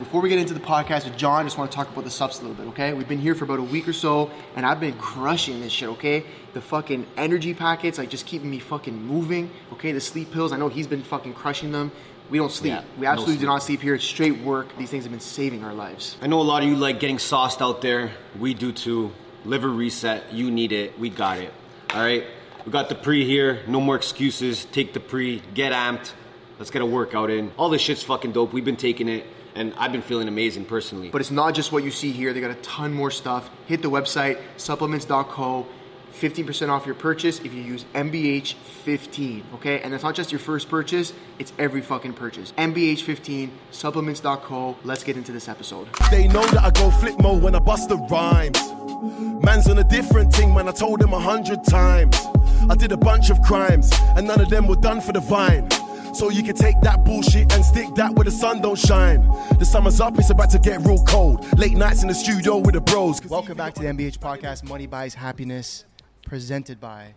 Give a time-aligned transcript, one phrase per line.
[0.00, 2.10] Before we get into the podcast with John, I just want to talk about the
[2.10, 2.92] subs a little bit, okay?
[2.94, 5.88] We've been here for about a week or so, and I've been crushing this shit,
[5.90, 6.24] okay?
[6.52, 9.92] The fucking energy packets, like just keeping me fucking moving, okay?
[9.92, 11.92] The sleep pills, I know he's been fucking crushing them.
[12.28, 12.72] We don't sleep.
[12.72, 13.94] Yeah, we no absolutely do not sleep here.
[13.94, 14.76] It's straight work.
[14.76, 16.16] These things have been saving our lives.
[16.20, 18.10] I know a lot of you like getting sauced out there.
[18.36, 19.12] We do too.
[19.44, 20.32] Liver reset.
[20.32, 20.98] You need it.
[20.98, 21.52] We got it.
[21.90, 22.24] All right.
[22.66, 23.62] We got the pre here.
[23.68, 24.64] No more excuses.
[24.64, 25.40] Take the pre.
[25.54, 26.14] Get amped.
[26.58, 27.52] Let's get a workout in.
[27.56, 28.52] All this shit's fucking dope.
[28.52, 31.10] We've been taking it, and I've been feeling amazing personally.
[31.10, 32.32] But it's not just what you see here.
[32.32, 33.50] They got a ton more stuff.
[33.66, 35.66] Hit the website, supplements.co.
[36.14, 39.80] 15% off your purchase if you use MBH15, okay?
[39.80, 42.52] And it's not just your first purchase, it's every fucking purchase.
[42.56, 44.76] MBH15, supplements.co.
[44.84, 45.88] Let's get into this episode.
[46.12, 48.60] They know that I go flip mode when I bust the rhymes.
[49.44, 50.68] Man's on a different thing, man.
[50.68, 52.16] I told him a hundred times.
[52.70, 55.68] I did a bunch of crimes, and none of them were done for the vine.
[56.14, 59.26] So you can take that bullshit and stick that where the sun don't shine.
[59.58, 61.44] The summer's up, it's about to get real cold.
[61.58, 63.20] Late nights in the studio with the bros.
[63.24, 65.84] Welcome back to the MBH podcast, Money Buys Happiness,
[66.24, 67.14] presented by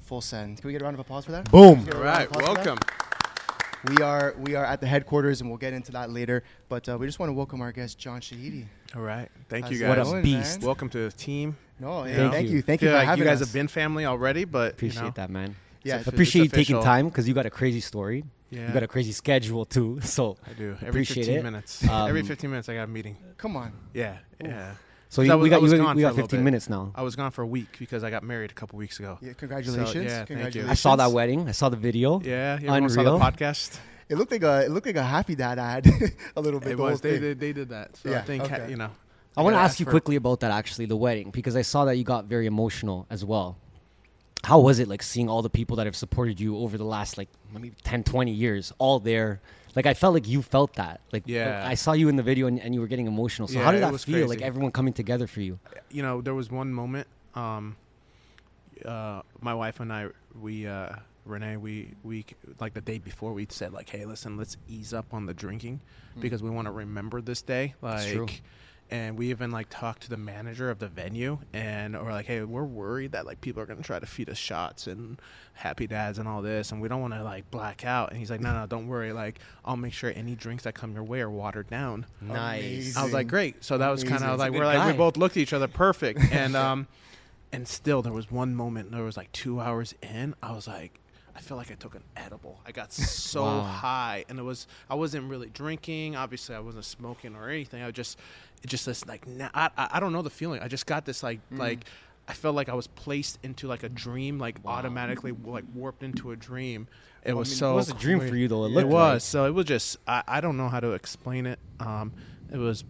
[0.00, 0.60] Full Send.
[0.60, 1.48] Can we get a round of applause for that?
[1.50, 1.84] Boom.
[1.84, 2.66] Get a All round right, of applause for that?
[2.66, 3.96] welcome.
[3.96, 6.42] We are we are at the headquarters, and we'll get into that later.
[6.68, 8.66] But uh, we just want to welcome our guest, John Shahidi.
[8.96, 10.06] All right, thank How's you guys.
[10.08, 10.58] What a beast.
[10.58, 10.66] man?
[10.66, 11.56] Welcome to the team.
[11.78, 12.56] No, yeah, Thank thank you.
[12.56, 13.48] you, thank you Feel for like having you guys us.
[13.48, 15.56] have been family already, but Appreciate you know, that, man.
[15.82, 18.24] Yeah, It's Appreciate you taking time because you got a crazy story.
[18.50, 18.66] Yeah.
[18.68, 20.00] You got a crazy schedule too.
[20.02, 21.42] So I do every appreciate 15 it.
[21.44, 21.84] minutes.
[21.84, 23.16] every Um, 15 minutes, I got a meeting.
[23.36, 23.72] Come on.
[23.94, 24.74] Yeah, yeah.
[25.08, 26.92] So you, I we got you, we got 15 minutes now.
[26.94, 29.18] I was gone for a week because I got married a couple weeks ago.
[29.20, 29.92] Yeah, congratulations.
[29.92, 30.66] So, yeah, thank you.
[30.68, 31.48] I saw that wedding.
[31.48, 32.20] I saw the video.
[32.20, 32.68] Yeah, yeah.
[32.70, 33.18] Everyone saw Unreal.
[33.18, 33.78] the podcast.
[34.08, 35.86] It looked like a it looked like a happy dad ad
[36.36, 36.72] a little bit.
[36.72, 37.00] It the was.
[37.00, 37.40] whole They did.
[37.40, 37.96] They did that.
[37.96, 38.68] So Yeah, I think okay.
[38.70, 38.90] you know.
[39.36, 41.96] I want to ask you quickly about that actually, the wedding, because I saw that
[41.96, 43.56] you got very emotional as well.
[44.42, 47.18] How was it like seeing all the people that have supported you over the last
[47.18, 49.40] like maybe 10, 20 years all there?
[49.76, 51.00] Like I felt like you felt that.
[51.12, 51.62] Like Yeah.
[51.66, 53.48] I saw you in the video and, and you were getting emotional.
[53.48, 54.28] So Yeah, how did that feel?
[54.28, 55.58] Like everyone coming together for you?
[55.90, 57.06] you know, there was one moment.
[57.34, 57.76] Um,
[58.84, 60.08] uh, my wife and I,
[60.40, 60.96] we, uh,
[61.26, 62.24] Renee, we, we,
[62.60, 65.80] like the day before, we said like, hey, listen, let's ease up on the drinking
[66.18, 67.74] because we want to remember this day.
[67.82, 68.40] Like,
[68.90, 72.42] and we even like talked to the manager of the venue, and or like, hey,
[72.42, 75.20] we're worried that like people are gonna try to feed us shots and
[75.54, 78.10] happy dads and all this, and we don't want to like black out.
[78.10, 79.12] And he's like, no, no, don't worry.
[79.12, 82.06] Like, I'll make sure any drinks that come your way are watered down.
[82.20, 82.96] Nice.
[82.96, 83.62] I was like, great.
[83.64, 85.68] So that was kind of like we're good like we both looked at each other
[85.68, 86.86] perfect, and um,
[87.52, 88.90] and still there was one moment.
[88.92, 90.34] There was like two hours in.
[90.42, 90.98] I was like,
[91.36, 92.60] I feel like I took an edible.
[92.66, 93.60] I got so Wow.
[93.62, 96.16] high, and it was I wasn't really drinking.
[96.16, 97.82] Obviously, I wasn't smoking or anything.
[97.82, 98.18] I was just
[98.66, 100.60] just this like na- I, I I don't know the feeling.
[100.62, 101.58] I just got this like Mm.
[101.58, 101.84] like.
[102.28, 106.30] I felt like I was placed into like a dream, like automatically like warped into
[106.30, 106.86] a dream.
[107.24, 108.66] It was mean, it was a dream for you, though.
[108.66, 109.14] It It, was.
[109.14, 109.20] like.
[109.22, 109.96] So it was just.
[110.06, 111.58] I, I don't know how to explain it.
[111.80, 112.12] Um,
[112.52, 112.84] it was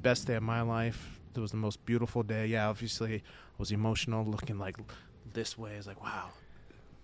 [0.00, 1.20] best day of my life.
[1.36, 2.46] It was the most beautiful day.
[2.46, 3.22] Yeah, obviously, I
[3.58, 4.78] was emotional, looking like
[5.34, 5.72] this way.
[5.74, 6.30] It's like wow,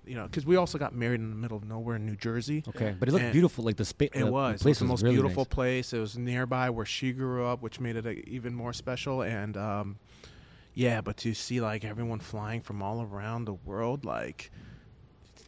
[0.07, 2.63] you know, because we also got married in the middle of nowhere in New Jersey.
[2.69, 3.65] Okay, but it looked And beautiful.
[3.65, 4.11] Like the space.
[4.15, 4.61] It was.
[4.61, 5.55] It place was the most really beautiful nice.
[5.55, 5.93] place.
[5.93, 9.23] It was nearby where she grew up, which made it uh, even more special.
[9.23, 9.99] And um,
[10.75, 14.51] yeah, but to see like everyone flying from all around the world, like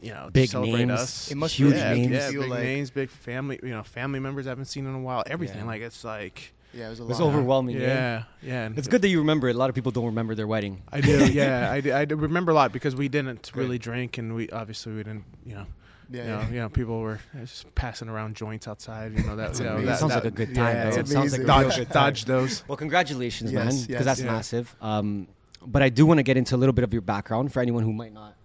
[0.00, 1.30] you know, to Big celebrate names, us.
[1.30, 2.10] It must huge yeah, names.
[2.12, 3.58] yeah, big like- names, big family.
[3.62, 5.22] You know, family members I haven't seen in a while.
[5.26, 5.66] Everything Yeah.
[5.66, 7.76] like it's like Yeah, it was a It was overwhelming.
[7.76, 7.80] eh?
[7.80, 8.64] yeah, yeah.
[8.66, 9.56] and It's good that you remember it.
[9.56, 10.82] A lot of people don't remember their wedding.
[10.92, 11.70] I do, yeah.
[11.72, 13.62] I, do, I do remember a lot because we didn't Great.
[13.64, 15.66] really drink, and we obviously we didn't, you know.
[16.10, 16.48] Yeah, you know, yeah.
[16.48, 19.12] you know, people were just passing around joints outside.
[19.16, 19.58] You know that.
[19.58, 21.00] You know, that Sounds that- like a good time, Yeah, though.
[21.00, 21.92] It sounds like a dodge, good time.
[22.04, 22.64] dodge those.
[22.66, 24.26] Well, congratulations, Yes, man, yes, because that's yeah.
[24.32, 24.74] massive.
[24.80, 25.28] Um,
[25.66, 27.82] but I do want to get into a little bit of your background for anyone
[27.82, 28.36] who might not.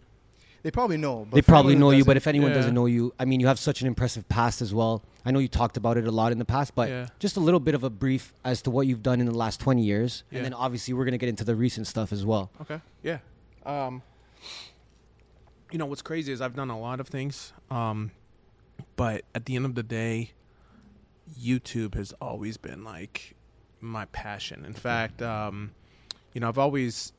[0.64, 1.26] They probably know.
[1.30, 2.56] But They probably know you, but if anyone Yeah.
[2.56, 5.04] doesn't know you, I mean, you have such an impressive past as well.
[5.26, 7.08] I know you talked about it a lot in the past, but Yeah.
[7.20, 9.60] just a little bit of a brief as to what you've done in the last
[9.60, 10.24] 20 years.
[10.32, 10.38] Yeah.
[10.38, 12.50] And then obviously we're going to get into the recent stuff as well.
[12.62, 12.80] Okay.
[13.04, 13.20] Yeah.
[13.66, 14.02] Um,
[15.72, 18.12] you know what's crazy is I've done a lot of things, um,
[18.96, 20.32] but at the end of the day,
[21.38, 23.36] YouTube has always been like
[23.82, 24.64] my passion.
[24.66, 25.72] In fact, um,
[26.34, 27.12] you know, I've always,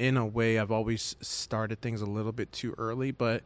[0.00, 3.42] in a way, I've always started things a little bit too early, but.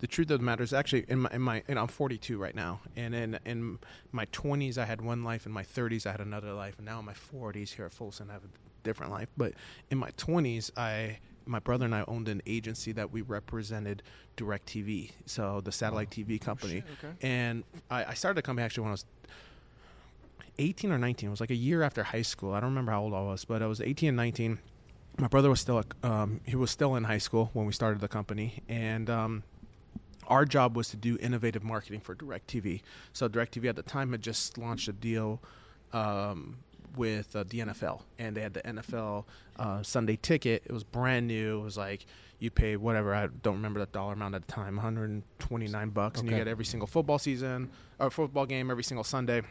[0.00, 2.54] The truth of the matter is, actually, in my, in my, and I'm 42 right
[2.54, 3.80] now, and in in
[4.12, 7.00] my 20s I had one life, in my 30s I had another life, and now
[7.00, 8.48] in my 40s here at Full Send I have a
[8.84, 9.28] different life.
[9.36, 9.54] But
[9.90, 14.02] in my 20s, I my brother and I owned an agency that we represented
[14.36, 16.84] DirecTV, so the satellite TV oh, company.
[16.98, 17.12] okay.
[17.22, 19.06] And I, I started the company actually when I was
[20.58, 21.26] 18 or 19.
[21.26, 22.52] It was like a year after high school.
[22.52, 24.58] I don't remember how old I was, but I was 18 and 19.
[25.18, 28.08] My brother was still um, he was still in high school when we started the
[28.08, 29.42] company, and um,
[30.28, 32.82] our job was to do innovative marketing for DirecTV.
[33.12, 35.40] So DirecTV at the time had just launched a deal
[35.92, 36.58] um,
[36.96, 39.24] with uh, the NFL, and they had the NFL
[39.56, 40.62] uh, Sunday ticket.
[40.66, 41.60] It was brand new.
[41.60, 42.06] It was like
[42.38, 46.30] you pay whatever I don't remember the dollar amount at the time, 129 bucks, and
[46.30, 49.42] you get every single football season or football game every single Sunday.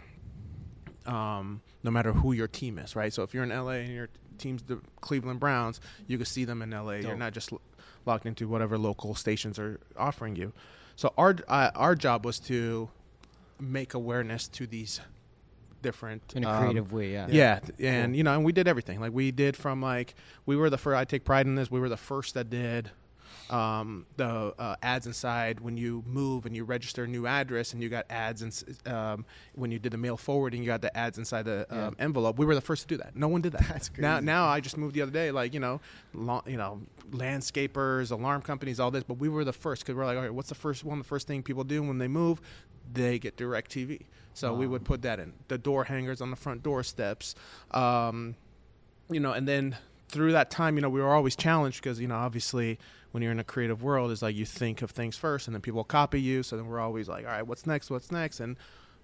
[1.08, 3.14] Um, no matter who your team is, right?
[3.14, 6.62] So if you're in LA and your team's the Cleveland Browns, you can see them
[6.62, 6.94] in LA.
[6.94, 7.62] You're not just lo-
[8.06, 10.54] locked into whatever local stations are offering you.
[10.96, 12.90] So our uh, our job was to
[13.60, 15.00] make awareness to these
[15.82, 17.28] different In a um, creative way, yeah.
[17.30, 19.00] yeah, and you know, and we did everything.
[19.00, 20.16] Like we did from like
[20.46, 20.98] we were the first.
[20.98, 21.70] I take pride in this.
[21.70, 22.92] We were the first that did
[23.50, 27.82] um, the uh, ads inside when you move and you register a new address, and
[27.82, 28.42] you got ads.
[28.42, 28.64] And
[28.94, 32.38] um, when you did the mail forwarding, you got the ads inside the um, envelope.
[32.38, 33.16] We were the first to do that.
[33.16, 33.68] No one did that.
[33.68, 34.26] That's Now, crazy.
[34.26, 35.32] now I just moved the other day.
[35.32, 35.80] Like you know,
[36.46, 39.04] you know, landscapers, alarm companies, all this.
[39.04, 40.98] But we were the first because we're like, right, what's the first one?
[40.98, 42.42] The first thing people do when they move,
[42.94, 44.02] they get direct TV.
[44.34, 47.34] So we would put that in the door hangers on the front door steps.
[47.72, 48.36] Um,
[49.10, 49.76] you know, and then
[50.10, 52.80] through that time, you know, we were always challenged because, you know, obviously
[53.12, 55.62] when you're in a creative world, is like you think of things first and then
[55.62, 56.44] people copy you.
[56.44, 57.90] So then we're always like, all right, what's next?
[57.90, 58.40] What's next?
[58.40, 58.58] And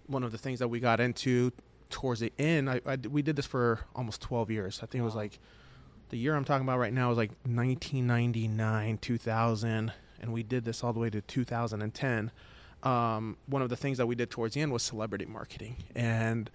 [0.07, 1.51] one of the things that we got into
[1.89, 4.79] towards the end, I, I we did this for almost 12 years.
[4.81, 5.39] I think it was like
[6.09, 10.83] the year I'm talking about right now is like 1999, 2000, and we did this
[10.83, 12.31] all the way to 2010.
[12.83, 16.49] Um, one of the things that we did towards the end was celebrity marketing, and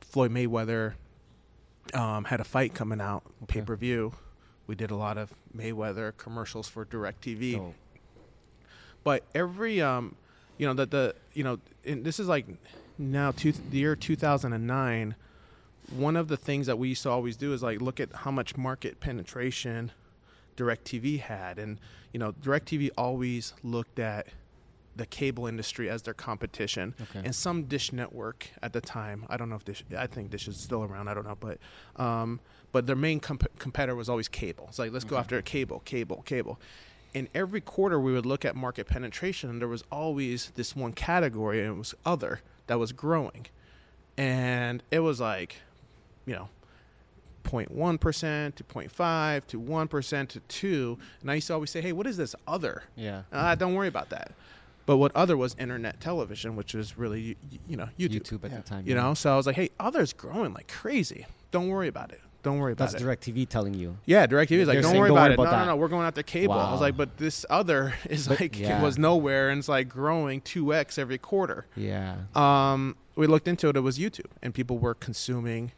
[0.00, 0.94] Floyd Mayweather
[1.94, 4.12] um, had a fight coming out pay per view.
[4.66, 7.74] We did a lot of Mayweather commercials for Directv Dope.
[9.02, 10.14] but every um
[10.58, 12.46] you know that the you know and this is like
[12.98, 15.14] now two, the year 2009
[15.96, 18.30] one of the things that we used to always do is like look at how
[18.30, 19.90] much market penetration
[20.56, 21.78] DirecTV had and
[22.12, 24.28] you know DirecTV always looked at
[24.96, 26.94] the cable industry as their competition.
[27.00, 27.22] Okay.
[27.24, 30.48] and some dish network at the time i don't know if dish i think dish
[30.48, 31.58] is still around i don't know but
[31.96, 32.40] um
[32.72, 34.66] but their main comp- competitor was always cable.
[34.68, 36.60] It's like let's go after cable cable cable.
[37.14, 40.92] And every quarter we would look at market penetration and there was always this one
[40.92, 43.46] category and it was other that was growing.
[44.16, 45.56] And it was like
[46.26, 46.48] you know
[47.44, 52.06] 0.1% to 0.5 to 1% to 2 and i used to always say hey what
[52.06, 52.84] is this other?
[52.96, 53.22] Yeah.
[53.32, 54.32] uh, don't worry about that
[54.90, 57.36] but what other was internet television which was really you,
[57.68, 58.84] you know youtube, YouTube at the time.
[58.84, 59.00] you yeah.
[59.00, 62.58] know so i was like hey other's growing like crazy don't worry about it don't
[62.58, 63.98] worry about That's it That's DirecTV telling you.
[64.06, 65.34] yeah, DirecTV is like, They're don't saying, worry "Don't about worry it.
[65.34, 66.54] about no, no, that." no, we're going out after cable.
[66.54, 68.80] I was like, but this other is But- like yeah.
[68.80, 71.66] it was nowhere and it's like growing two x every quarter.
[71.76, 72.16] Yeah.
[72.34, 73.76] Um, we looked into it.
[73.76, 75.72] It was YouTube, and people were consuming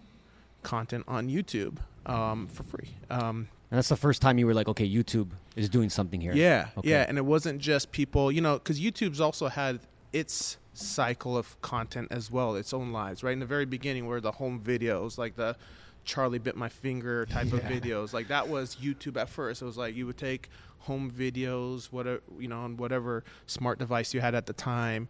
[0.63, 2.91] content on YouTube um, for free.
[3.11, 6.35] Um, And that's the first time you were like, okay, YouTube is doing something here.
[6.35, 6.91] yeah, Okay.
[6.91, 9.81] yeah, and it wasn't just people, you know, because YouTube's also had
[10.13, 13.23] its cycle of content as well, its own lives.
[13.23, 15.57] Right in the very beginning, where the home videos, like the
[16.05, 18.13] Charlie bit my finger type of videos.
[18.13, 19.63] Like that was YouTube at first.
[19.63, 24.13] It was like you would take home videos, whatever you know, on whatever smart device
[24.13, 25.09] you had at the time.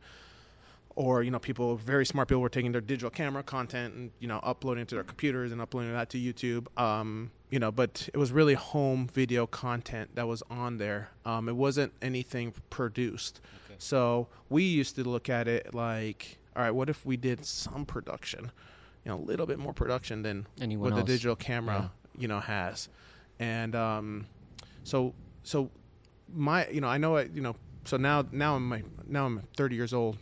[0.95, 4.29] Or you know, people very smart people were taking their digital camera content and you
[4.29, 6.67] know uploading it to their computers and uploading that to YouTube.
[6.81, 11.11] Um, you know, but it was really home video content that was on there.
[11.25, 13.41] Um, it wasn't anything produced.
[13.79, 17.85] So we used to look at it like, all right, what if we did some
[17.85, 18.53] production,
[19.05, 21.07] you know, a little bit more production than Anyone what else.
[21.07, 22.89] the digital camera, you know, has,
[23.41, 24.27] and um,
[24.85, 25.71] so so
[26.33, 29.43] my you know I know I you know so now now I'm my, now I'm
[29.57, 30.17] 30 years old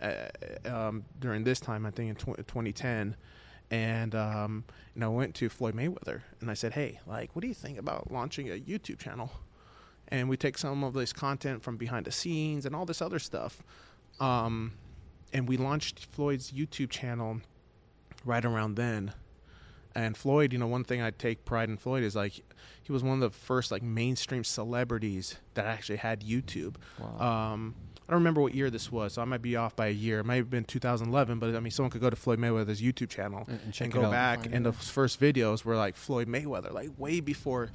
[0.00, 0.28] uh,
[0.64, 3.16] um, during this time I think in tw- 2010
[3.70, 4.64] and um,
[4.94, 7.78] know I went to Floyd Mayweather and I said hey like what do you think
[7.78, 9.30] about launching a YouTube channel?
[10.10, 13.18] And we take some of this content from behind the scenes and all this other
[13.18, 13.62] stuff
[14.20, 14.72] um,
[15.32, 17.40] and we launched Floyd's YouTube channel
[18.24, 19.12] right around then
[20.04, 22.32] and Floyd, you know, one thing I take pride in Floyd is like
[22.82, 26.76] he was one of the first like mainstream celebrities that actually had YouTube.
[27.20, 27.74] Um,
[28.08, 30.20] I don't remember what year this was, so I might be off by a year.
[30.20, 33.10] It might have been 2011, but I mean, someone could go to Floyd Mayweather's YouTube
[33.10, 34.62] channel And- and and, go back, and it.
[34.64, 37.70] the first videos were like Floyd Mayweather, like way before,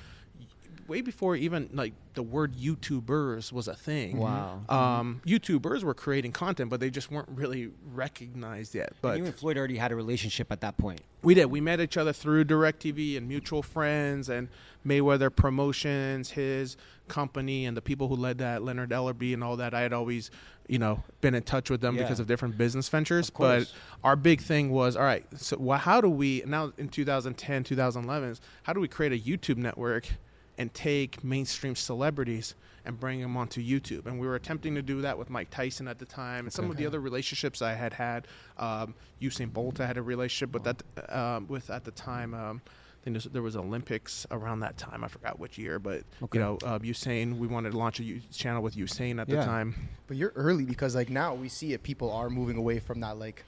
[0.88, 4.18] way before even like the word YouTubers was a thing.
[4.18, 4.62] Wow.
[4.70, 8.94] Um, YouTubers were creating content, but they just weren't really recognized yet.
[9.02, 11.02] But And you and Floyd already had a relationship at that point.
[11.24, 11.46] we did.
[11.46, 14.50] We met each other through DirecTV and mutual friends and
[14.86, 16.76] Mayweather Promotions, his
[17.08, 19.74] company, and the people who led that, Leonard Ellerbe and all that.
[19.74, 20.30] I had always,
[20.68, 22.04] you know, been in touch with them Yeah.
[22.04, 23.30] because of different business ventures.
[23.30, 23.72] But
[24.04, 28.74] our big thing was, all right, so how do we now in 2010, 2011, how
[28.74, 30.08] do we create a YouTube network
[30.58, 32.56] and take mainstream celebrities
[32.86, 34.06] and bring them onto YouTube.
[34.06, 36.70] And we were attempting to do that with Mike Tyson at the time, and some
[36.70, 38.28] of the other relationships I had had.
[38.58, 40.84] Um, Usain Bolt, I had a relationship with that
[41.16, 42.34] um, with at the time.
[42.34, 45.04] Um, I think there was Olympics around that time.
[45.04, 46.38] I forgot which year, but Okay.
[46.40, 47.38] you know, uh, Usain.
[47.38, 49.76] We wanted to launch a U- channel with Usain at the time.
[50.08, 51.84] But you're early because like now we see it.
[51.84, 53.44] People are moving away from that like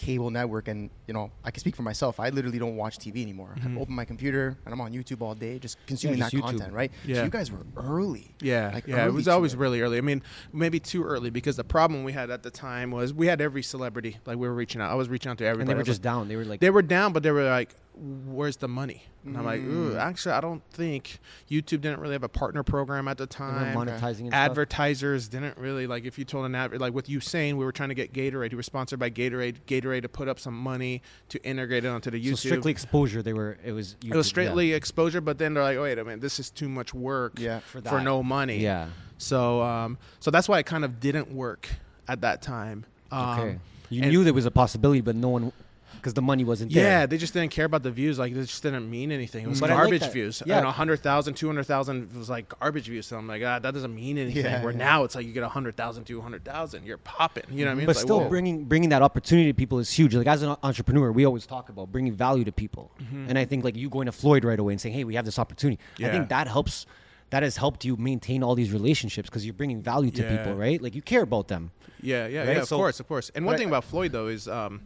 [0.00, 2.18] cable network, and you know I can speak for myself.
[2.18, 3.54] I literally don't watch TV anymore.
[3.58, 3.76] Mm-hmm.
[3.76, 6.42] I open my computer and I'm on YouTube all day, just consuming just that YouTube.
[6.42, 6.90] content, right?
[7.06, 7.16] Yeah.
[7.16, 8.34] So you guys were early.
[8.40, 9.58] Yeah, Like, yeah, it was always it.
[9.58, 9.98] really early.
[9.98, 13.26] I mean, maybe too early because the problem we had at the time was we
[13.26, 14.90] had every celebrity like we were reaching out.
[14.90, 15.62] I was reaching out to everybody.
[15.62, 16.28] and they were just like- down.
[16.28, 19.44] They were like, they were down, but they were like, "Where's the money?" And I'm
[19.44, 19.68] like, Mm.
[19.92, 21.18] "Ooh, actually, I don't think
[21.50, 23.74] YouTube didn't really have a partner program at the they were time.
[23.76, 24.32] monetizing and stuff.
[24.32, 27.90] Advertisers didn't really like if you told an ad like with Usain, we were trying
[27.90, 28.50] to get Gatorade.
[28.50, 29.56] He was sponsored by Gatorade.
[29.66, 32.30] Gatorade to put up some money to integrate it onto the YouTube.
[32.38, 33.22] So strictly exposure.
[33.22, 33.58] They were.
[33.64, 33.96] It was.
[34.04, 36.68] it was YouTube, strictly exposure, but then they're like, wait a minute, this is too
[36.68, 37.58] much work Yeah.
[37.60, 38.58] For for, no money.
[38.60, 38.88] Yeah.
[39.18, 41.68] So, um, so that's why it kind of didn't work
[42.08, 42.86] at that time.
[43.12, 43.58] Um, Okay.
[43.90, 45.52] You and- knew there was a possibility, but no one,
[46.00, 46.90] because the money wasn't Yeah, there.
[47.00, 48.18] Yeah, they just didn't care about the views.
[48.18, 49.44] Like, it just didn't mean anything.
[49.44, 50.42] It was But I like garbage views.
[50.44, 50.54] Yeah.
[50.54, 50.56] Yeah.
[50.56, 53.06] You know, 100,000, 200,000 was like garbage views.
[53.06, 54.44] So I'm like, ah, that doesn't mean anything.
[54.44, 54.78] Yeah, Where yeah.
[54.78, 56.84] now it's like you get 100,000, 200,000.
[56.86, 57.44] You're popping.
[57.50, 57.86] You know what I mean?
[57.86, 58.28] But It's still, whoa.
[58.28, 60.14] bringing bringing that opportunity to people is huge.
[60.14, 62.90] Like as an entrepreneur, we always talk about bringing value to people,
[63.28, 65.24] and I think like you going to Floyd right away and saying, "Hey, we have
[65.24, 66.12] this opportunity." I Mm-hmm.
[66.12, 66.86] Think that helps.
[67.30, 70.36] That has helped you maintain all these relationships because you're bringing value to Yeah.
[70.36, 70.82] people, right?
[70.82, 71.70] Like you care about them.
[72.02, 72.48] Yeah, yeah, Right?
[72.56, 72.62] yeah.
[72.62, 73.30] Of So- course, of course.
[73.36, 73.58] And one Right.
[73.60, 74.80] thing about Floyd though is um,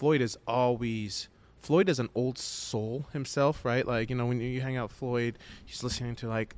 [0.00, 1.28] Floyd is always
[1.58, 3.86] Floyd is an old soul himself, right?
[3.86, 6.54] Like you know when you hang out Floyd, he's listening to like.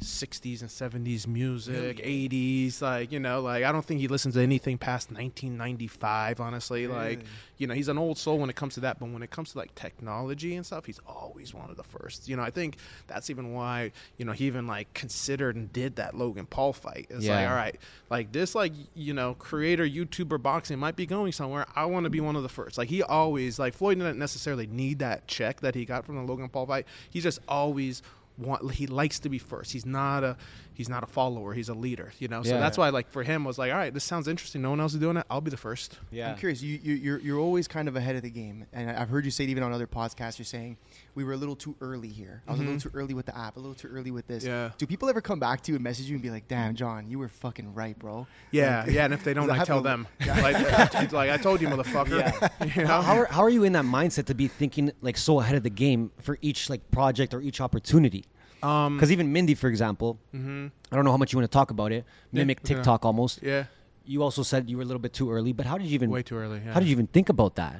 [0.00, 4.40] 60s and 70s music, 80s, like, you know, like I don't think he listens to
[4.40, 6.86] anything past 1995, honestly.
[6.86, 7.24] Like,
[7.58, 9.52] you know, he's an old soul when it comes to that, but when it comes
[9.52, 12.28] to like technology and stuff, he's always one of the first.
[12.28, 15.96] You know, I think that's even why, you know, he even like considered and did
[15.96, 17.06] that Logan Paul fight.
[17.10, 17.78] It's like, all right,
[18.10, 22.10] like this like you know creator youtuber boxing might be going somewhere i want to
[22.10, 25.60] be one of the first like he always like floyd didn't necessarily need that check
[25.60, 28.02] that he got from the logan paul fight he just always
[28.38, 29.72] want he likes to be first.
[29.72, 30.36] He's not a
[30.72, 31.54] he's not a follower.
[31.54, 32.42] He's a leader you know?
[32.42, 32.60] So Yeah.
[32.60, 34.60] that's why like for him was like all right this sounds interesting.
[34.62, 35.26] No one else is doing it.
[35.30, 35.98] I'll be the first.
[36.10, 36.60] Yeah, I'm curious.
[36.62, 39.30] You, you you're you're always kind of ahead of the game, and I've heard you
[39.30, 40.38] say it even on other podcasts.
[40.38, 40.76] You're saying
[41.14, 42.42] we were a little too early here.
[42.48, 43.56] I was a little too early with the app.
[43.56, 44.42] A little too early with this.
[44.44, 44.52] Mm-hmm.
[44.52, 44.70] Yeah.
[44.78, 47.08] Do people ever come back to you and message you and be like, "Damn, John,
[47.08, 48.26] you were fucking right, bro"?
[48.50, 50.56] yeah Like- yeah and if they don't, I i tell them like,
[51.02, 52.20] it's like i told you motherfucker
[52.76, 52.88] you know?
[52.88, 55.56] How, how, are, how are you in that mindset to be thinking like so ahead
[55.56, 58.24] of the game for each like project or each opportunity?
[58.62, 60.70] um Because even Mindy, for example, mhm.
[60.90, 62.04] I don't know how much you want to talk about it.
[62.32, 63.42] Mimic we can, uh, TikTok almost.
[63.42, 63.64] yeah
[64.06, 66.10] You also said you were a little bit too early, but how did you even?
[66.10, 66.72] way too early yeah.
[66.74, 67.76] How did you even think about that?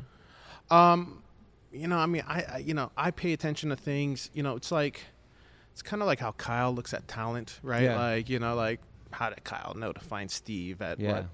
[0.70, 1.22] Um,
[1.74, 4.30] you know, I mean, I, I you know, I pay attention to things.
[4.32, 5.02] You know, it's like,
[5.72, 7.82] it's kind of like how Kyle looks at talent, right?
[7.82, 7.98] Yeah.
[7.98, 11.12] Like, you know, like how did Kyle know to find Steve at Yeah.
[11.12, 11.26] what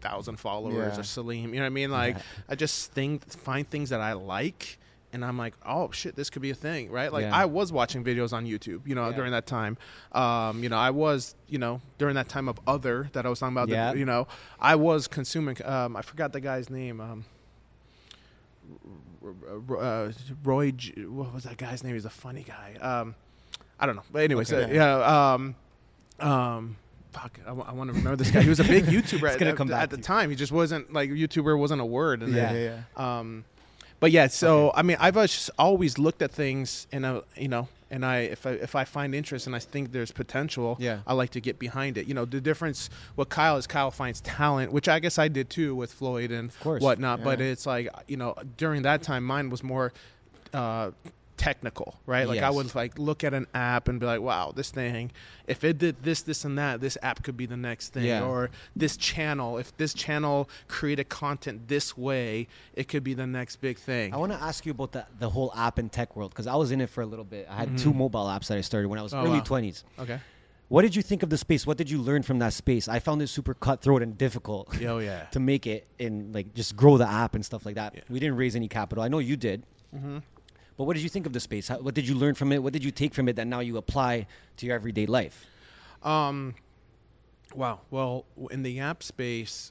[0.00, 1.00] thousand followers Yeah.
[1.00, 1.52] or Salim?
[1.54, 1.90] You know what I mean?
[1.90, 2.16] Like.
[2.48, 4.78] I just think find things that I like.
[5.14, 7.12] And I'm like, oh shit, this could be a thing, right?
[7.12, 7.26] Like.
[7.26, 9.76] I was watching videos on YouTube, you know, during that time.
[10.12, 13.38] Um, you know, I was, you know, during that time of other that I was
[13.40, 13.68] talking about.
[13.68, 13.92] the- Yeah.
[13.94, 14.26] you know,
[14.58, 15.56] I was consuming.
[15.64, 17.00] Um, I forgot the guy's name.
[17.00, 17.24] Um,
[19.24, 20.12] uh,
[20.44, 21.94] Roy, J- what was that guy's name?
[21.94, 22.74] He's a funny guy.
[22.80, 23.14] Um,
[23.78, 24.70] I don't know, but anyways, Okay.
[24.70, 25.32] uh, yeah.
[25.34, 25.54] Um,
[26.20, 26.76] um,
[27.12, 28.42] fuck, I, want to remember this guy.
[28.42, 30.02] He was a big YouTuber at, at- at the you.
[30.02, 30.30] time.
[30.30, 32.22] He just wasn't like YouTuber wasn't a word.
[32.22, 32.42] And Yeah.
[32.42, 33.18] yeah, then, yeah.
[33.18, 33.44] um,
[34.00, 35.16] but yeah, so I mean, I've
[35.58, 39.14] always looked at things in a you know, and I if I if I find
[39.14, 41.00] interest and I think there's potential, Yeah.
[41.06, 42.06] I like to get behind it.
[42.08, 45.50] You know, the difference with Kyle is Kyle finds talent, which I guess I did
[45.50, 46.82] too with Floyd and course.
[46.82, 47.22] whatnot.
[47.22, 49.92] But it's like you know, during that time, mine was more.
[50.52, 50.90] Uh,
[51.42, 52.54] technical right like i Yes.
[52.54, 55.10] would like look at an app and be like wow this thing
[55.48, 58.22] if it did this this and that this app could be the next thing Yeah.
[58.30, 63.56] or this channel if this channel created content this way it could be the next
[63.56, 66.30] big thing I want to ask you about the the whole app and tech world
[66.30, 67.46] because I was in it for a little bit.
[67.50, 69.22] I had two mobile apps that I started when I was Mm-hmm.
[69.26, 69.44] Oh, early wow.
[69.52, 69.78] twenties.
[69.98, 70.18] okay
[70.68, 71.66] What did you think of the space?
[71.66, 72.84] What did you learn from that space?
[72.88, 76.76] I found it super cutthroat and difficult oh yeah to make it and like just
[76.76, 77.90] grow the app and stuff like that.
[77.94, 78.02] Yeah.
[78.08, 79.02] We didn't raise any capital.
[79.04, 79.58] I know you did.
[79.94, 80.18] mm-hmm.
[80.82, 81.68] But what did you think of the space?
[81.68, 82.60] How, what did you learn from it?
[82.60, 85.46] What did you take from it that now you apply to your everyday life?
[86.02, 86.56] Um,
[87.54, 87.82] wow.
[87.92, 89.70] Well, in the app space,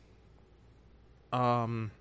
[1.34, 1.92] um,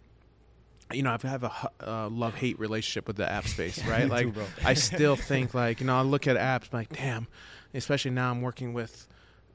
[0.92, 4.08] you know, I've a uh, love hate relationship with the app space, right?
[4.08, 4.44] like, bro.
[4.64, 7.26] I still think like you know, I look at apps I'm like, damn.
[7.74, 9.08] Especially now, I'm working with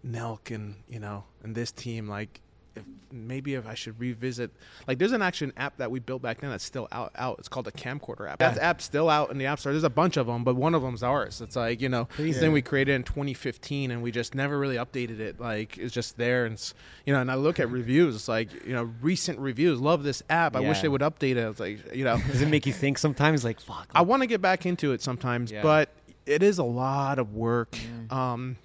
[0.05, 2.09] Nelk and you know, and this team.
[2.09, 2.41] Like,
[2.75, 4.51] if maybe if I should revisit.
[4.87, 7.11] Like, there's an action app that we built back then that's still out.
[7.15, 7.37] Out.
[7.39, 8.39] It's called the Camcorder app.
[8.39, 9.71] That app's still out in the App Store.
[9.71, 11.39] There's a bunch of them, but one of them's ours.
[11.41, 14.75] It's like you know, this thing we created in 2015, and we just never really
[14.75, 15.39] updated it.
[15.39, 16.61] Like, it's just there, and
[17.05, 17.21] you know.
[17.21, 18.15] And I look at reviews.
[18.15, 19.79] It's like you know, recent reviews.
[19.79, 20.55] Love this app.
[20.55, 21.47] I wish they would update it.
[21.47, 22.17] It's like you know.
[22.27, 23.89] Does it make you think sometimes like fuck?
[23.95, 25.61] I want to get back into it sometimes, Yeah.
[25.61, 25.89] but
[26.25, 27.77] it is a lot of work.
[28.09, 28.57] Um,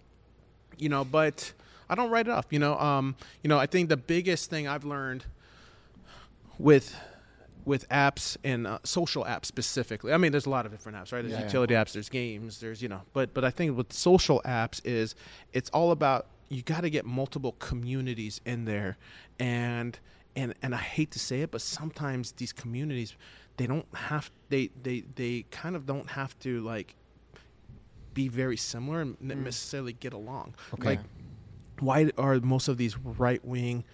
[0.78, 1.52] you know, but
[1.90, 2.46] I don't write it off.
[2.50, 5.24] You know, um, you know, I think the biggest thing I've learned
[6.58, 6.94] with
[7.66, 10.12] with apps and uh, social apps specifically.
[10.14, 11.20] I mean, there's a lot of different apps, right?
[11.22, 11.44] There's Yeah.
[11.44, 15.14] utility apps, there's games, there's you know, but but I think with social apps is
[15.52, 18.96] it's all about you got to get multiple communities in there,
[19.38, 19.98] and
[20.36, 23.14] and and I hate to say it, but sometimes these communities
[23.56, 26.94] they don't have they they they kind of don't have to like
[28.14, 30.54] be very similar and n- necessarily get along.
[30.74, 30.84] Okay.
[30.88, 31.00] Like,
[31.80, 33.84] why are most of these right wing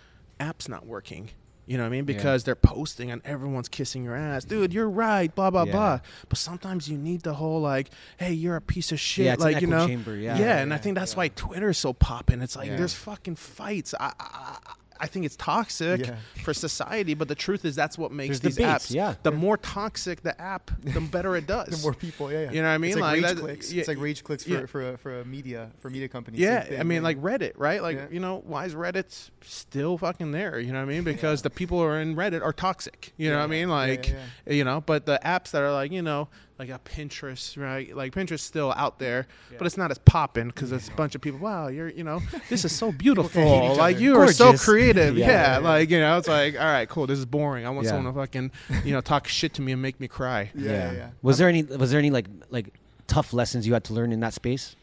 [0.41, 1.31] apps not working?
[1.69, 2.05] You know what I mean?
[2.05, 4.45] Because they're posting and everyone's kissing your ass.
[4.45, 5.73] Dude, you're right, blah, blah, Yeah.
[5.73, 6.01] blah.
[6.29, 9.25] But sometimes you need the whole, like, hey, you're a piece of shit.
[9.27, 9.85] Yeah, like, you know?
[9.85, 10.39] chamber, yeah.
[10.39, 12.41] Yeah, and I think that's why Twitter is so popping.
[12.41, 12.77] It's like Yeah.
[12.77, 13.95] there's fucking fights.
[13.99, 14.59] I, I,
[15.01, 16.17] I think it's toxic Yeah.
[16.45, 18.95] for society, but the truth is that's what makes There's these debates, apps.
[18.95, 19.15] yeah.
[19.23, 21.69] The more toxic the app, the better it does.
[21.69, 22.51] The more people, yeah, yeah.
[22.53, 22.91] You know what I mean?
[22.93, 23.73] It's like, Like, rage that- clicks.
[23.73, 24.67] yeah, it's like rage clicks for yeah.
[24.67, 26.41] for a, for a media for media companies.
[26.41, 27.83] Yeah, thing, I mean, like Reddit, right?
[27.83, 28.07] Like, Yeah.
[28.11, 30.59] you know, why is Reddit still fucking there?
[30.59, 31.05] You know what I mean?
[31.05, 33.13] Because the people who are in Reddit are toxic.
[33.17, 33.69] You know what I mean?
[33.69, 34.09] Yeah, Like,
[34.47, 37.95] yeah, you know, but the apps that are like, you know, like a Pinterest, right?
[37.95, 39.27] Like Pinterest's still out there,
[39.59, 41.39] but it's not as popping because it's a bunch of people.
[41.39, 43.75] Wow, you're, you know, this is so beautiful.
[43.77, 44.03] like other.
[44.05, 45.19] you are so creative.
[45.19, 45.69] Yeah, yeah, yeah, yeah.
[45.69, 47.07] like you know, it's like, all right, cool.
[47.07, 47.67] This is boring.
[47.67, 47.91] I want Yeah.
[47.93, 48.51] someone to fucking,
[48.85, 50.51] you know, talk shit to me and make me cry.
[50.55, 51.11] yeah, yeah, yeah.
[51.23, 52.73] Was there any was there any like like
[53.07, 54.77] tough lessons you had to learn in that space?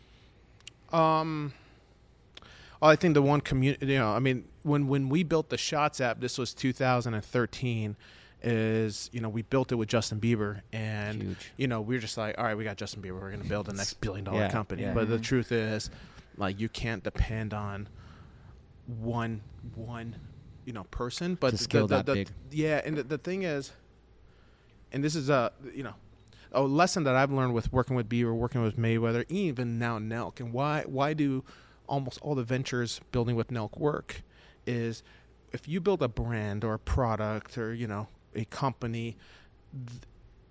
[0.91, 1.53] Um,
[2.79, 5.57] well, I think the one community, you know, I mean, when when we built the
[5.57, 7.95] Shots app, this was 2013.
[8.45, 11.51] Is you know we built it with Justin Bieber, and Huge.
[11.55, 13.67] you know we are just like, all right, we got Justin Bieber, we're gonna build
[13.67, 14.81] the next billion dollar Yeah, company.
[14.81, 14.93] yeah.
[14.93, 15.23] But the mm-hmm.
[15.23, 15.89] truth is,
[16.37, 17.87] like, you can't depend on
[18.99, 19.41] one
[19.75, 20.15] one
[20.65, 21.35] you know person.
[21.35, 22.29] But To the- scale the- that the- big.
[22.51, 23.71] yeah, and the, the thing is,
[24.91, 25.93] and this is a you know
[26.51, 30.41] a lesson that I've learned with working with Bieber, working with Mayweather, even now Nelk,
[30.41, 31.45] and why why do
[31.87, 34.21] almost all the ventures building with Nelk work
[34.65, 35.01] is
[35.53, 39.17] if you build a brand or a product or you know a company,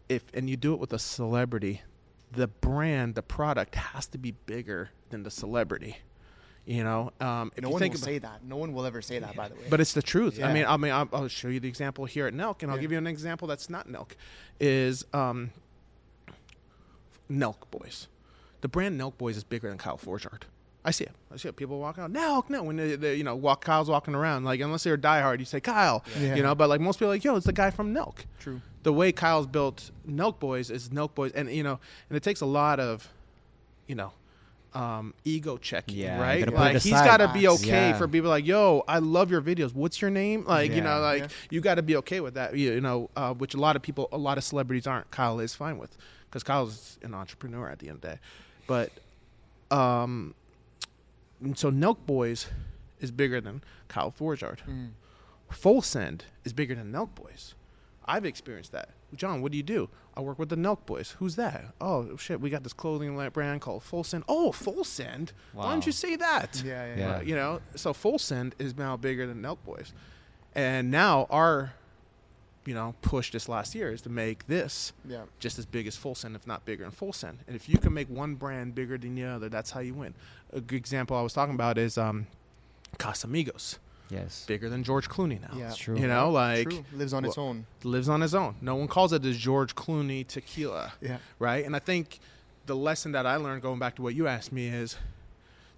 [0.09, 1.83] if and you do it with a celebrity,
[2.31, 5.99] the brand, the product has to be bigger than the celebrity.
[6.64, 8.45] You know, um, if No one will about- say that.
[8.45, 9.35] No one will ever say that.
[9.35, 10.40] By the way, but it's the truth.
[10.40, 12.77] I mean, I mean, I'll, I'll show you the example here at Nelk, and I'll
[12.77, 12.83] Yeah.
[12.83, 14.11] give you an example that's not Nelk.
[14.61, 15.51] Is um,
[17.31, 18.09] Nelk Boys.
[18.61, 20.47] The brand Nelk Boys is bigger than Kyle Forgeard.
[20.85, 21.12] I see it.
[21.33, 21.57] I see it.
[21.57, 22.62] People walk out Nelk, no.
[22.64, 25.61] When they, they, you know, walk Kyle's walking around, like unless they're diehard, you say
[25.61, 26.05] Kyle.
[26.21, 26.35] Yeah.
[26.35, 28.16] You know, but like most people, are like yo, it's the guy from Nelk.
[28.40, 28.61] True.
[28.83, 31.79] The way Kyle's built Nelk Boys is Nelk Boys, and you know,
[32.11, 33.09] and it takes a lot of,
[33.87, 34.12] you know.
[34.75, 36.51] Um, ego checking, Yeah, right?
[36.51, 37.99] Like he's got to be okay Yeah.
[37.99, 39.75] for people like, yo, I love your videos.
[39.75, 40.47] What's your name?
[40.47, 41.29] Like, you know, like Yeah.
[41.51, 42.57] you got to be okay with that.
[42.57, 45.11] You, you know, uh, which a lot of people, a lot of celebrities aren't.
[45.11, 48.18] Kyle is fine with because Kyle's an entrepreneur at the end of the day.
[48.66, 48.92] But,
[49.71, 50.35] um,
[51.42, 52.46] and so Nelk Boys
[53.00, 54.62] is bigger than Kyle Forgeard.
[55.50, 57.55] Full Send is bigger than Nelk Boys.
[58.05, 58.90] I've experienced that.
[59.14, 59.88] John, what do you do?
[60.16, 61.14] I work with the Nelk Boys.
[61.18, 61.74] Who's that?
[61.81, 64.24] Oh shit, we got this clothing line brand called Full Send.
[64.28, 65.33] Oh, Full Send.
[65.52, 65.70] Why Wow.
[65.72, 66.62] didn't you say that?
[66.64, 67.16] Yeah, yeah, Yeah.
[67.16, 69.92] Uh, you know, so Full Send is now bigger than Nelk Boys,
[70.55, 71.74] and now our,
[72.64, 75.22] you know, push this last year is to make this Yeah.
[75.40, 77.38] just as big as Full Send, if not bigger than Full Send.
[77.46, 80.14] And if you can make one brand bigger than the other, that's how you win.
[80.53, 82.27] A good example I was talking about is um,
[82.98, 83.79] Casamigos,
[84.11, 84.44] Yes.
[84.46, 85.57] bigger than George Clooney now.
[85.57, 85.68] Yeah.
[85.68, 85.98] It's true.
[85.98, 86.85] You know, like True.
[86.92, 87.66] Lives on its own.
[87.83, 88.55] lives on his own.
[88.61, 90.92] No one calls it the George Clooney tequila.
[91.01, 91.18] Yeah.
[91.38, 91.64] Right?
[91.64, 92.20] And I think
[92.66, 94.96] the lesson that I learned going back to what you asked me is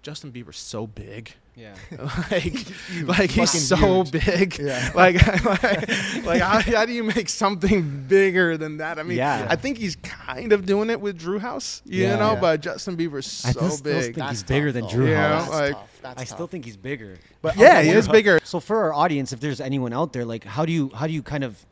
[0.03, 1.33] Justin Bieber's so big.
[1.57, 1.73] Yeah.
[2.31, 2.65] like,
[3.03, 4.11] like he's so huge.
[4.11, 4.59] big.
[4.59, 4.91] Yeah.
[4.95, 5.15] Like,
[5.45, 8.99] like, like how, how do you make something bigger than that?
[8.99, 9.47] I mean, Yeah.
[9.49, 12.17] I think he's kind of doing it with Drew House, you Yeah.
[12.17, 12.39] know, Yeah.
[12.41, 14.03] but Justin Bieber's I so still, still big.
[14.03, 14.99] think That's he's bigger tough, than.
[14.99, 15.49] Drew Yeah, House.
[15.49, 15.71] That's like-
[16.03, 16.13] tough.
[16.17, 17.17] I still think he's bigger.
[17.41, 18.39] But yeah, I he is bigger.
[18.43, 21.13] So for our audience, if there's anyone out there, like how do you how do
[21.13, 21.65] you kind of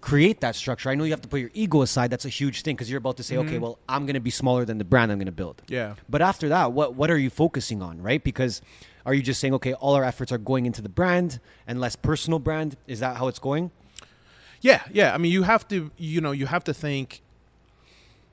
[0.00, 0.88] create that structure?
[0.88, 2.10] I know you have to put your ego aside.
[2.10, 3.48] That's a huge thing because you're about to say, Mm-hmm.
[3.48, 5.60] okay, well, I'm going to be smaller than the brand I'm going to build.
[5.68, 5.94] Yeah.
[6.08, 8.22] But after that, what what are you focusing on, right?
[8.24, 8.62] Because
[9.08, 11.96] are you just saying, okay, all our efforts are going into the brand and less
[11.96, 12.76] personal brand?
[12.86, 13.70] Is that how it's going?
[14.60, 15.14] Yeah, yeah.
[15.14, 17.22] I mean, you have to, you know, you have to think.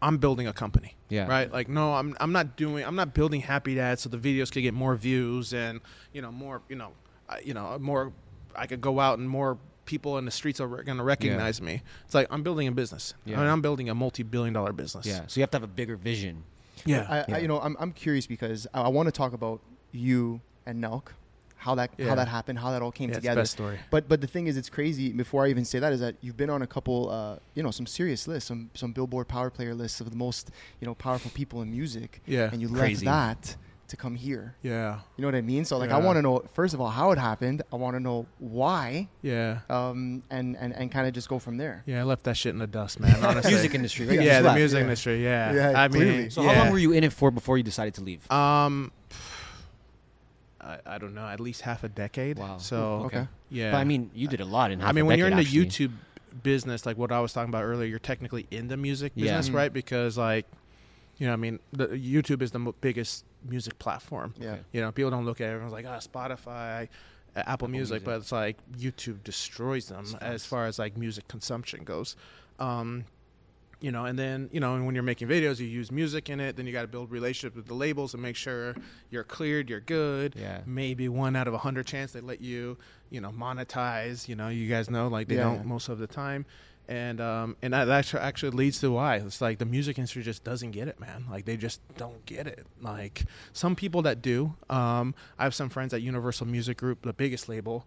[0.02, 0.98] I'm building a company.
[1.08, 1.28] Yeah.
[1.28, 1.50] Right.
[1.50, 2.18] Like, no, I'm.
[2.20, 2.84] I'm not doing.
[2.84, 5.80] I'm not building Happy Dad so the videos could get more views and
[6.12, 6.62] you know more.
[6.68, 6.92] You know,
[7.30, 8.12] uh, you know more
[8.54, 11.82] I could go out and more people in the streets are going to recognize me.
[12.04, 13.14] It's like I'm building a business.
[13.24, 13.38] Yeah.
[13.38, 15.06] I mean, I'm building a multi-billion-dollar business.
[15.06, 15.22] Yeah.
[15.28, 16.44] So you have to have a bigger vision.
[16.86, 17.24] yeah.
[17.30, 19.62] I, I, you know, I'm, I'm curious because I, I want to talk about
[19.92, 21.08] you and Nelk,
[21.58, 22.10] how that Yeah.
[22.10, 23.42] how that happened, how that all came Yeah, it's together.
[23.42, 23.80] best story.
[23.90, 25.12] But but the thing is, it's crazy.
[25.12, 27.72] Before I even say that, is that you've been on a couple, uh, you know,
[27.72, 31.32] some serious lists, some some Billboard Power Player lists of the most you know powerful
[31.34, 32.22] people in music.
[32.26, 32.50] Yeah.
[32.52, 33.06] and you Crazy.
[33.06, 33.56] left that
[33.88, 34.56] to come here.
[34.64, 35.02] yeah.
[35.16, 35.64] You know what I mean?
[35.64, 37.62] So like, I want to know first of all how it happened.
[37.72, 39.60] I want to know why, Yeah.
[39.70, 41.84] um, and and and kind of just go from there.
[41.86, 43.16] Yeah, I left that shit in the dust, man.
[43.24, 43.52] Honestly.
[43.52, 44.16] Music industry, right?
[44.16, 44.58] You Yeah, the left.
[44.58, 44.82] music Yeah.
[44.84, 45.24] industry.
[45.24, 45.54] Yeah.
[45.54, 46.32] Yeah, I mean.
[46.32, 46.54] So yeah.
[46.54, 48.30] how long were you in it for before you decided to leave?
[48.32, 48.92] Um,
[50.66, 51.28] I, I don't know.
[51.28, 52.40] At least half a decade.
[52.40, 52.58] Wow.
[52.58, 53.28] So Okay.
[53.50, 53.72] yeah.
[53.72, 55.42] But I mean, you did a lot in half I mean, when you're in the
[55.42, 55.66] actually.
[55.68, 55.92] YouTube
[56.44, 59.38] business, like what I was talking about earlier, you're technically in the music Yeah.
[59.38, 59.56] business, Mhm.
[59.56, 59.72] right?
[59.74, 60.46] Because like,
[61.18, 64.34] you know, I mean, the YouTube is the mo- biggest music platform.
[64.40, 64.58] Yeah.
[64.74, 65.52] You know, people don't look at it.
[65.52, 66.90] Everyone's like, ah, Spotify,
[67.36, 68.06] uh, Apple, Music, Music.
[68.06, 72.16] but it's like YouTube destroys them as far as like music consumption goes.
[72.60, 73.06] Um,
[73.86, 76.40] you know, and then you know, and when you're making videos, you use music in
[76.40, 76.56] it.
[76.56, 78.76] Then you got to build relationships with the labels and make sure
[79.12, 80.34] you're cleared, you're good.
[80.36, 80.62] Yeah.
[80.66, 82.80] Maybe one out of a hundred chance they let you,
[83.12, 84.28] you know, monetize.
[84.28, 86.48] You know, you guys know, like they Yeah, don't most of the time.
[86.88, 90.44] And um, and that actually actually leads to why it's like the music industry just
[90.44, 91.26] doesn't get it, man.
[91.30, 92.66] Like they just don't get it.
[92.82, 94.56] Like some people that do.
[94.68, 97.86] Um, I have some friends at Universal Music Group, the biggest label,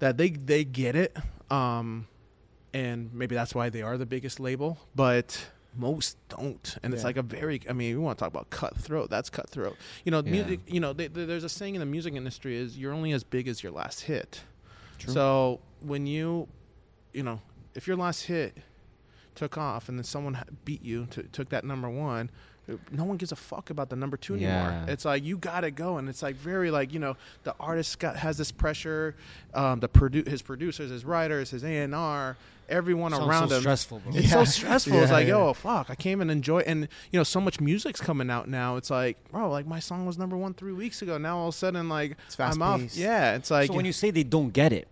[0.00, 1.16] that they they get it.
[1.50, 2.08] Um,
[2.74, 6.76] and maybe that's why they are the biggest label, but most don't.
[6.82, 9.10] And it's like a very, I mean, we want to talk about cutthroat.
[9.10, 9.76] That's cutthroat.
[10.04, 10.30] You know, Yeah.
[10.32, 10.60] music.
[10.66, 13.22] You know, they, they- there's a saying in the music industry is you're only as
[13.24, 14.42] big as your last hit.
[14.98, 15.12] True.
[15.14, 16.48] So when you,
[17.12, 17.40] you know,
[17.74, 18.56] if your last hit
[19.34, 22.30] took off and then someone beat you, to, took that number one.
[22.90, 24.50] No one gives a fuck about the number two anymore.
[24.52, 24.86] Yeah.
[24.88, 28.16] It's like you gotta go, and it's like very like you know the artist got
[28.16, 29.14] has this pressure,
[29.54, 32.36] um, the produ- his producers, his writers, his A and R,
[32.68, 33.60] everyone Sounds around so him.
[33.62, 34.12] stressful, bro.
[34.14, 34.44] It's so Yeah.
[34.44, 35.02] stressful.
[35.02, 35.34] it's like, yeah.
[35.38, 36.60] yo, fuck, I can't even enjoy.
[36.60, 38.76] And you know, so much music's coming out now.
[38.76, 41.18] It's like, bro, like my song was number one three weeks ago.
[41.18, 42.80] Now all of a sudden, like It's I'm off.
[42.80, 42.96] fast-paced.
[42.96, 44.88] Yeah, it's like so when you say they don't get it,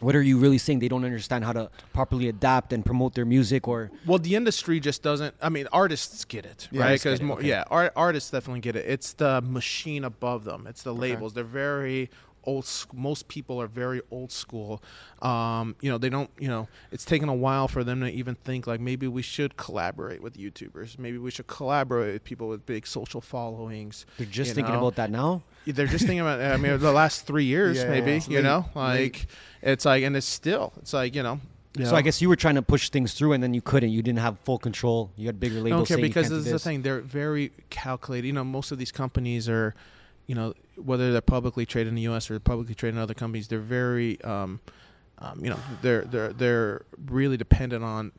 [0.00, 0.80] what are you really saying?
[0.80, 4.80] They don't understand how to properly adapt and promote their music, or Well, the industry
[4.80, 5.34] just doesn't.
[5.40, 6.92] I mean, artists get it, Yeah, right?
[6.94, 7.48] Because get it, more, okay.
[7.48, 8.84] yeah, art, artists definitely get it.
[8.88, 10.66] It's the machine above them.
[10.68, 11.34] It's the labels.
[11.34, 12.10] They're very
[12.44, 12.68] old.
[12.92, 14.82] Most people are very old school.
[15.20, 16.30] Um, you know, they don't.
[16.38, 19.56] You know, it's taken a while for them to even think like maybe we should
[19.56, 20.98] collaborate with YouTubers.
[20.98, 24.06] Maybe we should collaborate with people with big social followings.
[24.18, 24.80] they're just thinking know?
[24.80, 25.42] about that now.
[25.66, 26.40] They're just thinking about.
[26.40, 28.12] I mean, the last three years, Yeah, maybe.
[28.12, 28.74] it's you late, know, late.
[28.74, 29.26] like
[29.62, 30.72] it's like, and it's still.
[30.78, 31.40] It's like you know.
[31.78, 31.94] you So.
[31.94, 33.90] I guess you were trying to push things through, and then you couldn't.
[33.90, 35.12] You didn't have full control.
[35.16, 35.88] You had bigger labels.
[35.88, 36.82] you because this is the thing.
[36.82, 38.26] They're very calculated.
[38.26, 39.74] You know, most of these companies are,
[40.26, 42.30] you know, whether they're publicly traded in the U.S.
[42.30, 44.60] or publicly traded in other companies, they're very, um,
[45.18, 48.12] um, you know, they're they're they're really dependent on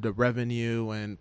[0.00, 1.18] the revenue and,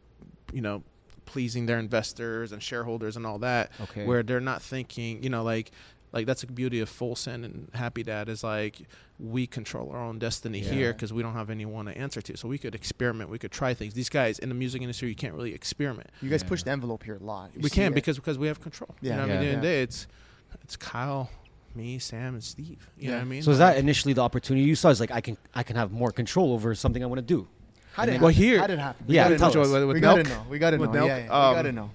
[0.53, 0.83] you know,
[1.25, 3.71] pleasing their investors and shareholders and all that.
[3.81, 4.05] Okay.
[4.05, 5.71] Where they're not thinking, you know, like.
[6.11, 8.81] Like that's the beauty of Full Send and Happy Dad is like
[9.19, 10.71] we control our own destiny Yeah.
[10.71, 12.35] here because we don't have anyone to answer to.
[12.37, 13.93] So we could experiment, we could try things.
[13.93, 16.09] These guys in the music industry, you can't really experiment.
[16.21, 16.49] You guys Yeah.
[16.49, 17.51] push the envelope here a lot.
[17.55, 17.95] You we can it.
[17.95, 18.95] because because we have control.
[19.01, 19.11] Yeah.
[19.11, 19.73] you know, what I mean, at the end of the Yeah.
[19.75, 20.07] day, it's
[20.63, 21.29] it's Kyle,
[21.75, 22.89] me, Sam, and Steve.
[22.97, 23.43] You know what I mean?
[23.43, 24.89] So is that initially the opportunity you saw?
[24.89, 27.47] Is like I can I can have more control over something I want to do.
[27.93, 28.43] How did it Well, happen?
[28.43, 29.05] here- How did it happen?
[29.09, 29.61] Yeah, gotta tell know.
[29.61, 29.67] us.
[29.69, 30.45] With- with we gotta know.
[30.49, 30.87] We gotta know.
[30.87, 31.07] With Yeah, Nelk?
[31.07, 31.91] yeah, we Um, gotta know.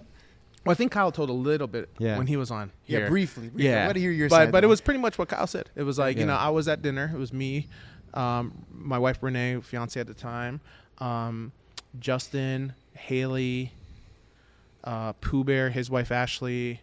[0.65, 2.17] Well, I think Kyle told a little bit Yeah.
[2.17, 2.71] when he was on.
[2.87, 3.49] Yeah, briefly.
[3.49, 3.69] briefly.
[3.71, 4.53] Yeah, I gotta hear your but side.
[4.53, 5.71] but it was pretty much what Kyle said.
[5.77, 7.11] It was like you know I was at dinner.
[7.15, 7.69] It was me,
[8.15, 10.61] um, my wife Renee, fiance at the time,
[10.99, 11.53] um,
[12.01, 13.73] Justin, Hailey,
[14.85, 16.81] uh, Poo Bear, his wife Ashley,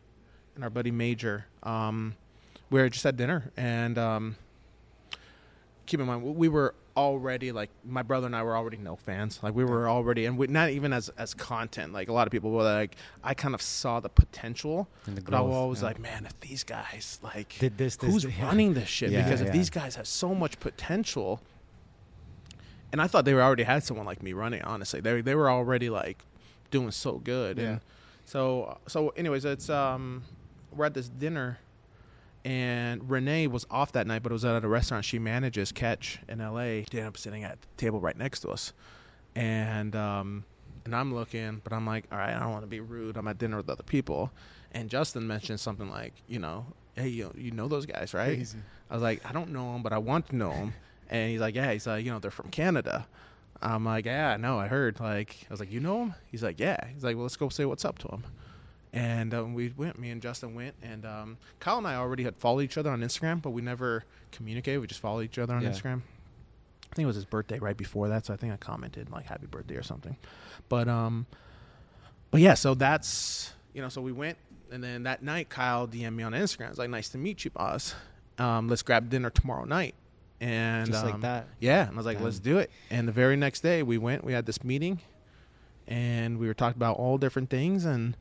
[0.56, 1.46] and our buddy Major.
[1.64, 2.16] Um,
[2.70, 4.36] we were just at dinner, and um,
[5.86, 9.40] keep in mind we were already like my brother and I were already no fans.
[9.42, 11.94] Like we were already, and we, not even as as content.
[11.94, 15.22] Like a lot of people were like, I kind of saw the potential, And the
[15.22, 15.88] but I was always yeah.
[15.88, 18.46] like, man, if these guys like Did this, this, who's yeah.
[18.46, 19.12] running this shit?
[19.12, 21.42] Yeah, because if these guys have so much potential,
[22.92, 24.62] and I thought they were already had someone like me running.
[24.64, 26.24] Honestly, they they were already like
[26.72, 27.64] doing so good, Yeah.
[27.64, 27.82] and
[28.26, 29.10] so so.
[29.10, 30.24] Anyways, it's um
[30.76, 31.60] we're at this dinner.
[32.44, 36.20] And Renee was off that night, but it was at a restaurant she manages, Catch
[36.28, 36.86] in L.A.
[36.92, 38.74] She ended up sitting at the table right next to us,
[39.36, 40.44] and um,
[40.86, 43.16] and I'm looking, but I'm like, all right, I don't want to be rude.
[43.16, 44.32] I'm at dinner with other people,
[44.72, 48.36] and Justin mentioned something like, you know, hey, you you know those guys, right?
[48.38, 48.58] Crazy.
[48.90, 50.74] I was like, I don't know them, but I want to know them.
[51.12, 51.74] And he's like, yeah.
[51.74, 53.06] He's like, you know, they're from Canada.
[53.62, 54.98] I'm like, yeah, no, I heard.
[55.02, 56.16] Like, I was like, you know him?
[56.32, 56.78] He's like, yeah.
[56.94, 58.24] He's like, well, let's go say what's up to him.
[58.94, 59.98] And um, we went.
[59.98, 63.00] Me and Justin went, and um, Kyle and I already had followed each other on
[63.02, 64.80] Instagram, but we never communicated.
[64.80, 65.70] We just followed each other on Yeah.
[65.70, 66.02] Instagram.
[66.92, 69.26] I think it was his birthday right before that, so I think I commented like
[69.28, 70.18] "Happy Birthday" or something.
[70.68, 71.26] But um,
[72.32, 74.38] but yeah, so that's you know, so we went,
[74.72, 76.68] and then that night, Kyle DM'd me on Instagram.
[76.70, 77.96] It's like, "Nice to meet you, boss.
[78.38, 79.96] Um, let's grab dinner tomorrow night."
[80.42, 81.48] And Just like um, that.
[81.62, 81.84] yeah.
[81.88, 82.26] And I was like, Damn.
[82.26, 84.26] "Let's do it." And the very next day, we went.
[84.26, 85.00] We had this meeting,
[85.88, 87.86] and we were talking about all different things.
[87.86, 88.18] And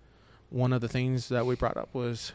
[0.50, 2.32] one of the things that we brought up was,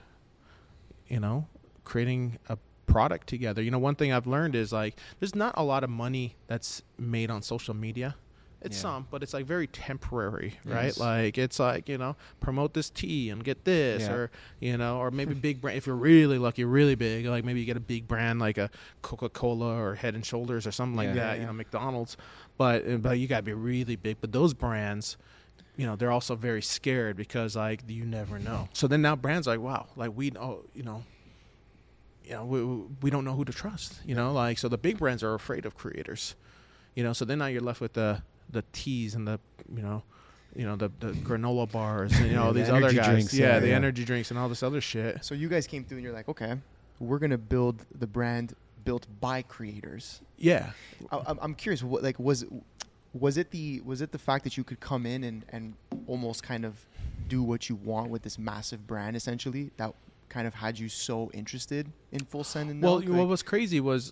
[1.07, 1.47] you know,
[1.83, 3.61] creating a product together.
[3.61, 6.81] You know, one thing I've learned is like, there's not a lot of money that's
[6.97, 8.15] made on social media.
[8.61, 8.81] It's Yeah.
[8.81, 10.73] some, but it's like very temporary, Yes.
[10.73, 10.97] right?
[10.97, 14.13] Like it's like you know, promote this tea and get this, Yeah.
[14.13, 15.77] or you know, or maybe big brand.
[15.77, 18.71] If you're really lucky, really big, like maybe you get a big brand like a
[19.03, 21.35] Coca Cola or Head and Shoulders or something like that.
[21.35, 22.17] Yeah, You know, McDonald's,
[22.57, 24.17] but uh, but you gotta be really big.
[24.19, 25.17] But those brands,
[25.77, 28.69] you know, they're also very scared because like you never know.
[28.73, 31.03] So then now brands are like, wow, like we know, you know,
[32.23, 32.63] you know, we,
[33.01, 33.99] we don't know who to trust.
[34.05, 36.35] You know, like so the big brands are afraid of creators.
[36.95, 39.39] You know, so then now you're left with the the teas and the
[39.75, 40.03] you know.
[40.57, 43.33] You know the, the granola bars, and, you know Yeah, the these other guys, drinks,
[43.33, 43.75] yeah, yeah, the yeah.
[43.75, 45.21] energy drinks and all this other shit.
[45.25, 46.55] So you guys came through and you're like, okay,
[47.01, 48.53] we're gonna build the brand
[48.85, 50.21] built by creators.
[50.37, 50.69] Yeah,
[51.11, 52.45] I, I'm- I'm curious, what like was
[53.17, 55.73] was it the was it the fact that you could come in and and
[56.05, 56.85] almost kind of
[57.27, 59.93] do what you want with this massive brand essentially that
[60.29, 63.09] kind of had you so interested in Full Send and Well, Nelk?
[63.09, 64.11] what was crazy was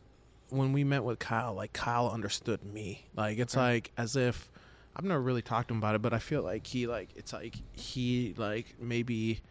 [0.50, 1.54] when we met with Kyle.
[1.54, 3.06] Like Kyle understood me.
[3.16, 3.62] Like it's Okay.
[3.74, 4.50] like as if
[4.96, 7.34] I've never really talked to him about it, but I feel like he like it's
[7.34, 9.42] like he like maybe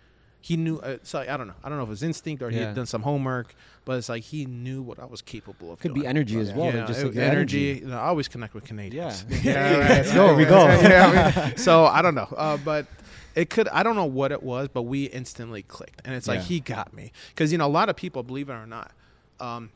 [0.43, 0.77] he knew.
[0.79, 1.55] Uh, like I don't know.
[1.65, 2.67] I don't know if it was instinct or he Yeah.
[2.67, 3.55] had done some homework,
[3.87, 5.79] but it's like he knew what I was capable of.
[5.81, 6.03] Could doing.
[6.03, 6.67] be energy as well.
[6.75, 7.81] Yeah, just like your energy.
[7.83, 9.25] you know, I always connect with Canadians.
[9.31, 9.39] Yeah.
[9.43, 9.79] yeah.
[9.79, 9.89] right.
[9.89, 10.35] Let's go.
[10.35, 10.67] We go.
[10.67, 12.87] Yeah, I mean, so I don't know, uh, but
[13.35, 13.69] it could.
[13.69, 16.45] I don't know what it was, but we instantly clicked, and it's like Yeah.
[16.45, 18.91] he got me because you know a lot of people, believe it or not,
[19.41, 19.71] um,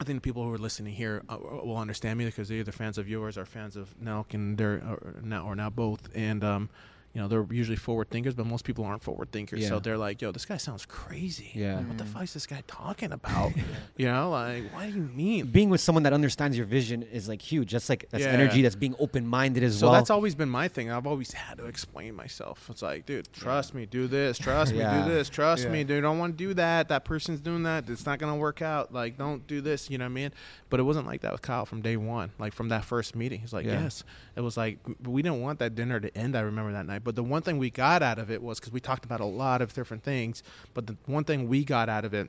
[0.00, 2.72] I think the people who are listening here uh, will understand me because they're either
[2.72, 6.42] fans of yours or fans of Nelk, and they're or now or now both, and
[6.42, 6.70] um,
[7.18, 10.22] you know they're usually forward thinkers, but most people aren't forward thinkers, so they're like,
[10.22, 11.50] "Yo, this guy sounds crazy.
[11.52, 11.78] Yeah.
[11.78, 12.12] Like, what the mm.
[12.12, 13.50] fuck is this guy talking about?
[13.96, 17.28] you know, like what do you mean?" Being with someone that understands your vision is
[17.28, 17.72] like huge.
[17.72, 18.30] That's like that's Yeah.
[18.30, 18.62] energy.
[18.62, 19.94] That's being open minded as So well.
[19.94, 20.92] that's always been my thing.
[20.92, 22.68] I've always had to explain myself.
[22.70, 25.70] It's like, dude, trust me, do this, trust me, do this, trust Yeah.
[25.70, 26.04] me, dude.
[26.04, 26.88] Don't want to do that.
[26.88, 27.90] That person's doing that.
[27.90, 28.94] It's not gonna work out.
[28.94, 29.90] Like, don't do this.
[29.90, 30.30] You know what I mean?
[30.70, 32.30] But it wasn't like that with Kyle from day one.
[32.38, 33.82] Like from that first meeting, he's like, Yeah.
[33.82, 34.04] yes.
[34.36, 36.36] It was like we didn't want that dinner to end.
[36.36, 37.02] I remember that night.
[37.08, 39.24] But the one thing we got out of it was because we talked about a
[39.24, 40.42] lot of different things.
[40.74, 42.28] But the one thing we got out of it,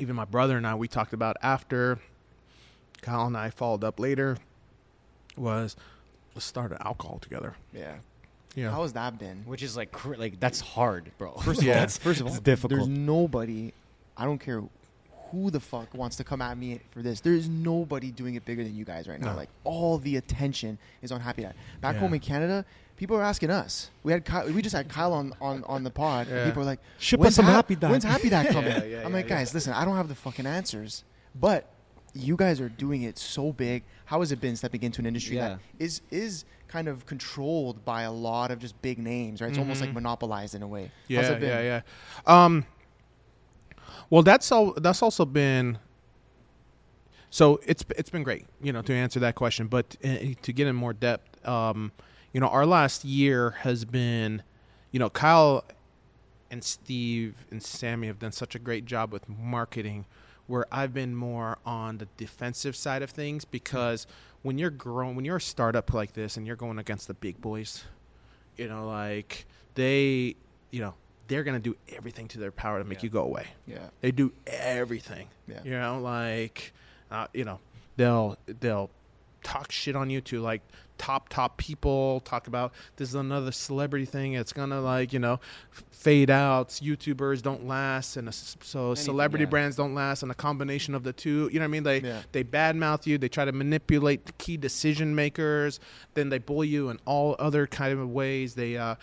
[0.00, 2.00] even my brother and I, we talked about after
[3.02, 4.36] Kyle and I followed up later,
[5.36, 5.76] was
[6.34, 7.54] let's start an alcohol together.
[7.72, 7.94] yeah.
[8.56, 8.70] Yeah.
[8.72, 9.42] How has that been?
[9.46, 11.30] which is like cr- like that's hard, bro.
[11.34, 11.72] First of Yeah.
[11.74, 12.70] all, That's- first of all, it's difficult.
[12.78, 13.72] there's nobody.
[14.16, 14.60] I don't care
[15.30, 17.20] who the fuck wants to come at me for this.
[17.20, 19.30] There's nobody doing it bigger than you guys right now.
[19.32, 19.36] No.
[19.36, 21.54] Like all the attention is on Happy Dad.
[21.80, 22.00] Back Yeah.
[22.00, 22.64] home in Canada,
[22.96, 23.90] people are asking us.
[24.02, 26.28] We had Kyle, we just had Kyle on on, on the pod.
[26.28, 28.70] and people are like, Ship "When's us some Hap- Happy Dad." When's Happy Dad coming?
[28.70, 29.36] Yeah, yeah, I'm yeah, like, yeah.
[29.36, 31.04] guys, listen, I don't have the fucking answers,
[31.34, 31.70] but
[32.14, 33.82] you guys are doing it so big.
[34.04, 35.48] How has it been stepping into an industry Yeah.
[35.48, 39.48] that is is kind of controlled by a lot of just big names, right?
[39.50, 39.94] It's almost like Mhm.
[39.94, 40.84] monopolized in a way.
[40.84, 41.48] How's Yeah, it been?
[41.48, 41.80] yeah,
[42.26, 42.42] yeah.
[42.44, 42.66] Um,
[44.10, 44.72] well, that's all.
[44.74, 45.78] That's also been.
[47.30, 49.66] So it's it's been great, you know, to answer that question.
[49.66, 51.90] But uh, to get in more depth, um,
[52.34, 54.42] you know, our last year has been,
[54.90, 55.64] you know, Kyle
[56.50, 60.04] and Steve and Sammy have done such a great job with marketing,
[60.46, 64.06] where I've been more on the defensive side of things because
[64.42, 67.40] when you're growing, when you're a startup like this and you're going against the big
[67.40, 67.84] boys,
[68.58, 70.36] you know, like they,
[70.70, 70.94] you know,
[71.28, 73.04] they're gonna do everything to their power to make Yeah.
[73.04, 73.46] you go away.
[73.66, 73.88] Yeah.
[74.02, 75.28] They do everything.
[75.48, 75.60] Yeah.
[75.64, 76.72] You know, like,
[77.10, 77.58] uh, you know,
[77.96, 78.90] they'll they'll
[79.44, 80.62] talk shit on you to like
[80.98, 82.20] top top people.
[82.20, 84.32] Talk about this is another celebrity thing.
[84.32, 85.38] It's gonna like you know
[85.90, 86.70] fade out.
[86.70, 89.50] YouTubers don't last, and a so celebrity yeah.
[89.50, 91.48] brands don't last, and a combination of the two.
[91.52, 91.82] You know what I mean?
[91.84, 92.22] They Yeah.
[92.32, 93.18] they badmouth you.
[93.18, 95.78] They try to manipulate the key decision makers.
[96.14, 98.54] Then they bully you in all other kind of ways.
[98.54, 98.96] They uh,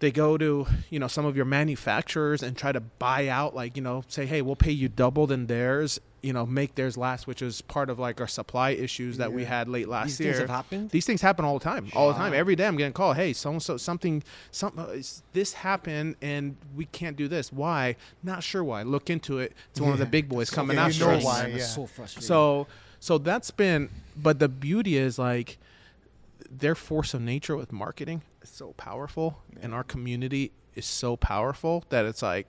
[0.00, 3.76] they go to you know some of your manufacturers and try to buy out like
[3.76, 7.26] you know say hey we'll pay you double than theirs you know make theirs last
[7.26, 10.32] which is part of like our supply issues that we had late last These year.
[10.32, 10.90] things have happened.
[10.90, 12.32] these things happen all the time all the time.
[12.32, 14.86] Every day i'm getting called hey so and so something some uh,
[15.32, 17.52] this happened and we can't do this.
[17.52, 17.96] Why?
[18.22, 18.82] Not sure why.
[18.82, 19.52] Look into it.
[19.70, 21.24] It's one of the big boys coming you after know us.
[21.24, 21.74] why, Man, that's yeah.
[21.76, 22.26] so frustrating.
[22.26, 22.66] so
[23.00, 25.58] so that's been but the beauty is like
[26.50, 31.84] their force of nature with marketing is so powerful, and our community is so powerful
[31.88, 32.46] that it's like,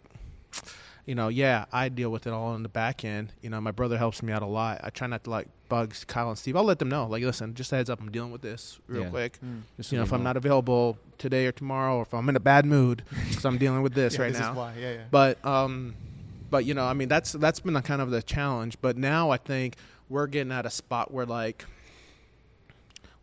[1.06, 3.32] you know, yeah, I deal with it all on the back end.
[3.42, 4.82] You know, my brother helps me out a lot.
[4.84, 6.56] I try not to like bugs Kyle and Steve.
[6.56, 9.04] I'll let them know, like, listen, just a heads up, I'm dealing with this real
[9.04, 9.10] Yeah.
[9.10, 9.40] quick.
[9.78, 12.40] Just You know, if I'm not available today or tomorrow, or if I'm in a
[12.40, 14.52] bad mood because I'm dealing with this Yeah, right this now.
[14.52, 14.74] is why.
[14.80, 15.04] Yeah, yeah.
[15.12, 15.96] But um,
[16.50, 18.78] but you know, I mean, that's that's been a kind of the challenge.
[18.82, 19.76] But now I think
[20.10, 21.66] we're getting at a spot where like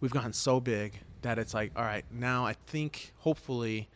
[0.01, 3.89] we've gotten so big that it's like, all right, now I think hopefully,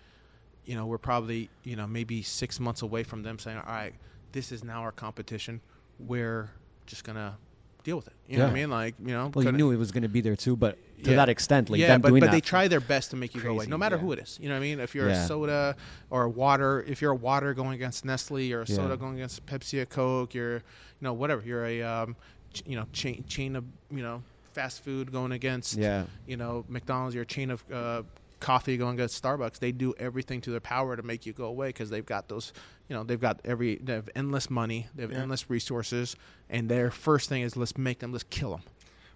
[0.67, 3.95] you know, we're probably you know maybe six months away from them saying, all right,
[4.33, 5.61] this is now our competition.
[5.99, 6.51] We're
[6.87, 7.37] just gonna
[7.85, 8.13] deal with it.
[8.29, 8.71] You know what I mean?
[8.71, 11.11] Like you know, Well, you knew it was going to be there too, but to
[11.11, 11.17] Yeah.
[11.17, 13.41] that extent, like yeah, them but, doing but they try their best to make you
[13.41, 14.03] go away, Crazy, no matter yeah.
[14.03, 14.39] who it is.
[14.43, 14.81] You know what I mean?
[14.81, 15.23] If you're Yeah.
[15.23, 15.77] a soda
[16.11, 18.75] or a water, if you're a water going against Nestle or a Yeah.
[18.75, 20.63] soda going against Pepsi or Coke, you're, you
[21.03, 21.43] know, whatever.
[21.47, 22.17] You're a, um,
[22.53, 24.21] ch- you know, chain chain of, you know,
[24.53, 26.07] fast food going against, Yeah.
[26.27, 27.15] you know, McDonald's.
[27.15, 28.03] You're a chain of uh,
[28.41, 29.59] coffee going against Starbucks.
[29.59, 32.53] They do everything to their power to make you go away because they've got those,
[32.89, 35.21] you know, they've got every, they have endless money, they have Yeah.
[35.23, 36.17] endless resources,
[36.51, 38.63] and their first thing is let's make them, let's kill them,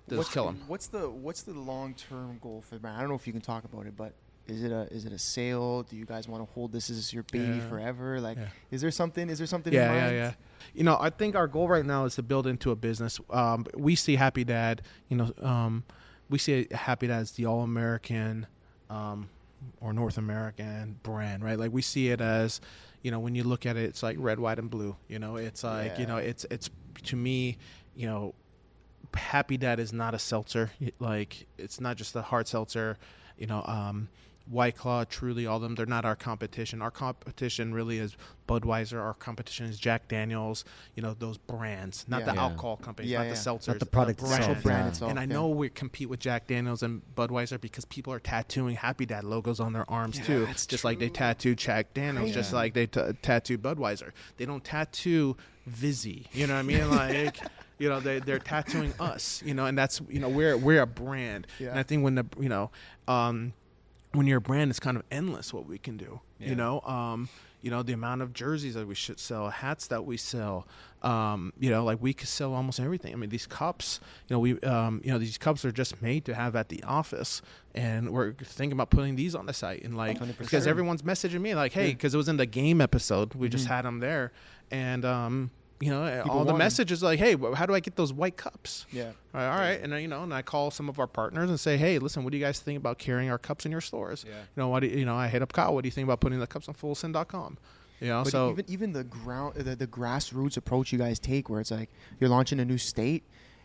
[0.09, 0.63] let's what's, kill them.
[0.67, 2.97] What's the what's the long term goal for the brand?
[2.97, 4.15] I don't know if you can talk about it, but
[4.47, 5.83] is it a is it a sale?
[5.85, 7.69] Do you guys want to hold this as your baby Yeah.
[7.69, 8.21] forever?
[8.21, 8.49] Like, Yeah.
[8.71, 9.29] is there something?
[9.29, 9.73] Is there something?
[9.73, 10.17] in Yeah, yeah, mind?
[10.17, 10.33] yeah.
[10.75, 13.21] You know, I think our goal right now is to build into a business.
[13.31, 15.85] Um, we see Happy Dad, you know, um,
[16.29, 18.47] we see Happy Dad as the all American
[18.91, 19.29] um,
[19.81, 21.59] or North American brand, right?
[21.59, 22.61] Like we see it as,
[23.03, 24.97] you know, when you look at it, it's like red, white, and blue.
[25.09, 26.69] You know, it's like, you know, it's it's
[27.05, 27.57] to me,
[27.97, 28.35] you know,
[29.15, 30.71] Happy Dad is not a seltzer.
[30.99, 32.99] Like it's not just a hard seltzer.
[33.39, 34.09] You know, um,
[34.51, 35.77] White Claw, Truly, all of them.
[35.77, 36.83] They're not our competition.
[36.83, 38.17] Our competition really is
[38.49, 39.01] Budweiser.
[39.01, 40.65] Our competition is Jack Daniels.
[40.97, 42.27] You know those brands, not Yeah.
[42.27, 42.41] the Yeah.
[42.43, 43.31] alcohol companies, Yeah, not yeah.
[43.31, 44.89] the seltzers, Not the product The actual itself, brand yeah.
[44.89, 45.11] itself.
[45.13, 49.07] and I know we compete with Jack Daniels and Budweiser because people are tattooing Happy
[49.07, 51.15] Dad logos on their arms too, that's just like they true.
[51.17, 54.11] tattoo Jack Daniels, just like they t- tattoo Budweiser.
[54.37, 55.37] They don't tattoo
[55.67, 56.27] Vizzy.
[56.33, 56.91] You know what I mean?
[56.91, 57.39] Like,
[57.79, 59.43] you know, they they're tattooing us.
[59.47, 61.71] You know, and that's you know we're we're a brand, Yeah.
[61.71, 62.71] and I think when the you know,
[63.07, 63.53] um,
[64.13, 66.21] when you're a brand, it's kind of endless what we can do.
[66.39, 67.29] You know, um,
[67.61, 70.67] you know the amount of jerseys that we should sell, hats that we sell.
[71.03, 73.13] Um, you know, like we could sell almost everything.
[73.13, 74.01] I mean, these cups.
[74.29, 76.83] You know, we um, you know these cups are just made to have at the
[76.85, 77.43] office,
[77.75, 80.39] and we're thinking about putting these on the site and like 100%.
[80.39, 83.53] because everyone's messaging me like, hey, because it was in the game episode, we Mm-hmm.
[83.53, 84.33] just had them there,
[84.71, 88.13] and um, you know, all want the messages like, hey, how do I get those
[88.13, 88.85] white cups?
[88.93, 89.05] Yeah.
[89.35, 91.49] All right, all right, and then, you know, and I call some of our partners
[91.49, 93.81] and say, "Hey, listen, what do you guys think about carrying our cups in your
[93.81, 94.35] stores?" Yeah.
[94.35, 95.17] You know, what do you, you know?
[95.17, 95.73] I hit up Kyle.
[95.75, 97.57] What do you think about putting the cups on fullsend.com?
[98.01, 101.49] You know, But so even even the ground the, the grassroots approach you guys take,
[101.49, 103.23] where it's like you're launching a new state,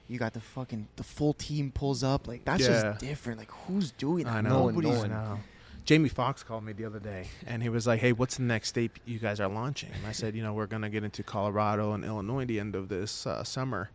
[0.07, 2.27] you got the fucking the full team pulls up.
[2.27, 2.81] Like that's Yeah.
[2.91, 3.39] just different.
[3.39, 4.33] Like who's doing that?
[4.35, 5.03] I know, Nobody's.
[5.05, 5.39] Know.
[5.85, 8.69] Jamie Foxx called me the other day, and he was like, "Hey, what's the next
[8.69, 11.93] state you guys are launching?" And I said, "You know, we're gonna get into Colorado
[11.93, 13.91] and Illinois at the end of this uh, summer."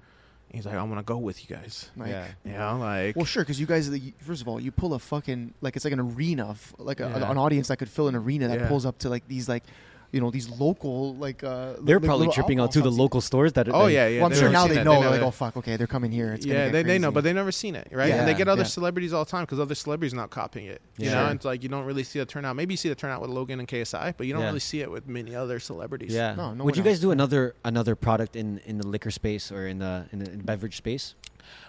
[0.53, 2.27] He's like, "I want to go with you guys." Like, Yeah.
[2.45, 4.99] You know, like Well, sure, because you guys, the- first of all, you pull a
[4.99, 7.31] fucking like it's like an arena, like a, Yeah.
[7.31, 8.69] an audience that could fill an arena that Yeah.
[8.69, 9.65] pulls up to like these like,
[10.13, 11.45] you know, these local like.
[11.45, 13.69] uh They're like, probably little tripping out to the local stores that.
[13.69, 14.21] Oh that- yeah, yeah.
[14.23, 14.95] Well, I'm sure now they know.
[14.97, 16.33] They They're like, oh fuck, okay, they're coming here.
[16.33, 18.09] It's gonna yeah, get they, they know, but they never seen it, right?
[18.09, 18.69] Yeah, and they get other yeah.
[18.69, 20.83] celebrities all the time because other celebrities not copying it.
[20.97, 21.11] You Yeah.
[21.15, 21.27] know, Sure.
[21.31, 22.57] and it's like you don't really see the turnout.
[22.57, 24.49] Maybe you see the turnout with Logan and KSI, but you don't Yeah.
[24.49, 26.13] really see it with many other celebrities.
[26.13, 26.35] Yeah.
[26.35, 27.01] No, no Would you guys else.
[27.03, 30.41] do another another product in in the liquor space or in the in the in
[30.41, 31.15] beverage space?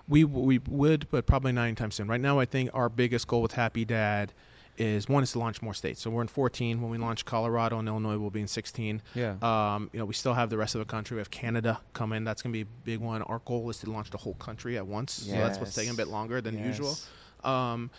[0.08, 2.08] we we would, but probably not anytime soon.
[2.08, 4.34] Right now, I think our biggest goal with Happy Dad
[4.82, 6.02] is one is to launch more states.
[6.02, 6.82] So we're in 14.
[6.82, 9.02] When we launch Colorado and Illinois, we'll be in 16.
[9.13, 9.36] Yeah.
[9.41, 11.15] Um, you know, we still have the rest of the country.
[11.15, 12.24] We have Canada come in.
[12.24, 13.22] That's going to be a big one.
[13.22, 15.13] Our goal is to launch the whole country at once.
[15.13, 16.98] So that's what's taking a bit longer than usual.
[17.44, 17.91] Um,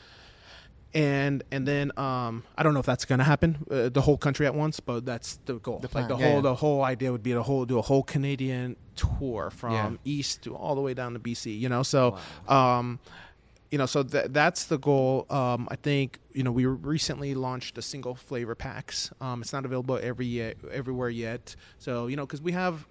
[0.95, 4.19] and and then um, I don't know if that's going to happen, uh, the whole
[4.19, 5.79] country at once, but that's the goal.
[5.79, 6.41] The like the yeah, whole yeah.
[6.43, 9.91] the whole idea would be to whole do a whole Canadian tour from Yeah.
[10.05, 11.59] east to all the way down to BC.
[11.59, 12.99] You know, so um,
[13.73, 15.27] you know, so th- that's the goal.
[15.31, 19.11] Um, I think you know we recently launched the single flavor packs.
[19.19, 21.57] Um, it's not available every yet, everywhere yet.
[21.79, 22.87] So you know, because we have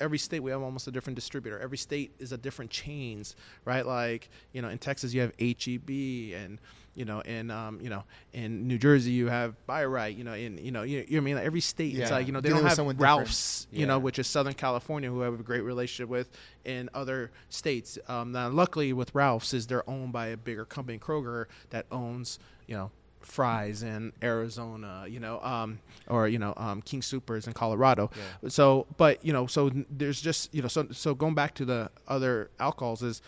[0.00, 1.60] every state we have almost a different distributor.
[1.60, 3.86] Every state is a different chains, right?
[3.86, 5.90] Like you know, in Texas you have HEB
[6.34, 6.58] and.
[6.94, 10.14] You know, in um, you know, in New Jersey you have Buy Right.
[10.16, 12.26] You know, in you know, you, you know I mean, like every state it's like
[12.26, 13.00] you know they Dealing don't have.
[13.00, 16.28] Ralph's, you know, which is Southern California, who I have a great relationship with,
[16.64, 17.98] in other states.
[18.08, 22.38] Um, now, luckily, with Ralph's, is they're owned by a bigger company, Kroger, that owns,
[22.66, 22.90] you know,
[23.20, 28.10] Fry's in Arizona, you know, um, or you know, um, King Supers in Colorado.
[28.48, 31.90] So, but you know, so there's just you know, so so going back to the
[32.08, 33.22] other alcohols is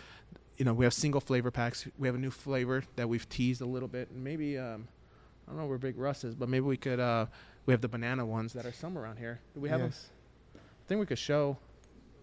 [0.56, 1.86] you know, we have single flavor packs.
[1.98, 4.10] We have a new flavor that we've teased a little bit.
[4.10, 4.88] And maybe um,
[5.46, 7.00] I don't know where Big Russ is, but maybe we could.
[7.00, 7.26] Uh,
[7.66, 9.40] we have the banana ones that are somewhere around here.
[9.54, 9.92] Do we have them?
[10.54, 11.56] I think we could show.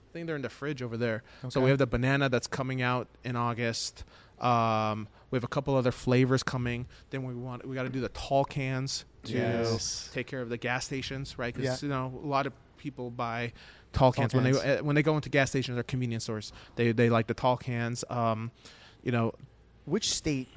[0.09, 1.23] I think they're in the fridge over there.
[1.43, 1.49] Okay.
[1.49, 4.03] So we have the banana that's coming out in August.
[4.39, 6.85] Um, we have a couple other flavors coming.
[7.09, 10.09] Then we want we got to do the tall cans to Yes.
[10.13, 11.55] take care of the gas stations, right?
[11.55, 11.61] Yeah.
[11.61, 13.53] Because you know a lot of people buy
[13.93, 14.61] tall cans, when cans.
[14.61, 16.51] they uh, when they go into gas stations or convenience stores.
[16.75, 18.03] They they like the tall cans.
[18.09, 18.51] Um,
[19.03, 19.33] you know,
[19.85, 20.47] Which state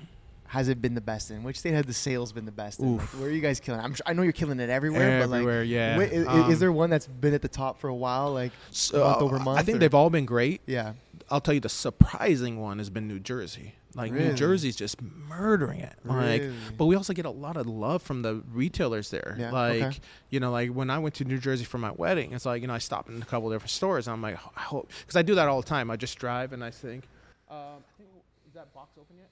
[0.49, 1.43] has it been the best in?
[1.43, 2.97] Which state has the sales been the best in?
[2.99, 3.81] Like, where are you guys killing?
[3.81, 5.20] I'm sure, I know you're killing it everywhere.
[5.22, 5.97] Everywhere, but like, yeah.
[5.97, 8.33] whi- i- i- Um, is there one that's been at the top for a while?
[8.33, 9.59] Like so, month over month.
[9.59, 10.61] I think or- they've all been great.
[10.66, 10.93] Yeah.
[11.31, 13.75] I'll tell you the surprising one has been New Jersey.
[13.95, 15.95] Like New Jersey's just murdering it.
[16.05, 16.55] Like Really?
[16.77, 19.37] but we also get a lot of love from the retailers there.
[19.39, 19.99] Yeah, like okay.
[20.31, 22.68] you know, like when I went to New Jersey for my wedding, it's like, you
[22.68, 24.09] know, I stopped in a couple different stores.
[24.09, 25.91] I'm like, I hope because I do that all the time.
[25.91, 27.05] I just drive and I think
[27.49, 28.09] um, I think
[28.49, 29.31] is that box open yet?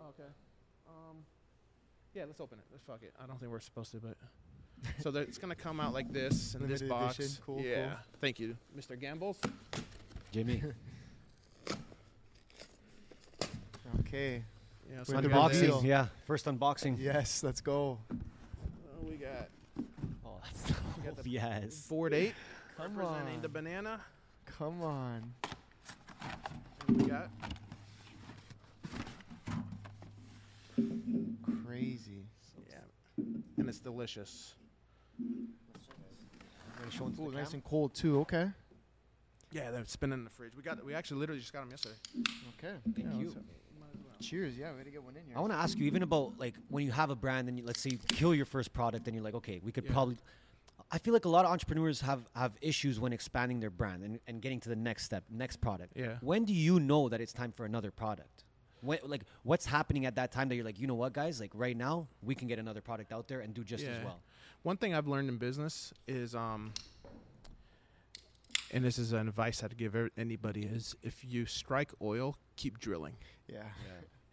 [0.00, 0.06] No.
[0.08, 0.30] Okay.
[0.88, 1.18] Um,
[2.14, 2.64] yeah, let's open it.
[2.72, 3.12] Let's fuck it.
[3.22, 4.16] I don't think we're supposed to, but
[5.00, 7.40] so it's gonna come out like this in this box.
[7.44, 7.84] Cool, yeah.
[7.84, 7.92] cool.
[8.20, 8.98] Thank you, Mr.
[9.00, 9.38] Gambles.
[10.34, 10.60] Jimmy.
[14.00, 14.42] Okay.
[14.90, 15.60] Yeah, so the we got box this.
[15.68, 15.80] seal.
[15.80, 15.84] Unboxing.
[15.86, 16.06] Yeah.
[16.26, 16.96] First unboxing.
[16.98, 17.42] Yes.
[17.44, 17.98] Let's go.
[18.12, 18.16] Oh,
[19.08, 19.48] we got
[20.26, 20.70] Oh, that's
[21.04, 21.86] got the yes.
[21.88, 22.34] Ford 8
[22.76, 23.42] Come representing on.
[23.42, 24.00] the banana.
[24.46, 25.32] Come on.
[26.88, 27.30] And we got
[31.66, 32.24] Crazy.
[32.70, 32.78] yeah,
[33.58, 34.54] and it's delicious.
[37.20, 38.20] Ooh, nice and cold too.
[38.20, 38.48] Okay.
[39.54, 40.52] Yeah, that's been in the fridge.
[40.56, 41.94] We got we actually literally just got them yesterday.
[42.58, 42.74] Okay.
[42.94, 43.36] Thank Yeah, you.
[44.20, 44.56] Cheers.
[44.56, 45.36] Yeah, we had to get one in here.
[45.36, 47.64] I want to ask you even about like when you have a brand and you,
[47.64, 49.92] let's say you kill your first product and you're like, okay, we could Yeah.
[49.92, 50.16] probably.
[50.90, 54.18] I feel like a lot of entrepreneurs have have issues when expanding their brand and,
[54.26, 55.92] and getting to the next step, next product.
[55.94, 56.16] Yeah.
[56.20, 58.44] When do you know that it's time for another product?
[58.80, 61.52] When, like what's happening at that time that you're like, you know what, guys, like
[61.54, 64.20] right now we can get another product out there and do just as well.
[64.62, 66.72] One thing I've learned in business is, um,
[68.72, 73.16] and this is an advice I'd give anybody is if you strike oil, keep drilling.
[73.46, 73.62] Yeah.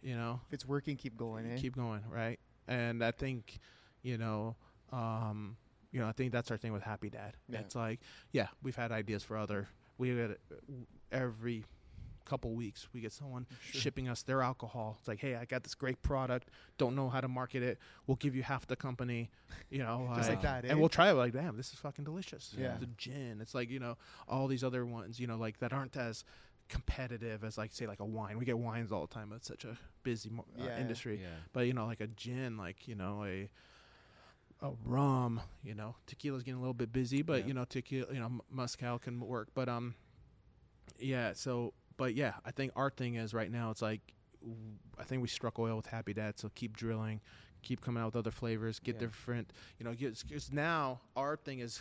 [0.02, 1.52] You know, If it's working, keep going.
[1.52, 1.56] Eh?
[1.58, 2.38] keep going, right?
[2.66, 3.58] And I think,
[4.02, 4.56] you know,
[4.92, 5.56] um,
[5.92, 7.34] you know, I think that's our thing with Happy Dad.
[7.48, 7.60] Yeah.
[7.60, 8.00] It's like,
[8.32, 9.68] yeah, we've had ideas for other.
[9.98, 10.40] We get
[11.12, 11.64] every
[12.24, 14.96] couple weeks we get someone shipping us their alcohol.
[14.98, 16.48] It's like, hey, I got this great product.
[16.78, 17.78] Don't know how to market it.
[18.06, 19.30] We'll give you half the company.
[19.70, 20.68] You know, Just like that, eh?
[20.70, 21.14] and we'll try it.
[21.14, 22.54] Like, damn, this is fucking delicious.
[22.58, 22.76] Yeah.
[22.80, 23.38] the gin.
[23.40, 23.96] It's like you know
[24.28, 25.18] all these other ones.
[25.20, 26.24] You know, like that aren't as
[26.68, 28.38] competitive as like say like a wine.
[28.38, 29.32] We get wines all the time.
[29.36, 30.80] It's such a busy mo- uh, Yeah.
[30.80, 31.18] industry.
[31.20, 31.28] Yeah.
[31.52, 33.50] But you know, like a gin, like you know a
[34.62, 37.46] a rum, you know, tequila's getting a little bit busy, but Yeah.
[37.46, 39.48] you know, tequila, you know, m- mezcal can work.
[39.54, 39.96] But um,
[41.00, 41.32] yeah.
[41.34, 43.70] So, but yeah, I think our thing is right now.
[43.70, 44.00] It's like
[44.98, 47.20] I think we struck oil with Happy Dad, so keep drilling,
[47.62, 49.00] keep coming out with other flavors, get Yeah.
[49.00, 49.52] different.
[49.78, 51.80] You know, because now our thing is,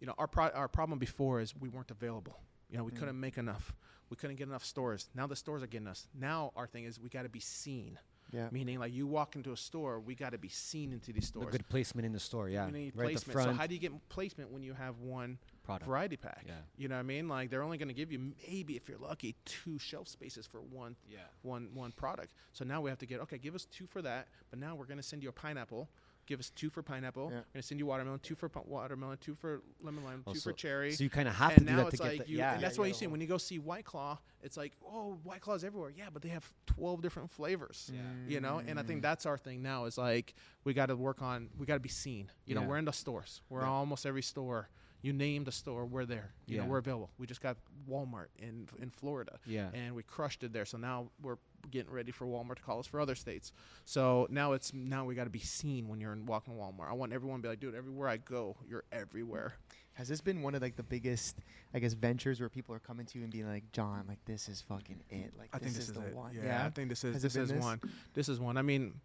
[0.00, 2.40] you know, our pro- our problem before is we weren't available.
[2.68, 2.96] You know, we Mm.
[2.98, 3.72] couldn't make enough.
[4.10, 5.08] We couldn't get enough stores.
[5.14, 6.08] Now the stores are getting us.
[6.14, 7.98] Now our thing is we got to be seen.
[8.32, 8.48] Yeah.
[8.50, 11.26] Meaning, like you walk into a store, we got to be seen into these The
[11.40, 11.52] stores.
[11.52, 12.64] good placement in the store, yeah.
[12.64, 13.32] Right placement.
[13.32, 15.86] front So how do you get placement when you have one product.
[15.88, 16.44] variety pack?
[16.46, 16.52] Yeah.
[16.76, 17.28] You know what I mean?
[17.28, 20.60] Like they're only going to give you maybe if you're lucky two shelf spaces for
[20.60, 21.18] one Yeah.
[21.42, 22.32] one one product.
[22.52, 24.86] So now we have to get okay, give us two for that, but now we're
[24.86, 25.88] going to send you a pineapple.
[26.26, 27.24] Give us two for pineapple.
[27.24, 27.28] Yeah.
[27.40, 30.32] We're going to send you watermelon, two for pu- watermelon, two for lemon lime, Oh,
[30.32, 30.92] two so- for cherry.
[30.92, 32.32] So you kind of have and to do now that to it's get like the,
[32.32, 32.54] you, yeah.
[32.54, 34.72] and that's Yeah, why you you see when you go see White Claw, it's like,
[34.90, 35.92] oh, White Claw's everywhere.
[35.94, 37.90] Yeah, but they have twelve different flavors.
[37.92, 38.00] Yeah.
[38.26, 39.02] You know, and I think mm.
[39.02, 40.34] that's our thing now is like
[40.64, 42.30] we got to work on, we got to be seen.
[42.46, 43.42] You know, we're in the stores.
[43.50, 43.68] We're Yeah.
[43.68, 44.70] almost every store.
[45.04, 46.32] You name the store, we're there.
[46.46, 46.62] You Yeah.
[46.62, 47.10] know, we're available.
[47.18, 49.70] We just got Walmart in in Florida, Yeah.
[49.74, 50.64] and we crushed it there.
[50.64, 51.36] So now we're
[51.70, 53.52] getting ready for Walmart to call us for other states.
[53.84, 56.88] So now it's now we got to be seen when you're in walking Walmart.
[56.88, 59.52] I want everyone to be like, dude, everywhere I go, you're everywhere.
[59.92, 61.36] Has this been one of like the biggest,
[61.74, 64.48] I guess, ventures where people are coming to you and being like, John, like this
[64.48, 65.34] is fucking it.
[65.38, 66.14] Like I think this is, is, the it.
[66.16, 66.34] one.
[66.34, 67.62] Yeah, I think this is Has this is this?
[67.62, 67.78] one.
[68.14, 68.56] This is one.
[68.56, 69.00] I mean,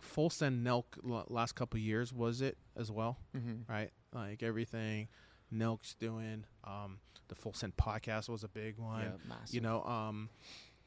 [0.00, 0.84] full send Nelk
[1.28, 3.70] last couple years was it as well, Mm-hmm.
[3.72, 3.90] right?
[4.12, 5.08] Like everything
[5.52, 6.44] Nelk's doing.
[6.64, 9.02] Um, the full send podcast was a big one.
[9.28, 9.34] Yeah.
[9.50, 10.28] You know, um,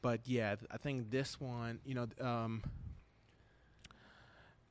[0.02, 1.80] but yeah, I think this one.
[1.84, 2.62] You know, um,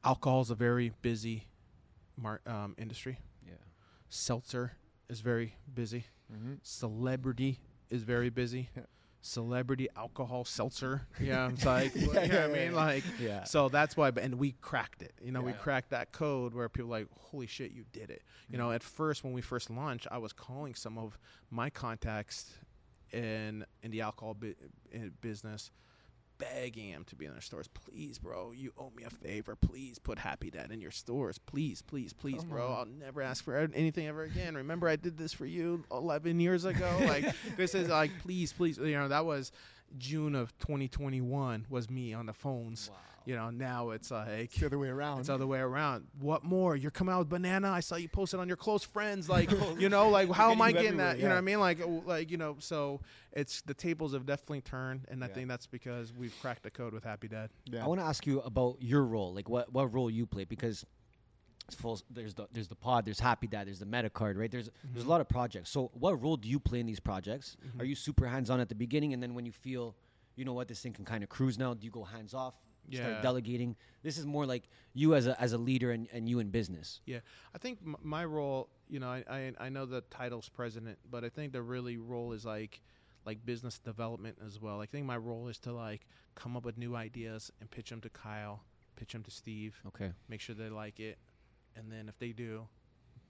[0.04, 1.48] alcohol is a very busy
[2.18, 3.20] mar- um, industry.
[3.46, 3.54] yeah.
[4.10, 4.74] Seltzer
[5.10, 6.06] is very busy.
[6.34, 6.54] Mm-hmm.
[6.64, 7.60] Celebrity
[7.90, 8.70] is very busy.
[9.22, 9.28] Yeah.
[9.28, 11.08] Celebrity alcohol seltzer.
[11.20, 12.72] Yeah, it's like, Yeah, you know what I mean?
[12.72, 12.76] yeah.
[12.78, 13.44] Like, Yeah.
[13.44, 15.14] so that's why, but- and we cracked it.
[15.22, 18.22] You know, we cracked that code where people like, holy shit, you did it.
[18.50, 18.76] You know, mm-hmm.
[18.76, 21.18] at first, when we first launched, I was calling some of
[21.52, 22.54] my contacts
[23.12, 24.54] in in the alcohol bu-
[24.92, 25.72] in business,
[26.38, 27.68] begging them to be in their stores.
[27.68, 29.56] Please, bro, you owe me a favor.
[29.56, 31.38] Please put Happy Dad in your stores.
[31.38, 32.74] Please, please, please, bro.
[32.74, 34.56] I'll never ask for anything ever again.
[34.56, 36.90] Remember, I did this for you 11 years ago.
[37.02, 37.26] Like
[37.58, 38.78] this is like, please, please.
[38.78, 39.52] You know, that was
[39.98, 41.66] June of 2021.
[41.70, 42.90] Was me on the phones.
[43.28, 45.20] You know, now it's like It's the other way around.
[45.20, 46.08] it's the other way around.
[46.22, 46.78] What more?
[46.78, 47.70] You're coming out with banana.
[47.70, 49.28] I saw you posted on your close friends.
[49.38, 51.18] Like, you know, like how am I getting that?
[51.18, 51.60] everywhere, You know what I mean?
[51.60, 52.56] Like, like you know.
[52.60, 53.02] So
[53.34, 55.34] it's the tables have definitely turned, and I Yeah.
[55.34, 57.50] think that's because we've cracked the code with Happy Dad.
[57.66, 57.84] yeah.
[57.84, 60.86] I want to ask you about your role, like what what role you play, because
[61.68, 62.00] it's full.
[62.10, 64.50] There's the there's the pod, there's Happy Dad, there's the Metacard, right?
[64.50, 64.94] There's mm-hmm.
[64.94, 65.70] there's a lot of projects.
[65.70, 67.58] So what role do you play in these projects?
[67.68, 67.82] Mm-hmm.
[67.82, 69.96] Are you super hands on at the beginning, and then when you feel,
[70.38, 72.54] you know what, this thing can kind of cruise now, do you go hands off?
[72.90, 73.00] Yeah.
[73.02, 73.76] Start delegating.
[74.04, 77.02] This is more like you as a as a leader and, and you in business.
[77.06, 77.20] Yeah,
[77.54, 81.24] I think m- my role, you know, I, I I know the title's president, but
[81.24, 82.82] I think the really role is like
[83.26, 84.80] like business development as well.
[84.82, 88.00] I think my role is to like come up with new ideas and pitch them
[88.02, 88.64] to Kyle,
[88.96, 89.80] pitch them to Steve.
[89.88, 90.12] Okay.
[90.30, 91.18] make sure they like it,
[91.76, 92.68] and then if they do,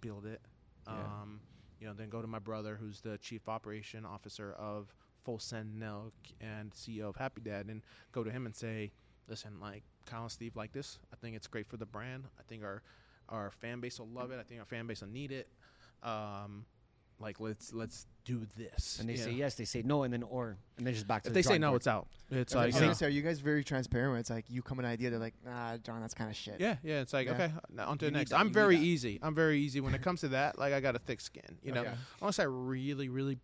[0.02, 0.42] build it.
[0.88, 0.94] Yeah.
[0.94, 1.40] Um,
[1.80, 4.94] you know, then go to my brother, who's the chief operation officer of
[5.26, 7.82] Full Send Nelk and CEO of Happy Dad, and
[8.12, 8.92] go to him and say,
[9.28, 11.00] "Listen, like Kyle and Steve like this.
[11.14, 12.26] I think it's great for the brand.
[12.40, 12.82] I think our
[13.30, 14.40] our fan base will love it.
[14.40, 15.48] I think our fan base will need it.
[16.04, 16.66] Um,
[17.20, 20.24] like let's let's do this." And they you say yes, they say no, and then
[20.24, 21.80] or and then just back to If the they say no, board.
[21.82, 22.08] it's out.
[22.30, 24.12] It's I like was you gonna say, are you guys very transparent?
[24.12, 26.36] Where it's like you come with an idea, they're like, nah, John, that's kind of
[26.36, 26.58] shit.
[26.60, 27.02] Yeah, yeah.
[27.02, 27.34] It's like Yeah.
[27.34, 28.30] okay, now on to You the next.
[28.32, 29.20] that, I'm very easy.
[29.24, 30.60] I'm very easy when it comes to that.
[30.60, 31.82] Like I got a thick skin, you know.
[31.82, 31.94] Okay.
[32.22, 33.40] Unless I really, really,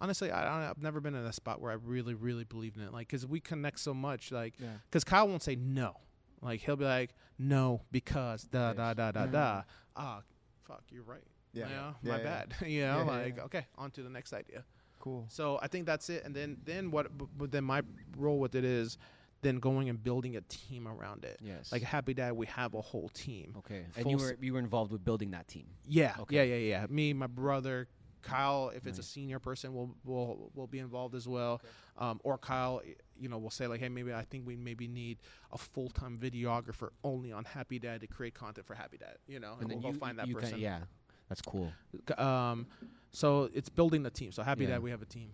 [0.00, 2.92] honestly, I, I've never been in a spot where I really, really believed in it.
[2.92, 4.32] Like because we connect so much.
[4.32, 4.68] Like Yeah.
[4.88, 5.94] because Kyle won't say no.
[6.42, 9.62] Like he'll be like no because da da da da da.
[9.96, 10.22] Ah,
[10.66, 11.24] fuck, you're right.
[11.52, 11.68] Yeah.
[11.68, 12.24] You know, Yeah, my yeah.
[12.24, 12.54] bad.
[12.68, 13.42] you know, Yeah, yeah, like yeah.
[13.44, 14.64] okay, on to the next idea.
[15.00, 15.26] Cool.
[15.28, 16.24] So I think that's it.
[16.24, 17.16] And then then what?
[17.16, 17.82] But but then my
[18.16, 18.98] role with it is
[19.42, 21.38] then going and building a team around it.
[21.42, 21.72] Yes.
[21.72, 23.54] Like Happy Dad, we have a whole team.
[23.58, 23.86] Okay.
[23.96, 25.66] And you were you were involved with building that team.
[25.86, 26.14] Yeah.
[26.20, 26.36] Okay.
[26.36, 26.42] Yeah.
[26.56, 26.80] Yeah.
[26.82, 26.86] Yeah.
[26.90, 27.88] Me, my brother.
[28.22, 31.60] Kyle, if it's a senior person, will will will be involved as well,
[31.98, 32.80] um, or Kyle,
[33.18, 35.18] you know, will say like, hey, maybe I think we maybe need
[35.52, 39.40] a full time videographer only on Happy Dad to create content for Happy Dad, you
[39.40, 40.52] know, and, And then we'll you go find that you person.
[40.52, 40.80] Can, yeah,
[41.28, 41.72] that's cool.
[42.18, 42.66] Um,
[43.12, 44.32] so it's building the team.
[44.32, 44.70] So happy Yeah.
[44.70, 45.30] that we have a team.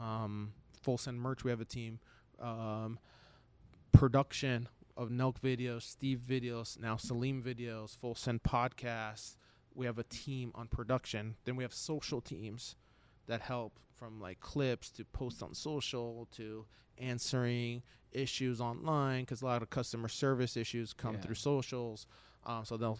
[0.00, 1.98] Um, full send merch, we have a team.
[2.40, 2.98] Um,
[3.92, 9.36] production of Nelk videos, Steve videos, now Salim videos, full send podcasts.
[9.74, 11.36] We have a team on production.
[11.44, 12.76] Then we have social teams
[13.26, 16.64] that help from like clips to post on social to
[16.98, 21.20] answering issues online because a lot of customer service issues come Yeah.
[21.20, 22.06] through socials.
[22.44, 22.98] Um, so they'll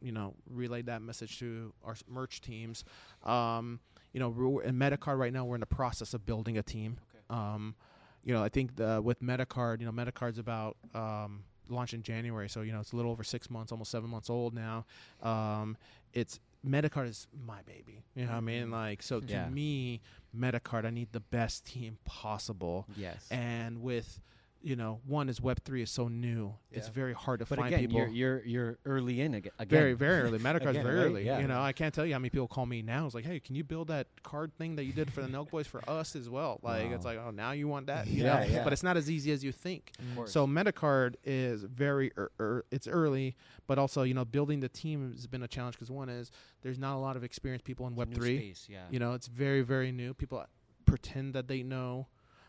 [0.00, 2.84] you know relay that message to our merch teams.
[3.22, 3.80] Um,
[4.14, 5.44] you know, we're in Metacard right now.
[5.44, 6.98] We're in the process of building a team.
[7.28, 7.74] Um,
[8.22, 12.48] you know, I think the, with Metacard, you know, Metacard's about um, launched in January,
[12.48, 14.84] so you know it's a little over six months, almost seven months old now.
[15.22, 15.76] Um,
[16.12, 18.04] it's Metacard is my baby.
[18.14, 18.70] You know what I mean?
[18.70, 19.48] Like, so to Yeah.
[19.50, 20.00] me,
[20.34, 22.86] Metacard, I need the best team possible.
[22.96, 23.26] Yes.
[23.30, 24.18] And with,
[24.64, 26.54] you know, one is Web three is so new.
[26.72, 27.98] It's very hard to but find again, people.
[27.98, 29.52] you're you're you're early in again.
[29.66, 30.38] Very, very early.
[30.46, 31.04] Metacard's Again, very right?
[31.04, 31.26] early.
[31.26, 31.38] Yeah.
[31.40, 33.04] You know, I can't tell you how many people call me now.
[33.04, 35.50] It's like, hey, can you build that card thing that you did for the Nelk
[35.50, 36.60] Boys for us as well?
[36.62, 36.94] Like, Wow.
[36.94, 38.06] it's like, oh, now you want that?
[38.06, 38.46] You Yeah, know?
[38.46, 38.64] yeah.
[38.64, 39.92] But it's not as easy as you think.
[40.16, 40.32] course.
[40.32, 43.36] So Metacard is very, er, er, it's early,
[43.66, 46.30] but also, you know, building the team has been a challenge because one is
[46.62, 48.38] there's not a lot of experienced people in Web three.
[48.38, 48.84] space, yeah.
[48.90, 50.14] You know, it's very, very new.
[50.14, 50.42] People
[50.86, 52.06] pretend that they know,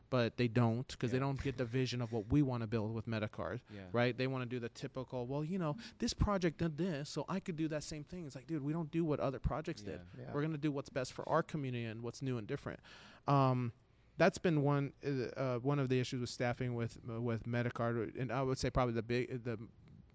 [0.10, 2.94] but they don't because they don't get the vision of what we want to build
[2.94, 3.60] with Metacard.
[3.74, 3.82] Yeah.
[3.92, 4.18] Right?
[4.18, 7.40] They want to do the typical, well, you know, this project did this, so I
[7.40, 8.26] could do that same thing.
[8.26, 10.00] It's like, dude, we don't do what other projects did.
[10.18, 10.26] Yeah.
[10.34, 12.80] We're going to do what's best for our community and what's new and different.
[13.28, 13.72] Um,
[14.18, 18.20] that's been one uh, uh, one of the issues with staffing with uh, with Metacard,
[18.20, 19.58] and I would say probably the big the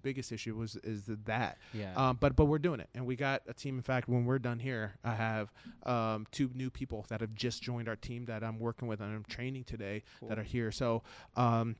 [0.02, 1.58] biggest issue was is that.
[1.72, 1.92] Yeah.
[1.96, 3.76] Um, but but we're doing it, and we got a team.
[3.76, 5.52] In fact, when we're done here, I have
[5.84, 9.14] um, two new people that have just joined our team that I'm working with and
[9.14, 10.70] I'm training today that are here.
[10.70, 11.02] So.
[11.36, 11.76] Um,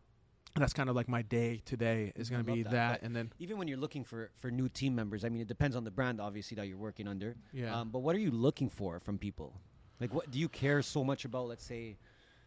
[0.56, 3.30] that's kind of like my day today is going to be love that, and then
[3.38, 5.92] even when you're looking for for new team members, I mean, it depends on the
[5.92, 7.36] brand, obviously, that you're working under.
[7.52, 7.78] Yeah.
[7.78, 9.54] Um, but what are you looking for from people?
[10.00, 11.46] Like, what do you care so much about?
[11.46, 11.98] Let's say,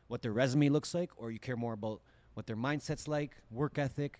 [0.07, 2.01] what their resume looks like, or you care more about
[2.33, 4.19] what their mindset's like, work ethic.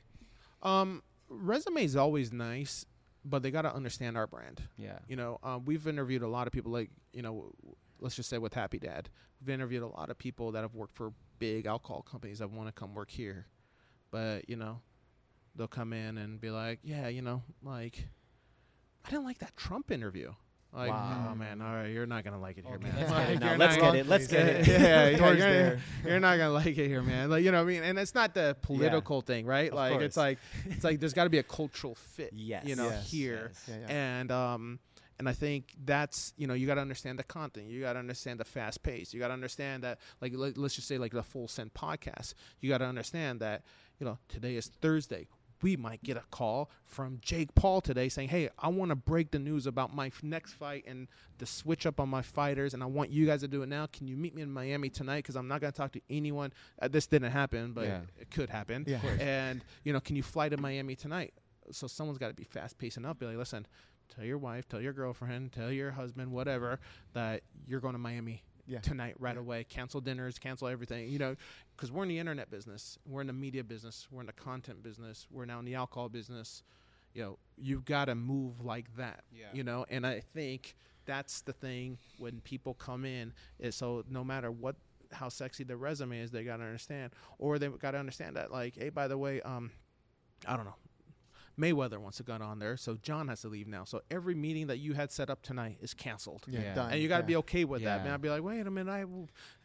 [0.61, 1.03] Um,
[1.33, 2.85] resume is always nice,
[3.25, 4.61] but they got to understand our brand.
[4.77, 4.99] Yeah.
[5.07, 7.53] You know, um, we've interviewed a lot of people, like you know,
[7.99, 9.09] let's just say with Happy Dad,
[9.41, 12.67] we've interviewed a lot of people that have worked for big alcohol companies that want
[12.67, 13.47] to come work here,
[14.11, 14.79] but you know,
[15.55, 18.07] they'll come in and be like, yeah, you know, like
[19.05, 20.33] I didn't like that Trump interview.
[20.73, 21.29] Like, Wow.
[21.31, 22.95] oh man, all right, you're not gonna like it here, Okay, man.
[22.97, 23.55] let's get it Like, now.
[23.57, 24.07] Let's get it.
[24.07, 24.67] Let's get it.
[24.67, 25.79] Yeah, yeah, you're, there.
[26.05, 27.29] you're not gonna like it here, man.
[27.29, 27.83] Like, you know what I mean?
[27.83, 29.69] And it's not the political thing, right?
[29.69, 32.65] Of like, it's like, it's like there's got to be a cultural fit, Yes.
[32.65, 33.11] you know, Yes.
[33.11, 33.51] here.
[33.53, 33.65] Yes.
[33.69, 33.93] Yeah, yeah.
[34.19, 34.79] And um,
[35.19, 37.67] and I think that's you know you got to understand the content.
[37.67, 39.13] You got to understand the fast pace.
[39.13, 42.33] You got to understand that like let, let's just say like the full send podcast.
[42.61, 43.61] You got to understand that
[43.99, 45.27] you know today is Thursday.
[45.63, 49.31] We might get a call from Jake Paul today saying, "Hey, I want to break
[49.31, 51.07] the news about my f- next fight and
[51.39, 53.87] the switch up on my fighters, and I want you guys to do it now.
[53.87, 55.19] Can you meet me in Miami tonight?
[55.19, 56.51] Because I'm not going to talk to anyone.
[56.81, 58.01] Uh, this didn't happen, but Yeah.
[58.19, 58.83] it could happen.
[58.85, 58.99] Yeah.
[59.19, 61.33] And you know, can you fly to Miami tonight?
[61.71, 63.17] So someone's got to be fast paced enough.
[63.17, 63.65] Be like, listen,
[64.13, 66.79] tell your wife, tell your girlfriend, tell your husband, whatever,
[67.13, 68.79] that you're going to Miami Yeah.
[68.79, 69.65] tonight right away.
[69.65, 71.09] Cancel dinners, cancel everything.
[71.09, 71.35] You know,
[71.75, 74.81] because we're in the internet business, we're in the media business, we're in the content
[74.83, 76.63] business, we're now in the alcohol business.
[77.13, 79.23] You know, you've got to move like that.
[79.31, 79.45] Yeah.
[79.53, 84.23] You know, and I think that's the thing when people come in is so no
[84.23, 84.75] matter what
[85.11, 88.51] how sexy the resume is, they got to understand, or they got to understand that
[88.51, 89.71] like, hey, by the way, um,
[90.47, 90.75] I don't know.
[91.59, 93.83] Mayweather wants to get on there, so John has to leave now.
[93.83, 96.43] So every meeting that you had set up tonight is canceled.
[96.47, 96.73] Yeah, Yeah.
[96.73, 96.91] done.
[96.93, 97.27] And you got to Yeah.
[97.27, 98.13] be okay with that, man.
[98.13, 99.01] I'd be like, wait a minute, I,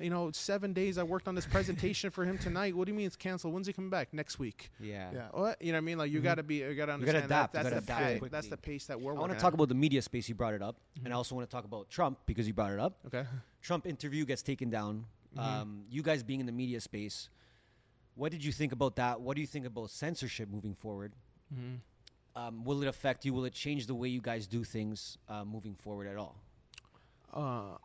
[0.03, 2.77] you know, seven days I worked on this presentation for him tonight.
[2.77, 3.55] What do you mean it's canceled?
[3.55, 4.13] When's he coming back?
[4.13, 4.71] Next week.
[4.79, 5.11] Yeah.
[5.13, 5.29] Yeah.
[5.33, 5.77] What you know?
[5.77, 7.05] what I mean, like you got to be, you got to Mm-hmm.
[7.07, 7.53] gotta understand adapt.
[7.55, 7.63] That.
[7.65, 8.31] That's gotta the adapt pace.
[8.31, 9.15] That's the pace that we're.
[9.15, 9.55] I want to talk at.
[9.55, 11.89] about the media space you brought it up, and I also want to talk about
[11.89, 12.99] Trump because you brought it up.
[13.07, 13.25] Okay.
[13.63, 15.07] Trump interview gets taken down.
[15.37, 15.41] Mm-hmm.
[15.41, 17.29] Um, you guys being in the media space,
[18.15, 19.21] what did you think about that?
[19.21, 21.13] What do you think about censorship moving forward?
[21.55, 22.41] Mm-hmm.
[22.41, 23.33] Um, will it affect you?
[23.35, 26.37] Will it change the way you guys do things uh, moving forward at all?
[27.35, 27.77] Uh,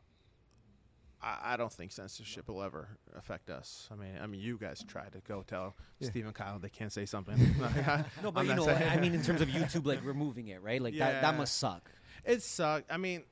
[1.22, 2.88] I, I don't think censorship will ever
[3.18, 3.88] affect us.
[3.92, 6.92] I mean, I mean, you guys try to go tell Steve and Kyle they can't
[6.92, 7.36] say something.
[8.22, 10.62] No, but I'm you know, saying- I mean, in terms of YouTube, like removing it,
[10.62, 10.82] right?
[10.82, 11.90] Like that, that must suck.
[12.26, 12.92] it sucked.
[12.92, 13.24] I mean,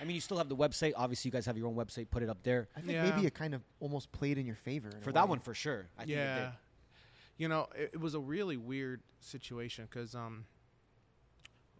[0.00, 0.92] I mean, you still have the website.
[0.96, 2.08] Obviously, you guys have your own website.
[2.10, 3.10] Put it up there I think Yeah.
[3.10, 5.88] maybe it kind of almost played in your favor in for that one for sure.
[5.98, 6.52] I think it yeah.
[7.40, 10.44] You know, it, it was a really weird situation because um,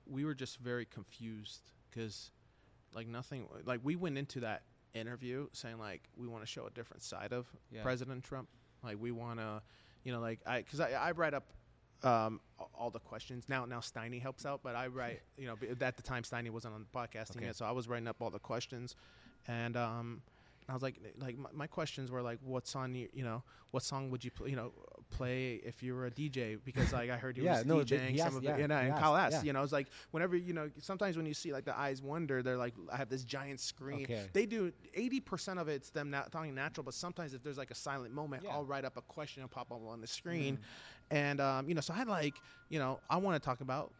[0.07, 2.31] we were just very confused because,
[2.95, 3.47] like, nothing.
[3.67, 4.63] Like, we went into that
[4.95, 7.83] interview saying like we want to show a different side of Yeah.
[7.83, 8.49] President Trump.
[8.83, 9.61] Like, we want to,
[10.03, 11.53] you know, like I because I, I write up.
[12.03, 12.41] Um,
[12.75, 13.67] all the questions now.
[13.67, 15.21] Now Steiny helps out, but I write.
[15.37, 17.45] You know, at the time Steiny wasn't on the podcasting Okay.
[17.47, 18.97] yet, so I was writing up all the questions,
[19.47, 20.23] and um,
[20.67, 23.43] I was like, like my, my questions were like, what's on your, you know,
[23.73, 24.73] what song would you, pl- you know,
[25.11, 26.59] play if you were a DJ?
[26.65, 28.69] Because like I heard you Yeah, was no, DJing he some of yeah, it, you
[28.69, 29.43] know, he and Kyle asked, yeah.
[29.43, 32.43] you know, it's like whenever you know, sometimes when you see like the eyes wonder,
[32.43, 34.05] they're like, I have this giant screen.
[34.05, 34.27] Okay.
[34.33, 37.71] They do eighty percent of it's them not talking natural, but sometimes if there's like
[37.71, 38.45] a silent moment.
[38.51, 40.59] I'll write up a question and pop up on the screen,
[41.11, 42.35] and um, you know, so I had like,
[42.69, 43.93] you know, I want to talk about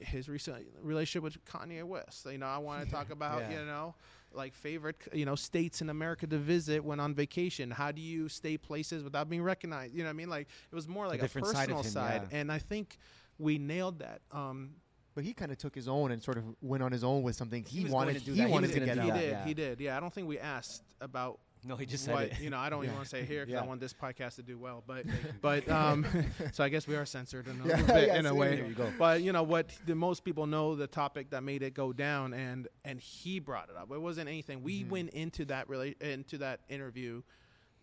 [0.00, 2.26] his recent relationship with Kanye West.
[2.30, 3.94] You know, I want to talk about, you know,
[4.32, 7.70] like favorite, you know, states in America to visit when on vacation.
[7.70, 9.94] How do you stay places without being recognized?
[9.94, 10.30] You know what I mean?
[10.30, 12.38] Like it was more like a, different side personal him, side, yeah.
[12.38, 12.98] and I think
[13.38, 14.20] we nailed that.
[14.32, 14.74] Um,
[15.14, 17.34] But he kind of took his own and sort of went on his own with
[17.36, 18.18] something he, was wanted.
[18.18, 18.46] to do he that.
[18.46, 19.18] He wanted to get do he out.
[19.18, 19.44] did, yeah.
[19.44, 19.80] he did.
[19.80, 21.40] Yeah, I don't think we asked about.
[21.64, 22.40] No, he just said what, it.
[22.40, 23.62] You know, I don't even want to say here because Yeah.
[23.62, 24.82] I want this podcast to do well.
[24.86, 25.04] But,
[25.40, 26.06] but um,
[26.52, 28.58] so I guess we are censored in a, Yeah, bit, yeah, in a way.
[28.66, 28.92] you go.
[28.98, 29.70] But you know what?
[29.86, 33.68] The most people know the topic that made it go down, and and he brought
[33.70, 33.90] it up.
[33.90, 34.62] It wasn't anything.
[34.62, 34.90] We Mm-hmm.
[34.90, 37.22] went into that rela- into that interview,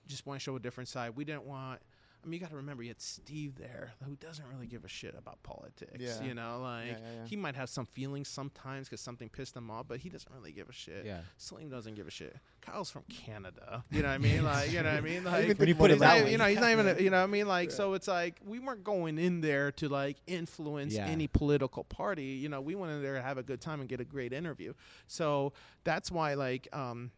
[0.08, 1.12] just want to show a different side.
[1.16, 1.82] We didn't want.
[2.26, 4.88] I mean, you got to remember, you had Steve there, who doesn't really give a
[4.88, 5.92] shit about politics.
[6.00, 6.24] Yeah.
[6.24, 7.26] You know, like Yeah, yeah, yeah.
[7.28, 10.52] he might have some feelings sometimes because something pissed him off, but he doesn't really
[10.52, 11.06] give a shit.
[11.06, 11.20] Yeah.
[11.38, 12.36] Salim doesn't give a shit.
[12.62, 13.84] Kyle's from Canada.
[13.92, 14.44] You know what I mean?
[14.44, 15.24] Like, you know what I mean?
[15.24, 16.32] Like, When you put it he's that not- way.
[16.32, 16.88] you know, he's not even.
[16.88, 17.48] A, you know what I mean?
[17.48, 21.06] Like, so it's like we weren't going in there to like influence Yeah.
[21.06, 22.24] any political party.
[22.24, 24.34] You know, we went in there to have a good time and get a great
[24.34, 24.74] interview.
[25.08, 25.54] So
[25.84, 27.12] that's why, like, um,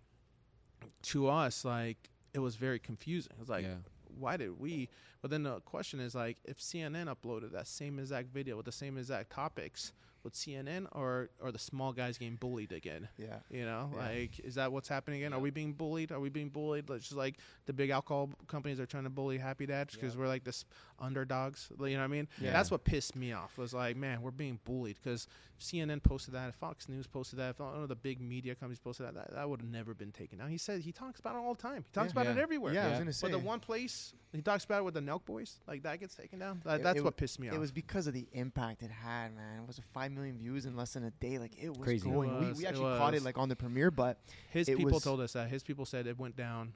[1.03, 3.31] to us, like, it was very confusing.
[3.35, 3.75] It was like, Yeah.
[4.19, 4.89] Why did we?
[5.21, 8.71] But then the question is like, if CNN uploaded that same exact video with the
[8.71, 9.93] same exact topics,
[10.23, 13.07] would CNN or or the small guys getting bullied again?
[13.17, 13.37] Yeah.
[13.49, 13.99] You know, Yeah.
[14.09, 15.31] like, is that what's happening again?
[15.33, 16.11] Are we being bullied?
[16.11, 16.89] Are we being bullied?
[16.89, 20.27] It's just like the big alcohol companies are trying to bully Happy Dads because we're
[20.27, 20.65] like this
[20.99, 21.69] underdogs.
[21.79, 22.27] You know what I mean?
[22.41, 22.51] Yeah.
[22.51, 23.57] That's what pissed me off.
[23.57, 25.27] Was like, man, we're being bullied because
[25.59, 29.15] CNN posted that, Fox News posted that, one of the big media companies posted that.
[29.15, 30.49] That, that would have never been taken down.
[30.49, 31.83] He said he talks about it all the time.
[31.83, 32.21] He talks Yeah.
[32.21, 32.73] about it everywhere.
[32.73, 33.27] Yeah, I was gonna say.
[33.27, 36.13] But the one place he talks about it with the Nelk Boys, like that gets
[36.15, 36.61] taken down.
[36.63, 37.55] That, It- that's it- what pissed me off.
[37.55, 39.61] It was because of the impact it had, man.
[39.63, 41.39] It was five million views in less than a day.
[41.39, 42.07] Like it was Crazy.
[42.07, 43.21] It was, we, we actually caught was.
[43.21, 44.19] it like on the premiere, but
[44.51, 45.49] His it people was- told us that.
[45.49, 46.73] His people said it went down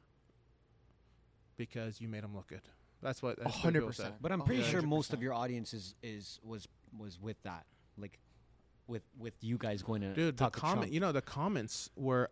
[1.57, 2.61] because you made them look good.
[3.01, 3.37] That's what.
[3.39, 4.03] That's hundred people said.
[4.03, 4.21] percent.
[4.21, 4.69] But I'm pretty Yeah.
[4.69, 6.67] sure most of your audience is, is was
[6.97, 7.65] was with that.
[7.97, 8.19] Like,
[8.91, 10.37] with with you guys going to dude.
[10.37, 10.93] The talk to comment, Trump?
[10.93, 12.29] you know, the comments were.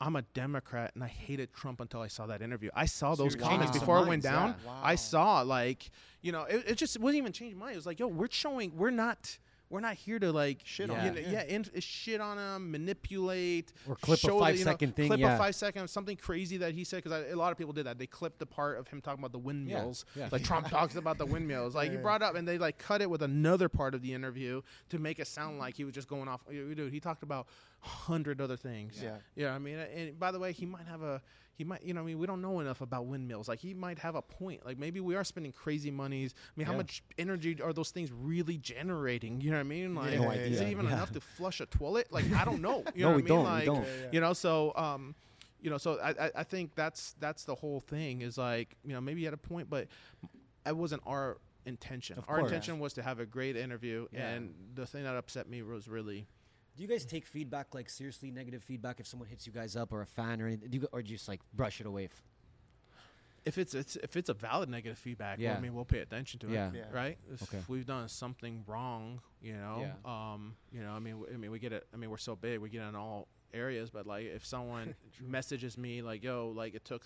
[0.00, 2.70] I'm a Democrat and I hated Trump until I saw that interview.
[2.74, 3.40] I saw those Seriously?
[3.40, 4.42] comments Changed before some it went down.
[4.50, 4.80] minds, yeah.
[4.82, 5.90] I saw like,
[6.22, 7.74] you know, it, it just wasn't even changing mine.
[7.74, 9.38] It was like, yo, we're showing, we're not,
[9.72, 11.32] we're not here to like Shit you on know, him.
[11.32, 15.08] yeah, in, shit on him, manipulate, Or clip a show that, you know, five-second thing,
[15.08, 15.34] clip yeah.
[15.34, 17.98] a five second something crazy that he said because a lot of people did that.
[17.98, 20.28] They clipped the part of him talking about the windmills, yeah.
[20.30, 23.08] like Trump talks about the windmills, like he brought up, and they like cut it
[23.08, 24.60] with another part of the interview
[24.90, 26.42] to make it sound like he was just going off.
[26.50, 27.46] Dude, he talked about
[27.80, 29.00] hundred other things.
[29.02, 29.16] Yeah.
[29.34, 29.54] yeah.
[29.54, 31.22] I mean, and by the way, he might have a
[31.54, 33.48] he might you know I mean we don't know enough about windmills.
[33.48, 34.64] Like he might have a point.
[34.64, 36.34] Like maybe we are spending crazy monies.
[36.36, 39.40] I mean, how much energy are those things really generating?
[39.40, 39.94] You know what I mean?
[39.94, 40.92] Like, No is it even Yeah.
[40.92, 42.12] enough to flush a toilet?
[42.12, 42.84] Like I don't know.
[42.94, 43.36] You No, know we what I mean?
[43.36, 43.82] don't, we Like, don't.
[43.84, 44.08] Yeah, yeah.
[44.12, 45.14] You know, so um,
[45.60, 48.92] you know, so I, I I think that's that's the whole thing is like you
[48.94, 49.88] know maybe you had a point, but
[50.66, 52.18] it wasn't our intention.
[52.18, 52.50] Of Our course.
[52.50, 54.28] intention was to have a great interview, Yeah.
[54.30, 56.26] and the thing that upset me was really.
[56.76, 59.92] Do you guys take feedback like seriously negative feedback if someone hits you guys up
[59.92, 60.70] or a fan or anything?
[60.70, 62.04] Do you, or just like brush it away?
[62.04, 62.22] F-
[63.44, 65.56] If it's, it's if it's a valid negative feedback, well, Yeah.
[65.56, 66.68] I mean we'll pay attention to Yeah.
[66.68, 66.90] it, Yeah.
[66.92, 67.18] right?
[67.30, 67.60] If Okay.
[67.68, 70.32] we've done something wrong, you know, Yeah.
[70.32, 71.86] um, you know, I mean, w- I mean, we get it.
[71.92, 75.76] I mean, we're so big, we get in all areas, but like if someone messages
[75.76, 77.04] me like, "Yo, like it took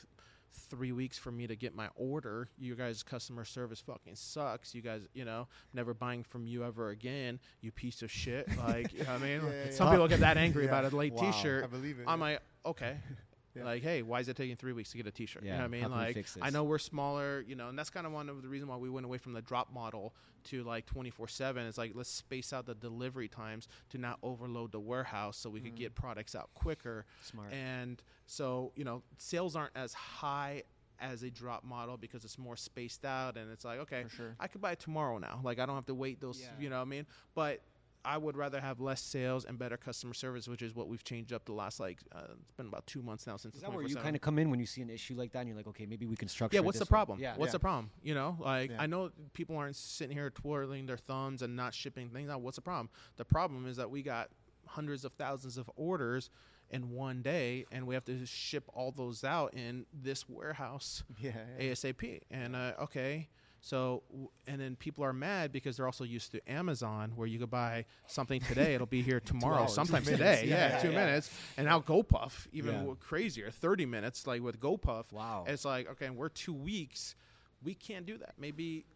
[0.57, 2.49] three weeks for me to get my order.
[2.59, 4.75] You guys' customer service fucking sucks.
[4.75, 7.39] You guys, you know, never buying from you ever again.
[7.61, 9.93] You piece of shit." Like, you know what I mean, Yeah, some yeah.
[9.93, 10.71] people get that angry Yeah.
[10.79, 11.31] about a late Wow.
[11.31, 11.65] T-shirt.
[11.65, 12.97] I believe it, I'm like, okay.
[13.57, 13.65] Yeah.
[13.65, 15.43] Like, hey, why is it taking three weeks to get a T-shirt?
[15.43, 15.83] you Yeah, know what I mean?
[15.83, 16.27] how can we Like.
[16.43, 18.77] I know we're smaller, you know, and that's kind of one of the reason why
[18.77, 21.67] we went away from the drop model to like 24 seven.
[21.67, 25.61] It's like let's space out the delivery times to not overload the warehouse so we
[25.61, 25.79] could mm.
[25.79, 27.05] get products out quicker.
[27.23, 27.53] Smart.
[27.53, 30.63] And so you know, sales aren't as high
[31.01, 34.35] as a drop model because it's more spaced out and it's like okay sure.
[34.41, 36.49] i could buy it tomorrow now like i don't have to wait those Yeah.
[36.59, 37.61] you know what i mean but
[38.07, 41.33] I would rather have less sales and better customer service, which is what we've changed
[41.33, 43.83] up the last like uh, it's been about two months now since Is that where
[43.83, 45.67] you kind of come in when you see an issue like that and you're like,
[45.67, 46.89] okay, maybe we can structure Yeah, what's the way?
[46.89, 47.19] problem?
[47.21, 47.37] Yeah.
[47.37, 47.53] What's Yeah.
[47.53, 47.91] the problem?
[48.03, 48.77] You know, like Yeah.
[48.83, 52.41] I know people aren't sitting here twirling their thumbs and not shipping things out.
[52.43, 52.91] What's the problem?
[53.17, 54.31] The problem is that we got
[54.67, 56.31] hundreds of thousands of orders
[56.71, 61.33] in one day, and we have to ship all those out in this warehouse Yeah,
[61.59, 61.73] yeah.
[61.73, 62.21] ASAP.
[62.31, 63.29] And uh, okay,
[63.67, 64.05] so
[64.47, 67.85] and then people are mad because they're also used to Amazon, where you could buy
[68.07, 71.05] something today, it'll be here tomorrow, sometimes today, yeah, Yeah, yeah, two yeah.
[71.05, 75.11] minutes, and now GoPuff even crazier, thirty minutes, like with GoPuff.
[75.11, 75.47] Wow.
[75.49, 77.17] it's like okay, we're two weeks,
[77.65, 78.35] we can't do that.
[78.39, 78.87] Maybe,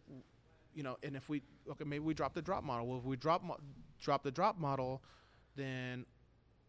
[0.73, 2.87] you know, and if we okay, maybe we drop the drop model.
[2.87, 3.59] Well, if we drop mo-
[4.01, 5.03] drop the drop model,
[5.57, 6.05] then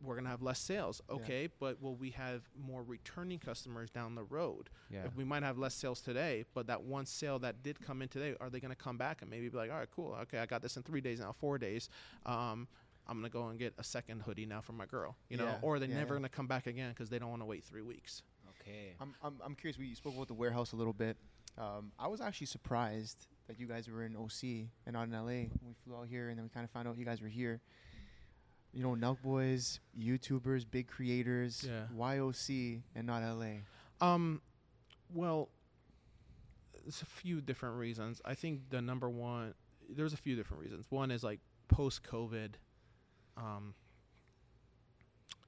[0.03, 1.01] we're gonna have less sales.
[1.09, 4.69] Okay, but will we have more returning customers down the road?
[4.91, 5.05] Yeah.
[5.05, 8.09] If we might have less sales today, but that one sale that did come in
[8.09, 10.47] today, are they gonna come back and maybe be like, all right, cool, okay, I
[10.47, 11.89] got this in three days now, four days.
[12.27, 12.67] Um,
[13.07, 15.59] I'm gonna go and get a second hoodie now for my girl, you know, Yeah,
[15.63, 16.19] or they're yeah, never yeah.
[16.21, 18.23] gonna come back again because they don't want to wait three weeks.
[18.61, 18.95] Okay.
[19.01, 19.77] I'm, I'm, I'm curious.
[19.79, 21.17] We spoke about the warehouse a little bit.
[21.59, 25.25] Um, I was actually surprised that you guys were in OC and not in LA.
[25.25, 27.29] When we flew out here, and then we kind of found out you guys were
[27.29, 27.61] here.
[28.73, 31.65] You know, Nelk Boys, YouTubers, big creators.
[31.69, 31.83] Yeah.
[31.95, 33.61] Why OC and not LA?
[34.01, 34.41] Um,
[35.15, 35.49] well,
[36.83, 38.21] there's a few different reasons.
[38.25, 39.55] I think the number one,
[39.89, 40.87] there's a few different reasons.
[40.89, 42.55] One is like post COVID,
[43.37, 43.75] um,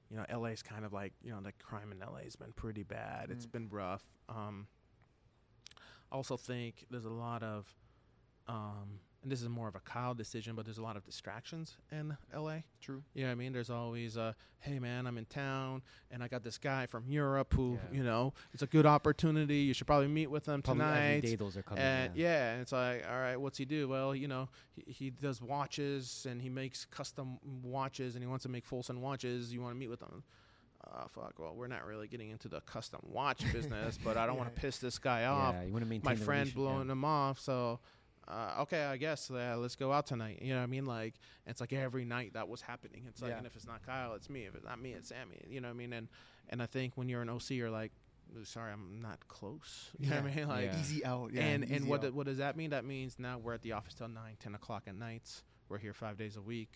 [0.09, 2.53] you know, LA is kind of like, you know, the crime in LA has been
[2.53, 3.29] pretty bad.
[3.31, 4.03] It's been rough.
[4.29, 4.67] Um,
[6.11, 7.73] I also think there's a lot of,
[8.47, 11.73] um, and this is more of a Kyle decision, but there's a lot of distractions
[11.91, 12.57] in LA.
[12.79, 13.01] True.
[13.15, 13.53] You know what I mean?
[13.53, 17.51] There's always a, hey man, I'm in town and I got this guy from Europe
[17.51, 17.97] who, Yeah.
[17.97, 19.57] you know, it's a good opportunity.
[19.57, 21.07] You should probably meet with him Probably tonight.
[21.17, 21.83] every day those are coming.
[21.83, 22.27] And yeah.
[22.27, 22.51] yeah.
[22.53, 23.87] and it's like, all right, what's he do?
[23.89, 28.43] Well, you know, he, he does watches and he makes custom watches and he wants
[28.43, 29.51] to make Full Send watches.
[29.51, 30.23] You want to meet with him?
[30.87, 31.33] Uh, fuck.
[31.39, 34.61] Well, we're not really getting into the custom watch business, but I don't want to
[34.61, 36.91] piss this guy off Yeah, you want to maintain my friend relation- blowing yeah.
[36.91, 37.39] him off.
[37.39, 37.79] So,
[38.27, 40.39] uh, okay, I guess uh, let's go out tonight.
[40.41, 40.85] You know what I mean?
[40.85, 41.13] Like,
[41.45, 43.03] it's like every night that was happening.
[43.07, 43.37] It's like, Yeah.
[43.37, 44.45] and if it's not Kyle, it's me.
[44.45, 45.41] If it's not me, it's Sammy.
[45.47, 45.93] You know what I mean?
[45.93, 46.07] And
[46.49, 47.91] and I think when you're an OC, you're like,
[48.43, 49.91] sorry, I'm not close.
[49.99, 50.47] You know what I mean?
[50.47, 50.79] Like, Yeah.
[50.79, 51.31] Easy out.
[51.33, 51.43] Yeah.
[51.43, 52.13] and and what out.
[52.13, 52.71] what does that mean?
[52.71, 55.43] That means now we're at the office till nine, ten o'clock at nights.
[55.69, 56.73] We're here five days a week.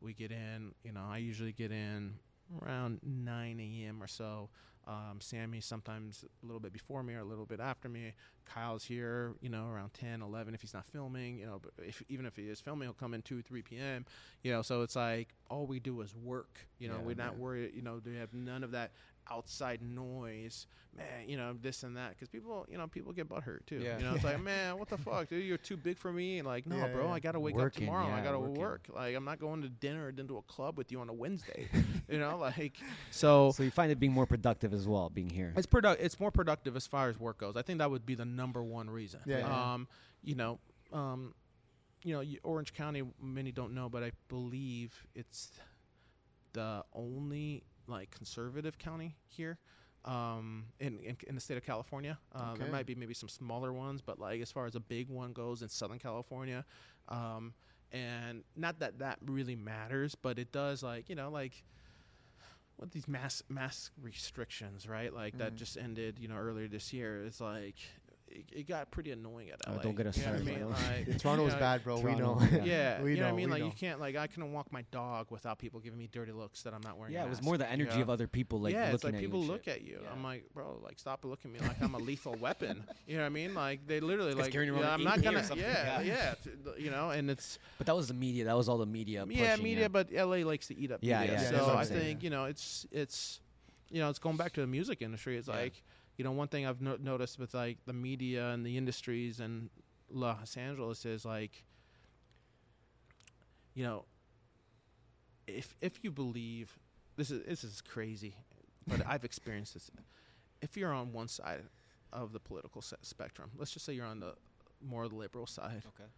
[0.00, 0.74] We get in.
[0.84, 2.14] You know, I usually get in
[2.62, 4.02] around 9 a.m.
[4.02, 4.48] or so.
[4.86, 8.12] Um, Sammy sometimes a little bit before me or a little bit after me.
[8.44, 12.02] Kyle's here, you know, around 10, 11 if he's not filming, you know, but if,
[12.10, 14.04] even if he is filming, he'll come in 2, 3 p.m.,
[14.42, 17.38] you know, so it's like all we do is work, you know, Yeah, we're not
[17.38, 18.90] worried, you know, we have none of that
[19.30, 20.66] outside noise,
[20.96, 23.80] man, you know this and that, because people, you know, people get butthurt too.
[23.82, 23.98] Yeah.
[23.98, 26.38] You know, it's like, man, what the fuck, dude, you're too big for me.
[26.38, 27.12] And Like, no, Yeah, bro, yeah.
[27.12, 28.14] I gotta wake Working, up tomorrow.
[28.14, 28.86] I gotta work.
[28.94, 31.12] Like, I'm not going to dinner and then to a club with you on a
[31.12, 31.68] Wednesday.
[32.08, 32.76] you know, like,
[33.10, 35.52] so So you find it being more productive as well, being here.
[35.56, 37.56] it's produ- It's more productive as far as work goes.
[37.56, 39.20] I think that would be the number one reason.
[39.26, 39.74] Yeah, yeah.
[39.74, 39.88] Um,
[40.22, 40.58] you know,
[40.92, 41.34] um,
[42.02, 43.02] you know, Orange County.
[43.22, 45.50] Many don't know, but I believe it's
[46.52, 49.58] the only like conservative county here.
[50.04, 53.72] Um, in, in in the state of California, uh, there might be maybe some smaller
[53.72, 56.64] ones, but like as far as a big one goes in Southern California,
[57.08, 57.54] um,
[57.90, 61.64] and not that that really matters, but it does like you know like
[62.76, 65.12] what these mass mask restrictions, right?
[65.12, 67.24] Like that just ended, you know, earlier this year.
[67.24, 67.76] It's like
[68.30, 69.82] it, it got pretty annoying at Oh, LA.
[69.82, 71.06] don't get us you know what I started, mean?
[71.08, 72.00] Like, Toronto you was know, bad, bro.
[72.00, 72.64] Toronto, we know.
[72.64, 72.64] yeah.
[72.98, 73.50] Yeah, we you know, what I mean.
[73.50, 73.66] Like know.
[73.66, 76.74] you can't like I couldn't walk my dog without people giving me dirty looks that
[76.74, 77.12] I'm not wearing.
[77.14, 79.04] yeah, a it was more the energy you of other people like yeah, looking it's
[79.04, 79.76] like at people you look shit.
[79.76, 80.00] at you.
[80.02, 80.08] Yeah.
[80.12, 82.82] I'm like, bro, like stop looking at me like I'm a lethal weapon.
[83.06, 83.54] You know what I mean?
[83.54, 86.34] Like they literally This like, carrying around yeah, I'm not gonna, yeah, Yeah.
[86.44, 88.44] yeah, you know, and it's But that was the media.
[88.46, 89.26] That was all the media.
[89.28, 92.00] yeah, media, but LA likes to eat up Yeah, yeah, so I'm I saying.
[92.00, 93.40] think you know it's it's
[93.90, 95.36] you know it's going back to the music industry.
[95.36, 95.54] It's Yeah.
[95.56, 95.82] like
[96.16, 99.70] you know one thing I've no- noticed with like the media and the industries and
[100.10, 101.64] Los Angeles is like
[103.74, 104.04] you know
[105.46, 106.78] if if you believe
[107.16, 108.34] this is this is crazy,
[108.86, 109.90] but I've experienced this.
[110.62, 111.62] If you're on one side
[112.12, 114.34] of the political spectrum, let's just say you're on the
[114.80, 116.08] more liberal side Okay.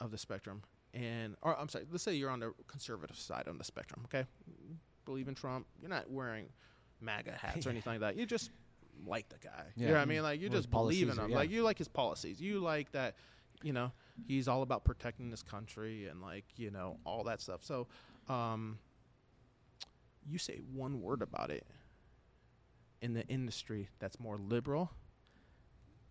[0.00, 3.58] of the spectrum and or I'm sorry, let's say you're on the conservative side of
[3.58, 4.26] the spectrum, okay?
[5.04, 5.66] Believe in Trump.
[5.80, 6.46] You're not wearing
[7.00, 8.16] MAGA hats or anything like that.
[8.16, 8.50] You just
[9.06, 9.64] like the guy.
[9.76, 10.22] You know what I mean?
[10.22, 11.30] Like you just believe in him.
[11.30, 11.36] yeah.
[11.36, 12.40] Like you like his policies.
[12.40, 13.16] You like that,
[13.62, 13.92] you know,
[14.26, 17.62] he's all about protecting this country and like, you know, all that stuff.
[17.64, 17.86] So,
[18.28, 18.78] um
[20.26, 21.66] you say one word about it
[23.02, 24.90] in the industry that's more liberal,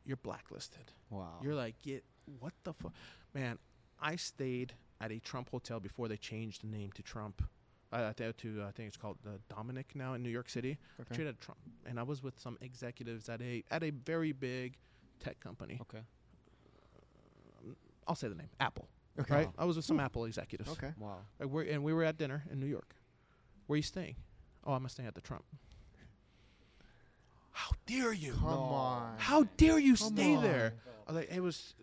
[0.05, 0.91] you're blacklisted.
[1.09, 1.39] Wow.
[1.41, 2.03] You're like, get
[2.39, 2.93] what the fuck,
[3.33, 3.57] man.
[3.99, 7.41] I stayed at a Trump hotel before they changed the name to Trump.
[7.93, 10.77] I, I think to I think it's called the Dominick now in New York City.
[10.99, 11.13] Okay.
[11.13, 14.77] Straight at Trump, and I was with some executives at a at a very big
[15.19, 15.79] tech company.
[15.81, 16.03] okay.
[18.07, 18.87] I'll say the name Apple.
[19.19, 19.33] Okay.
[19.35, 19.49] Right.
[19.57, 20.71] I was with some Apple executives.
[20.71, 20.91] Okay.
[20.99, 21.19] Wow.
[21.39, 22.95] Like we're, and we were at dinner in New York.
[23.67, 24.15] Where are you staying?
[24.65, 25.45] Oh, I'm staying at the Trump.
[27.51, 28.33] How dare you?
[28.33, 29.13] Come on.
[29.17, 30.43] How dare you Come stay on.
[30.43, 30.73] there?
[31.07, 31.75] I was like, it was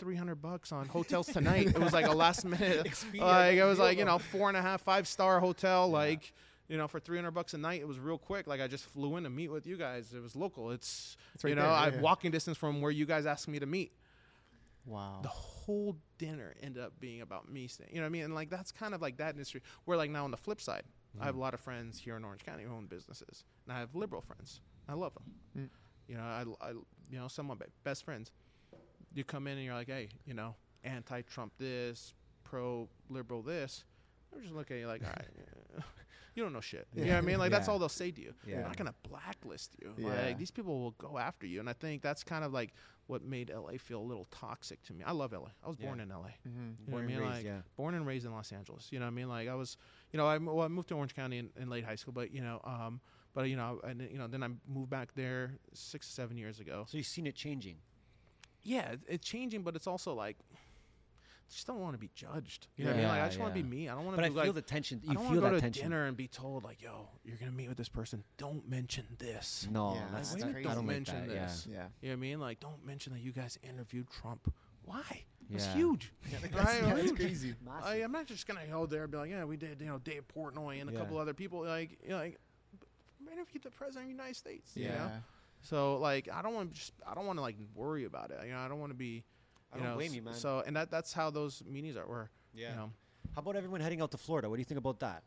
[0.00, 1.68] three hundred bucks on hotels tonight.
[1.68, 3.04] it was like a last minute.
[3.16, 5.88] like it was like you know four and a half, five star hotel.
[5.88, 6.32] Like
[6.68, 7.80] you know for three hundred bucks a night.
[7.80, 8.46] It was real quick.
[8.46, 10.12] Like I just flew in to meet with you guys.
[10.12, 10.70] It was local.
[10.70, 13.46] It's, It's right you know there, yeah, I'm walking distance from where you guys asked
[13.46, 13.92] me to meet.
[14.86, 15.20] Wow.
[15.22, 17.90] The whole dinner ended up being about me staying.
[17.92, 18.24] You know what I mean?
[18.24, 19.62] And like that's kind of like that industry.
[19.84, 20.84] Where like now on the flip side,
[21.20, 23.80] I have a lot of friends here in Orange County who own businesses, and I
[23.80, 24.60] have liberal friends.
[24.88, 25.24] I love them.
[25.58, 25.68] Mm.
[26.08, 28.32] You know, I, I, you know, some of my best friends.
[29.14, 30.54] You come in and you're like, hey, you know,
[30.84, 33.84] anti-Trump this, pro-liberal this.
[34.32, 35.26] They're just looking at you like, all right,
[35.76, 35.82] yeah,
[36.34, 36.86] you don't know shit.
[36.94, 37.38] You know what I mean?
[37.38, 38.32] Like that's all they'll say to you.
[38.46, 38.56] Yeah.
[38.56, 39.92] They're not gonna blacklist you.
[39.98, 40.26] Yeah.
[40.26, 42.72] Like these people will go after you, and I think that's kind of like
[43.08, 45.02] what made LA feel a little toxic to me.
[45.04, 45.48] I love LA.
[45.64, 46.04] I was born Yeah.
[46.04, 46.28] in LA.
[46.28, 46.28] Mhm.
[46.46, 47.18] You know Born what I and mean?
[47.18, 47.60] raised, like yeah.
[47.76, 48.86] born and raised in Los Angeles.
[48.92, 49.28] You know what I mean?
[49.28, 49.76] Like I was,
[50.12, 52.32] you know, I, well, I moved to Orange County in, in late high school, but
[52.32, 53.00] you know, um,
[53.34, 56.60] but you know, and you know, then I moved back there six or seven years
[56.60, 56.84] ago.
[56.88, 57.78] So you've seen it changing.
[58.62, 62.68] Yeah, it's changing, but it's also like, I just don't want to be judged.
[62.76, 63.06] You know what I mean?
[63.06, 63.88] Yeah, Like I just want to be me.
[63.88, 64.22] I don't want to.
[64.22, 64.26] But to.
[64.26, 65.00] I be feel like, the tension.
[65.04, 65.82] I You don't feel want to go that to tension.
[65.90, 68.22] dinner and be told like, "Yo, you're gonna meet with this person.
[68.36, 70.62] Don't mention this." No, Yeah, that's, that's crazy.
[70.62, 71.48] Don't Don't mention that.
[71.48, 71.66] this.
[71.68, 71.74] Yeah.
[71.74, 71.86] Yeah.
[72.02, 72.40] You know what I mean?
[72.40, 74.52] Like, don't mention that you guys interviewed Trump.
[74.84, 75.24] Why?
[75.52, 75.72] It's Yeah.
[75.72, 76.12] huge.
[76.30, 76.82] That's, Right?
[76.82, 77.54] yeah, that's crazy.
[77.82, 79.98] I, I'm not just gonna go there and be like, yeah, we did, you know,
[79.98, 80.98] Dave Portnoy and a Yeah.
[81.00, 81.64] couple other people.
[81.64, 82.38] Like, you know, like,
[83.32, 84.70] interviewed the president of the United States.
[84.76, 84.94] You Yeah.
[84.94, 85.10] know?
[85.62, 88.38] So like, I don't want to just, I don't want to like worry about it.
[88.46, 89.24] You know, I don't want to be.
[89.72, 90.34] I You don't know, blame you, man.
[90.34, 92.06] So, and that that's how those meetings are.
[92.06, 92.70] Were Yeah.
[92.70, 92.90] You know,
[93.34, 94.48] How about everyone heading out to Florida?
[94.48, 95.22] What do you think about that?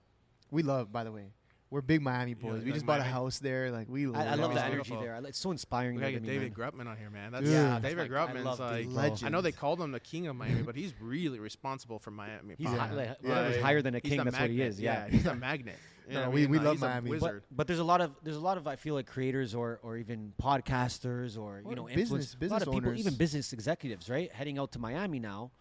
[0.51, 1.31] We love, by the way.
[1.69, 2.59] We're big Miami boys.
[2.59, 3.71] you we like just bought a house there.
[3.71, 4.21] Like we love.
[4.21, 5.15] I, I love the energy there.
[5.15, 5.95] I- It's so inspiring.
[5.95, 6.71] we gotta to get me, David man.
[6.71, 7.31] Grutman on here, man.
[7.31, 8.87] That's Yeah, uh, that's David my- I love like.
[8.89, 9.25] Legend.
[9.25, 12.53] I know they called him the king of Miami, but he's really responsible for Miami.
[12.59, 12.77] He's pop.
[12.77, 13.29] high, like, Yeah.
[13.29, 14.17] whatever's Like, higher than a he's king.
[14.19, 14.67] the That's what he magnet.
[14.73, 14.81] is.
[14.81, 15.07] Yeah.
[15.07, 15.77] he's a magnet.
[16.07, 16.49] You know No, I we- mean?
[16.51, 17.19] we Like, love he's Miami.
[17.19, 19.79] But- But there's a lot of there's a lot of I feel like creators or
[19.83, 22.99] or even podcasters or you Or know business- influence- a lot business of people owners.
[22.99, 25.51] even business executives right heading out to Miami now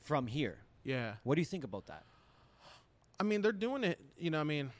[0.00, 0.58] from here.
[0.84, 1.16] yeah.
[1.24, 2.04] What do you think about that?
[3.20, 4.00] I mean, they're doing it.
[4.16, 4.70] You know, I mean,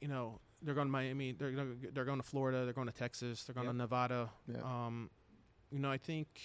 [0.00, 1.32] you know, they're going to Miami.
[1.32, 2.64] They're gonna- they're going to Florida.
[2.64, 3.44] They're going to Texas.
[3.44, 3.72] They're going Yep.
[3.74, 4.30] to Nevada.
[4.46, 4.62] Yeah.
[4.86, 5.10] Um,
[5.70, 6.40] you know, I think,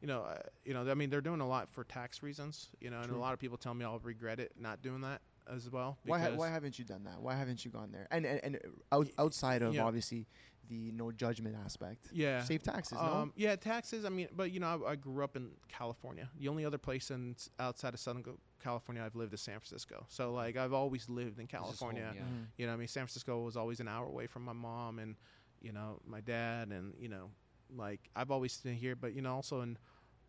[0.00, 2.70] you know, uh, you know, I mean, they're doing a lot for tax reasons.
[2.80, 5.20] You know, and a lot of people tell me I'll regret it not doing that.
[5.54, 5.98] As well.
[6.04, 7.20] Why, ha- why haven't you done that?
[7.20, 8.06] Why haven't you gone there?
[8.10, 8.58] And and, and
[8.92, 9.84] out, outside of Yeah.
[9.84, 10.26] obviously
[10.68, 12.08] the no judgment aspect.
[12.12, 12.42] Yeah.
[12.44, 13.32] Save taxes, Um, no?
[13.36, 14.04] yeah, taxes.
[14.04, 16.28] I mean, but you know, I, I grew up in California.
[16.38, 18.22] The only other place in outside of Southern
[18.62, 20.04] California I've lived is San Francisco.
[20.08, 22.12] So like, I've always lived in This is home, California.
[22.14, 22.20] yeah.
[22.20, 22.42] Mm-hmm.
[22.58, 25.16] You know, I mean, San Francisco was always an hour away from my mom and
[25.62, 27.30] you know my dad, and you know,
[27.74, 28.94] like I've always been here.
[28.94, 29.78] But you know, also in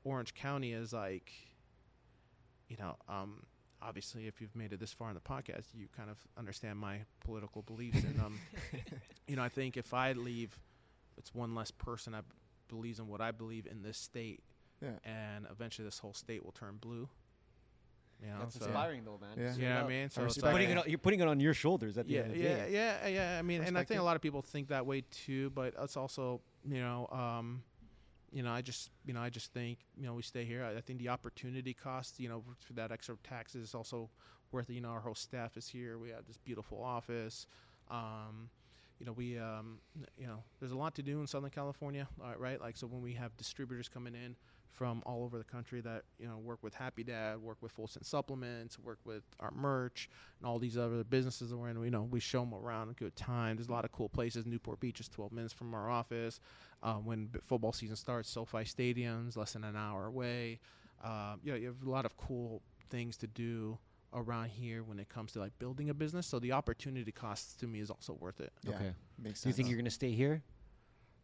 [0.05, 1.33] Orange County is like,
[2.69, 3.43] you know, um,
[3.81, 6.99] obviously, if you've made it this far in the podcast, you kind of understand my
[7.23, 8.39] political beliefs, and um,
[9.27, 10.57] you know, I think if I leave,
[11.17, 12.25] it's one less person that
[12.67, 14.41] believes in what I believe in this state,
[14.81, 14.89] Yeah.
[15.03, 17.09] and eventually this whole state will turn blue.
[18.21, 19.29] You know, That's so- inspiring, though, man.
[19.37, 19.53] Yeah.
[19.53, 19.87] Straight Yeah, I up.
[19.87, 21.97] mean, so I it's respect You're putting, it on, you're putting it on your shoulders
[21.97, 22.73] at the yeah, end of the yeah, day.
[22.73, 23.39] yeah, yeah.
[23.39, 25.51] I mean, and I think a lot of people think that way too.
[25.51, 27.63] But it's also, you know, um,
[28.31, 30.63] you know, I just, you know, I just think, you know, we stay here.
[30.63, 34.09] I, I think the opportunity cost, you know, for that extra taxes is also
[34.51, 34.73] worth it.
[34.73, 35.97] You know, our whole staff is here.
[35.97, 37.47] We have this beautiful office.
[37.89, 38.49] Um,
[38.99, 39.79] you know, we, um,
[40.17, 42.07] you know, there's a lot to do in Southern California,
[42.37, 42.59] right?
[42.59, 44.35] Like, so when we have distributors coming in
[44.71, 47.87] from all over the country that you know work with Happy Dad, work with Full
[47.87, 50.09] Send Supplements, work with our merch,
[50.39, 52.93] and all these other businesses that we're in, you know, we show them around a
[52.93, 53.55] good time.
[53.57, 54.45] There's a lot of cool places.
[54.45, 56.39] Newport Beach is 12 minutes from our office.
[56.81, 60.59] Um, when b- football season starts, SoFi Stadium's less than an hour away.
[61.03, 63.77] Um, you know, you have a lot of cool things to do
[64.13, 66.25] around here when it comes to like building a business.
[66.25, 68.51] So the opportunity costs to me is also worth it.
[68.63, 68.75] Yeah.
[68.75, 68.91] Okay.
[69.21, 69.43] Makes sense.
[69.43, 70.41] Do you think you're going to stay here?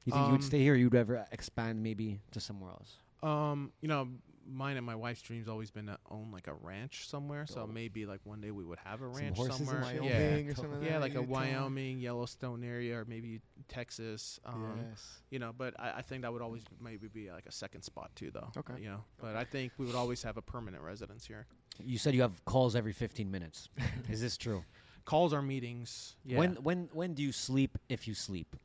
[0.06, 2.98] You think you would Um, stay here or you'd ever expand maybe to somewhere else?
[3.24, 4.08] Um, you know,
[4.48, 7.48] mine and my wife's dream's always been to own like a ranch somewhere.
[7.48, 7.68] So Oh.
[7.68, 9.92] maybe like one day we would have a Some ranch horses and somewhere.
[9.92, 10.04] shit?
[10.04, 14.40] Yeah, or something like yeah, that, like a Wyoming, Yellowstone area, or maybe Texas.
[14.46, 15.22] Um, yes.
[15.32, 18.12] You know, but I, I think that would always maybe be like a second spot
[18.16, 18.52] too, though.
[18.56, 18.76] Okay.
[18.80, 21.48] You know, but I think we would always have a permanent residence here.
[21.84, 23.70] You said you have calls every 15 minutes.
[24.10, 24.64] Is this true?
[25.06, 26.16] Calls our meetings.
[26.24, 26.38] Yeah.
[26.38, 28.56] When when when do you sleep if you sleep?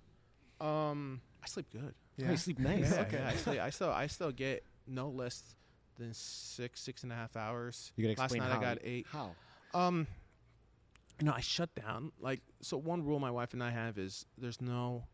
[0.61, 1.95] um, I sleep good.
[2.27, 2.91] Oh, you sleep nice.
[2.93, 3.19] Yeah, Okay.
[3.19, 5.43] yeah, I, sleep, I still I still get no less
[5.99, 7.93] than six six and a half hours.
[7.97, 8.59] You gotta Last night how.
[8.59, 9.07] I got eight.
[9.11, 9.31] How?
[9.75, 10.07] Um,
[11.21, 12.13] you know, I shut down.
[12.19, 15.05] Like, so one rule my wife and I have is there's no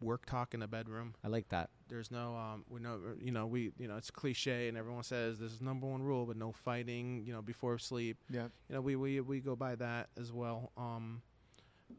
[0.00, 1.14] work talk in the bedroom.
[1.24, 1.70] I like that.
[1.88, 5.38] There's no, um, we know, you know, we, you know, it's cliche and everyone says
[5.38, 8.16] this is number one rule, but no fighting, you know, before sleep.
[8.30, 8.44] Yeah.
[8.68, 10.70] You know, we, we, we go by that as well.
[10.76, 11.22] Um,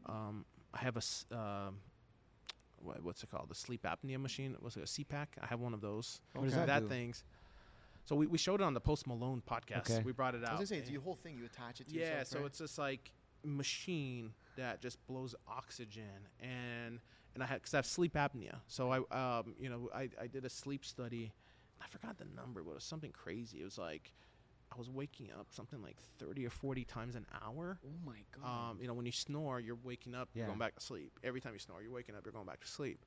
[0.06, 1.78] um, I have a, s- um,
[2.82, 3.48] what, what's it called?
[3.48, 4.56] The sleep apnea machine.
[4.60, 4.82] Was it?
[4.82, 5.26] A CPAP.
[5.42, 6.20] I have one of those.
[6.34, 6.88] What does that that do?
[6.88, 7.24] thing's.
[8.04, 9.90] So we, we showed it on the Post Malone podcast.
[9.90, 10.02] Okay.
[10.04, 10.50] We brought it out.
[10.50, 10.60] I out.
[10.60, 11.36] was gonna say, it's and- your whole thing.
[11.38, 12.46] You attach it to yeah, yourself, so right?
[12.46, 13.12] it's this like
[13.44, 17.00] machine that just blows oxygen, and
[17.34, 18.98] and I had because I have sleep apnea, so I
[19.38, 21.32] um you know I I did a sleep study,
[21.82, 23.60] I forgot the number, but it was something crazy.
[23.60, 24.12] It was like
[24.72, 27.78] I was waking up something like thirty or forty times an hour.
[27.84, 28.70] Oh my god.
[28.70, 30.40] Um, you know, when you snore, you're waking up, Yeah.
[30.40, 31.12] you're going back to sleep.
[31.24, 33.04] Every time you snore, you're waking up, you're going back to sleep,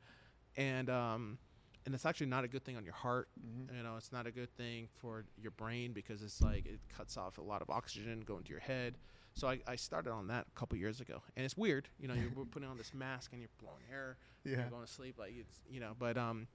[0.57, 1.37] and um,
[1.85, 3.27] and it's actually not a good thing on your heart.
[3.39, 3.75] Mm-hmm.
[3.77, 7.17] You know, it's not a good thing for your brain because it's like it cuts
[7.17, 8.95] off a lot of oxygen going to your head.
[9.35, 11.87] So I, I started on that a couple years ago, and it's weird.
[11.99, 14.17] You know, you're putting on this mask and you're blowing air.
[14.43, 14.59] and Yeah.
[14.61, 16.47] You're going to sleep like it's you know, but um.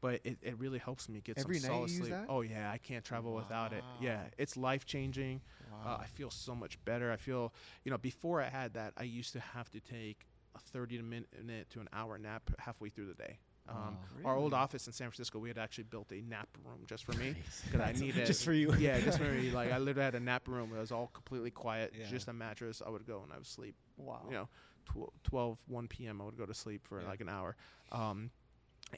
[0.00, 2.14] But it, it really helps me get Every some solid sleep.
[2.28, 3.82] Oh yeah, I can't travel without it.
[4.00, 5.40] Yeah, it's life changing.
[5.84, 7.10] Uh, I feel so much better.
[7.12, 7.52] I feel,
[7.84, 11.68] you know, before I had that, I used to have to take a 30 minute
[11.70, 13.38] to an hour nap halfway through the day.
[13.68, 17.04] Um, Our old office in San Francisco, we had actually built a nap room just
[17.04, 17.34] for me
[17.66, 18.72] because I needed Just for you.
[18.78, 19.50] Yeah, just for me.
[19.52, 20.72] Like I literally had a nap room.
[20.74, 22.06] It was all completely quiet, Yeah.
[22.06, 22.80] just a mattress.
[22.84, 23.74] I would go and I would sleep.
[23.98, 24.22] Wow.
[24.26, 24.48] You know,
[24.86, 26.20] tw- 12, 1 p.m.
[26.22, 27.08] I would go to sleep for Yeah.
[27.08, 27.56] like an hour,
[27.92, 28.30] um,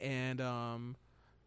[0.00, 0.96] and um,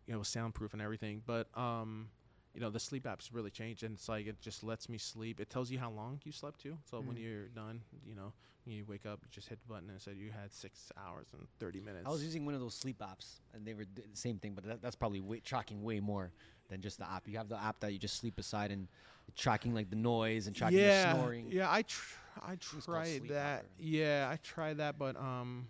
[0.08, 1.22] you know, soundproof and everything.
[1.26, 2.10] But um,
[2.54, 5.40] you know, the sleep app's really changed, and it's like it just lets me sleep.
[5.40, 6.78] It tells you how long you slept too.
[6.90, 8.34] So when you're done, you know,
[8.66, 10.92] when you wake up, you just hit the button and it said you had six
[10.98, 12.06] hours and thirty minutes.
[12.06, 14.66] I was using one of those sleep apps, and they were the same thing, but
[14.66, 16.32] that, that's probably way, tracking way more
[16.70, 17.28] than just the app.
[17.28, 18.88] You have the app that you just sleep beside and
[19.36, 21.48] tracking like the noise and tracking yeah, the snoring.
[21.52, 23.64] Yeah, I tr- I tried that.
[23.64, 23.68] Apper.
[23.80, 25.68] Yeah, I tried that, but um,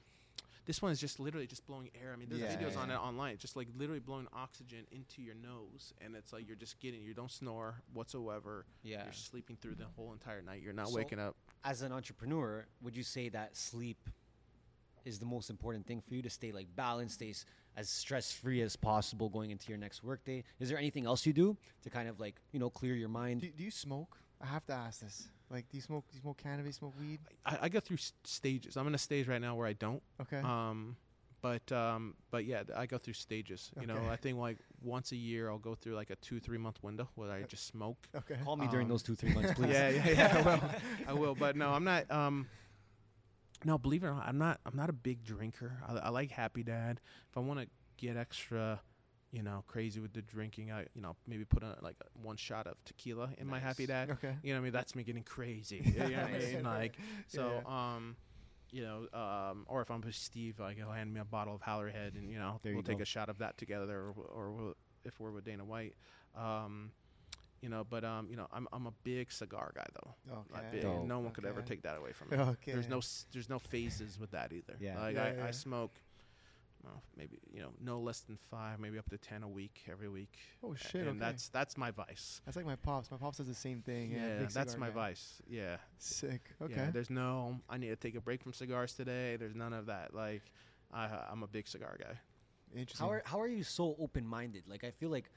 [0.66, 2.12] this one is just literally just blowing air.
[2.14, 5.36] I mean, there's Yeah, videos on it online, just like literally blowing oxygen into your
[5.36, 7.02] nose, and it's like you're just getting.
[7.02, 8.66] You don't snore whatsoever.
[8.82, 9.04] Yeah.
[9.04, 10.62] you're sleeping through the whole entire night.
[10.62, 11.36] You're not So- waking up.
[11.64, 14.10] As an entrepreneur, would you say that sleep
[15.06, 17.34] is the most important thing for you to stay like balanced, stay
[17.76, 20.44] as stress free as possible going into your next workday?
[20.60, 23.42] Is there anything else you do to kind of like you know clear your mind?
[23.42, 24.18] Do, do you smoke?
[24.42, 25.28] I have to ask this.
[25.54, 26.06] Like, do you smoke?
[26.10, 26.78] Do you smoke cannabis?
[26.78, 27.20] Smoke weed?
[27.46, 28.76] I, I go through s- stages.
[28.76, 30.02] I'm in a stage right now where I don't.
[30.22, 30.38] Okay.
[30.40, 30.98] Um,
[31.44, 33.70] but um, but yeah, I go through stages.
[33.80, 36.58] You know, I think like once a year I'll go through like a two three
[36.58, 38.08] month window where I just smoke.
[38.16, 38.38] Okay.
[38.44, 39.72] Call me during Um, those two three months, please.
[39.74, 40.38] Yeah, yeah, yeah.
[40.38, 40.62] I will.
[41.10, 41.36] I will.
[41.36, 42.10] But no, I'm not.
[42.10, 42.48] Um,
[43.66, 44.60] no, believe it or not, I'm not.
[44.66, 45.78] I'm not a big drinker.
[45.88, 47.00] I, I like Happy Dad.
[47.30, 48.82] If I want to get extra,
[49.34, 52.68] you know, crazy with the drinking, I, you know, maybe put a, like one shot
[52.68, 54.12] of tequila in my Happy Dad.
[54.12, 54.36] Okay.
[54.44, 55.82] You know, what I mean, that's me getting crazy.
[55.96, 56.64] You know what I mean?
[56.64, 57.96] Like, so, Yeah.
[57.96, 58.16] um,
[58.72, 61.62] you know, um, or if I'm with Steve, like he'll hand me a bottle of
[61.62, 63.02] Hallerhead, and you know, There we'll take go.
[63.04, 64.74] a shot of that together, or, or we'll,
[65.04, 65.96] if we're with Dana White.
[66.36, 66.92] Um,
[67.62, 70.14] you know, but um, you know, I'm I'm a big cigar guy though.
[70.56, 70.82] Okay.
[70.82, 72.38] Big- no one could ever take that away from me.
[72.38, 72.72] Okay.
[72.74, 73.00] There's no
[73.32, 74.76] there's no phases with that either.
[74.80, 75.00] Yeah.
[75.00, 75.46] Like Yeah, I, yeah.
[75.48, 75.94] I smoke.
[76.84, 80.10] Well, maybe you know, no less than five, maybe up to ten a week, every
[80.10, 80.38] week.
[80.62, 81.20] Oh, shit, And okay.
[81.20, 82.42] that's that's my vice.
[82.46, 83.10] That's like my pops.
[83.10, 84.12] My pops does the same thing.
[84.12, 84.94] Yeah, Yeah, that's my guy.
[84.94, 85.42] vice.
[85.48, 85.78] Yeah.
[85.98, 86.42] Sick.
[86.62, 86.74] Okay.
[86.76, 87.60] Yeah, there's no.
[87.70, 89.38] I need to take a break from cigars today.
[89.38, 90.14] There's none of that.
[90.14, 90.42] Like,
[90.94, 92.20] I, I'm a big cigar guy.
[92.76, 93.06] Interesting.
[93.06, 94.64] How are how are you so open minded?
[94.68, 95.30] Like I feel like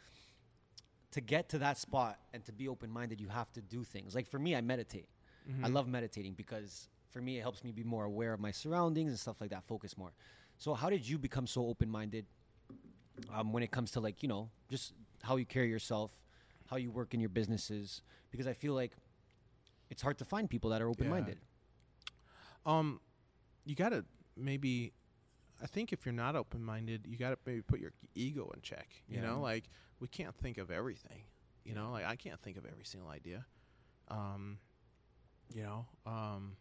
[1.12, 4.14] to get to that spot and to be open minded, you have to do things.
[4.14, 5.08] Like for me, I meditate.
[5.48, 5.64] Mm-hmm.
[5.64, 9.10] I love meditating because for me, it helps me be more aware of my surroundings
[9.10, 9.64] and stuff like that.
[9.64, 10.12] Focus more.
[10.58, 12.26] So how did you become so open minded
[13.32, 16.12] um, when it comes to like you know just how you carry yourself,
[16.70, 18.02] how you work in your businesses?
[18.30, 18.92] Because I feel like
[19.90, 21.38] it's hard to find people that are open minded.
[22.64, 23.00] Um,
[23.64, 24.04] you gotta
[24.36, 24.92] maybe.
[25.62, 28.88] I think if you're not open minded, you gotta maybe put your ego in check.
[29.08, 29.22] You Yeah.
[29.22, 29.64] know, like
[30.00, 31.22] we can't think of everything.
[31.64, 33.46] You know, like I can't think of every single idea.
[34.08, 34.58] Um,
[35.54, 36.56] you know, um,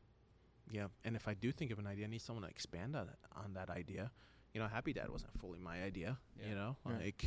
[0.69, 0.87] yeah.
[1.03, 3.53] And if I do think of an idea, I need someone to expand on on
[3.53, 4.11] that idea.
[4.53, 6.17] You know, Happy Dad wasn't fully my idea.
[6.39, 6.49] Yeah.
[6.49, 6.97] You know, Yeah.
[6.97, 7.25] like,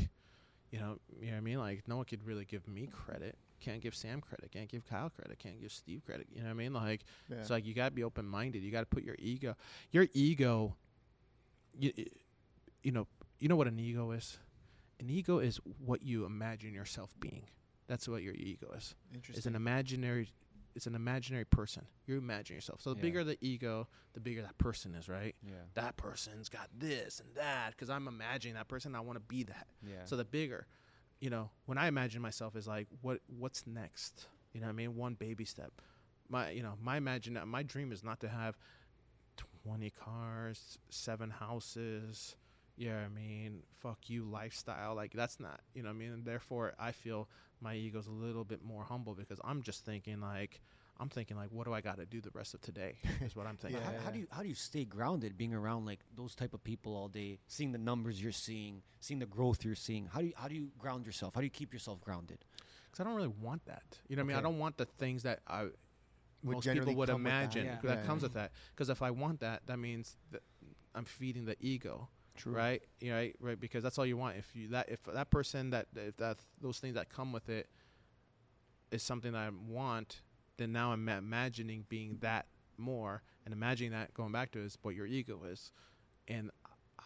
[0.70, 1.59] you know, you know what I mean.
[1.59, 3.36] Like, no one could really give me credit.
[3.61, 4.51] Can't give Sam credit.
[4.53, 5.39] Can't give Kyle credit.
[5.39, 6.26] Can't give Steve credit.
[6.30, 6.72] You know what I mean?
[6.72, 7.36] Like, Yeah.
[7.39, 8.62] it's like you gotta be open minded.
[8.62, 9.57] You gotta put your ego.
[9.91, 10.76] Your ego.
[11.78, 11.93] You,
[12.82, 13.07] you know,
[13.41, 14.39] you know what an ego is.
[15.01, 17.47] An ego is what you imagine yourself being.
[17.86, 18.95] That's what your ego is.
[19.28, 20.28] It's an imaginary.
[20.79, 21.89] It's an imaginary person.
[22.07, 22.81] You imagine yourself.
[22.81, 23.03] So the Yeah.
[23.03, 25.35] bigger the ego, the bigger that person is, right?
[25.43, 25.64] Yeah.
[25.74, 28.95] That person's got this and that because I'm imagining that person.
[28.95, 29.66] I want to be that.
[29.83, 30.05] Yeah.
[30.05, 30.68] So the bigger,
[31.18, 34.29] you know, when I imagine myself is like, what what's next?
[34.53, 34.95] You know what I mean?
[34.95, 35.72] One baby step.
[36.29, 38.57] My you know, my imagine my dream is not to have
[39.37, 42.37] twenty cars, seven houses.
[42.79, 44.95] Yeah, I mean, fuck you lifestyle.
[44.95, 46.12] Like that's not, you know what I mean?
[46.12, 47.29] And therefore I feel
[47.61, 50.61] my ego's a little bit more humble because I'm just thinking like
[51.01, 52.95] I'm thinking like what do I got to do the rest of today?
[53.20, 53.83] Is what I'm thinking.
[53.83, 56.62] How, how do you how do you stay grounded being around like those type of
[56.62, 60.07] people all day, seeing the numbers you're seeing, seeing the growth you're seeing?
[60.07, 61.35] How do you how do you ground yourself?
[61.35, 62.39] How do you keep yourself grounded?
[62.87, 63.83] Because I don't really want that.
[64.09, 64.37] You know what I mean?
[64.39, 65.64] I don't want the things that I
[66.45, 67.43] Would most people would come with that.
[67.43, 67.79] imagine Yeah.
[67.83, 68.07] that Yeah.
[68.07, 68.53] comes with that.
[68.74, 70.43] Because if I want that, that means that
[70.95, 72.09] I'm feeding the ego.
[72.39, 72.53] True.
[72.53, 72.82] Right.
[73.01, 73.36] You know, right.
[73.41, 73.61] Right.
[73.61, 74.36] Because that's all you want.
[74.36, 77.68] If you that if that person that if that those things that come with it
[78.91, 80.22] is something that I want,
[80.57, 84.95] then now I'm imagining being that more and imagining that going back to is what
[84.95, 85.72] your ego is,
[86.28, 86.51] and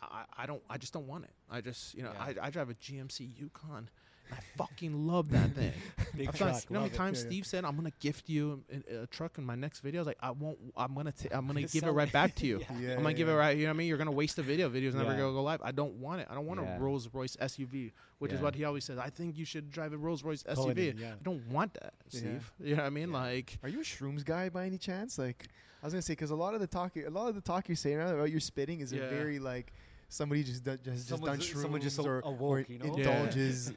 [0.03, 1.33] I, I don't I just don't want it.
[1.51, 2.43] I just you know Yeah.
[2.43, 3.89] I, I drive a GMC Yukon.
[4.33, 5.73] And I fucking love that thing.
[6.17, 6.97] Big I've truck, you know how love many it.
[6.97, 7.31] times Yeah, yeah.
[7.31, 10.01] Steve said I'm gonna gift you a, a truck in my next video?
[10.01, 10.59] I was like, I won't.
[10.77, 11.13] I'm gonna.
[11.13, 12.59] T- I'm gonna give it right back to you.
[12.61, 12.67] Yeah.
[12.81, 13.57] Yeah, I'm gonna give it right.
[13.57, 13.89] You know what I mean?
[13.89, 14.69] You're gonna waste the video.
[14.69, 15.19] Video's never Yeah.
[15.19, 15.61] gonna go live.
[15.63, 16.27] I don't want it.
[16.31, 16.77] I don't want Yeah.
[16.77, 18.99] a Rolls Royce SUV, which is what he always says.
[18.99, 20.55] I think you should drive a Rolls Royce SUV.
[20.55, 21.09] Totally, yeah.
[21.13, 22.19] I don't want that, Yeah.
[22.21, 22.53] Steve.
[22.61, 23.11] You know what I mean?
[23.11, 23.19] Yeah.
[23.19, 25.19] Like, Are you a shrooms guy by any chance?
[25.19, 25.49] Like,
[25.83, 27.69] I was gonna say because a lot of the talk, a lot of the talk
[27.69, 29.73] you're saying about your spitting is a very like
[30.09, 32.95] somebody just do, just just done shrooms someone just or, awoke, or you know?
[32.95, 33.71] Indulges.
[33.71, 33.77] yeah,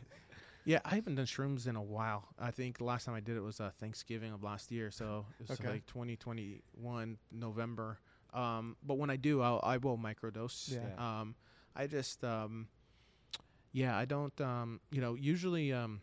[0.67, 2.27] I haven't done shrooms in a while.
[2.39, 5.25] I think the last time I did it was uh, Thanksgiving of last year, so
[5.39, 5.69] it was Okay.
[5.69, 7.99] like 2021 November.
[8.33, 10.73] Um, but when I do, I'll, I will microdose.
[10.73, 11.19] Yeah.
[11.19, 11.35] Um,
[11.75, 12.67] I just, um,
[13.71, 14.39] yeah, I don't.
[14.41, 16.01] Um, you know, usually, um,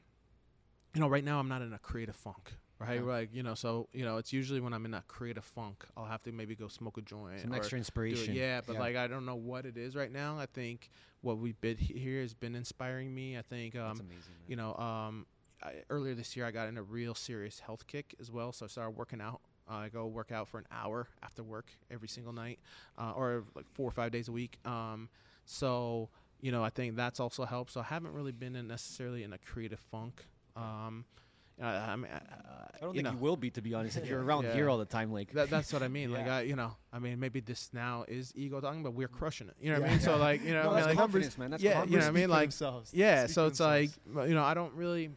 [0.94, 2.52] you know, right now I'm not in a creative funk.
[2.82, 3.00] Right, Okay.
[3.00, 6.04] like you know, so you know, it's usually when I'm in that creative funk, I'll
[6.04, 8.34] have to maybe go smoke a joint, Some extra inspiration.
[8.34, 8.80] Yeah, but Yeah.
[8.80, 10.38] like I don't know what it is right now.
[10.38, 13.38] I think what we bid he- here has been inspiring me.
[13.38, 14.34] I think um, amazing.
[14.46, 15.26] You know, um,
[15.62, 18.52] I, earlier this year I got in a real serious health kick as well.
[18.52, 19.40] So I started working out.
[19.70, 22.58] Uh, I go work out for an hour after work every single night,
[22.98, 24.58] uh, or like four or five days a week.
[24.64, 25.08] Um,
[25.44, 26.08] so
[26.40, 27.70] you know, I think that's also helped.
[27.70, 30.24] So I haven't really been in necessarily in a creative funk.
[30.56, 31.04] Um,
[31.60, 33.96] I, I mean, I, I don't you think know, you will be, to be honest.
[33.96, 34.54] If you're around Yeah.
[34.54, 36.12] here all the time, like that, that's what I mean.
[36.12, 39.12] Like I, you know, I mean, maybe this now is ego talking, but we're mm.
[39.18, 39.54] crushing it.
[39.60, 39.88] You know what Yeah.
[39.88, 40.00] I mean?
[40.00, 41.50] So like, you know, No, I mean, like, confidence, man.
[41.50, 41.92] That's yeah, confidence.
[41.92, 42.30] you know what I mean?
[42.30, 42.90] Like, themselves.
[42.94, 43.24] yeah.
[43.24, 44.14] Speak So it's like, themselves.
[44.16, 45.10] well, you know, I don't really,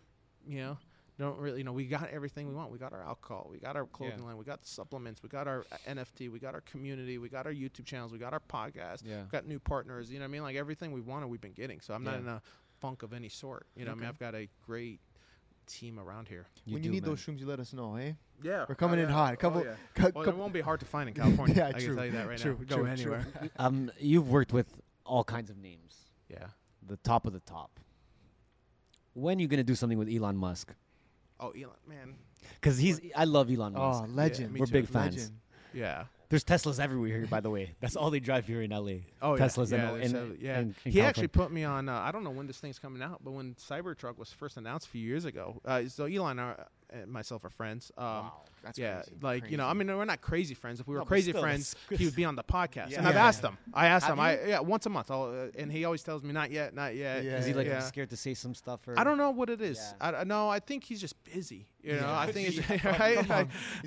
[0.47, 0.77] you know,
[1.17, 2.71] Don't really, you know, we got everything we want.
[2.71, 4.25] We got our alcohol, we got our clothing Yeah.
[4.25, 7.29] line, we got the supplements, we got our uh, NFT, we got our community, we
[7.29, 9.21] got our YouTube channels, we got our podcast, Yeah.
[9.23, 10.11] we got new partners.
[10.11, 10.43] You know what I mean?
[10.43, 11.79] Like everything we wanted, we've been getting.
[11.79, 12.41] So I'm not in a
[12.81, 13.65] funk of any sort.
[13.77, 14.99] You know, what I mean, I've got a great
[15.65, 16.45] team around here.
[16.65, 17.11] when do, you need man.
[17.11, 18.13] those shrooms, you let us know, eh?
[18.43, 19.33] Yeah, We're coming in hot.
[19.33, 19.73] A couple, yeah.
[19.93, 21.55] cou- Well, it won't be hard to find in California.
[21.57, 21.87] Yeah, I true.
[21.87, 22.65] can tell you that right True, now.
[22.75, 23.27] Go true, anywhere.
[23.57, 24.67] Um, you've worked with
[25.05, 25.95] all kinds of names.
[26.29, 26.47] Yeah.
[26.87, 27.79] The top of the top.
[29.13, 30.73] When you gonna do something with Elon Musk?
[31.39, 32.15] Oh, Elon, man.
[32.55, 34.03] Because he's, I love Elon Musk.
[34.05, 34.53] oh, legend.
[34.53, 34.71] me We're too.
[34.73, 35.15] big fans.
[35.15, 35.39] Legend.
[35.73, 36.03] Yeah.
[36.29, 37.75] There's Teslas everywhere here, by the way.
[37.79, 39.01] That's all they drive here in LA.
[39.21, 39.95] Oh, Teslas yeah.
[39.95, 40.59] yeah, in, yeah.
[40.59, 41.87] in- in he actually put me on.
[41.87, 44.87] Uh, I don't know when this thing's coming out, but when Cybertruck was first announced
[44.87, 46.55] a few years ago, uh, so Elon and
[47.01, 47.91] and myself are friends.
[47.97, 48.31] Um, Wow,
[48.63, 49.11] that's yeah, crazy.
[49.21, 50.79] like you know, I mean, we're not crazy friends.
[50.79, 52.89] If we were No, crazy still, friends, he would be on the podcast.
[52.91, 52.99] Yeah.
[52.99, 53.57] And I've asked him.
[53.73, 54.19] I asked Have him.
[54.21, 55.11] I yeah, once a month.
[55.11, 57.23] I'll, uh, and he always tells me not yet, not yet.
[57.23, 57.37] Yeah.
[57.37, 57.79] Is he like yeah.
[57.79, 58.87] scared to say some stuff?
[58.87, 59.77] Or I don't know what it is.
[59.77, 60.11] Yeah.
[60.11, 61.67] I, I no, I think he's just busy.
[61.83, 62.19] You know, Yeah.
[62.19, 62.97] I think it's Yeah.
[62.99, 63.17] right.
[63.27, 63.31] Come.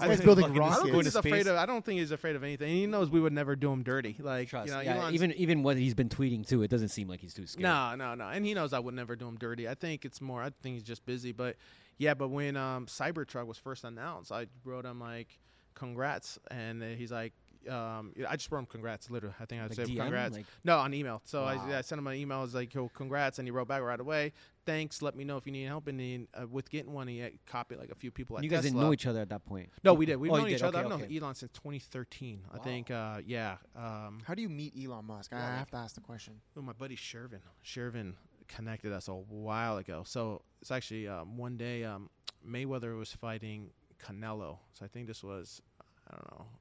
[0.01, 1.56] I- I think- building Fucking I don't think he's afraid of.
[1.56, 2.68] I don't think he's afraid of anything.
[2.68, 4.16] He knows we would never do him dirty.
[4.20, 4.68] Like Trust.
[4.68, 7.35] you know, yeah, even even what he's been tweeting too, it doesn't seem like he's
[7.35, 7.62] too scared.
[7.62, 8.28] No, no, no.
[8.28, 9.68] And he knows I would never do him dirty.
[9.68, 10.43] I think it's more.
[10.43, 11.32] I think he's just busy.
[11.32, 11.56] But
[11.99, 15.39] yeah, but when um, Cybertruck was first announced, I wrote him like,
[15.75, 17.33] "Congrats," and uh, he's like.
[17.69, 19.11] Um, I just wrote him congrats.
[19.11, 19.97] Literally, I think I Like said DM?
[19.99, 20.37] congrats.
[20.37, 21.20] Like- no, on email.
[21.25, 21.66] So Wow.
[21.69, 22.39] I, I sent him an email.
[22.39, 24.33] I was like, "Yo, congrats," and he wrote back right away.
[24.65, 25.03] Thanks.
[25.03, 25.89] Let me know if you need help.
[25.89, 28.39] And then, uh, with getting one, he copied like a few people.
[28.39, 28.70] At you guys Tesla.
[28.70, 29.70] didn't know each other at that point.
[29.83, 30.16] No, we did.
[30.16, 30.66] We've Oh, you known each did?
[30.66, 30.79] other.
[30.79, 31.16] Okay, I've known.
[31.23, 32.43] Elon since 2013.
[32.55, 32.91] I think.
[32.93, 33.57] Uh, yeah.
[33.77, 35.33] Um, How do you meet Elon Musk?
[35.35, 36.35] I have to ask the question.
[36.55, 37.41] well, my buddy Shervin.
[37.66, 38.15] Shervin
[38.49, 40.03] connected us a while ago.
[40.05, 42.11] So it's actually um, one day um,
[42.47, 43.70] Mayweather was fighting
[44.05, 44.59] Canelo.
[44.73, 45.62] So I think this was
[46.11, 46.47] I don't know.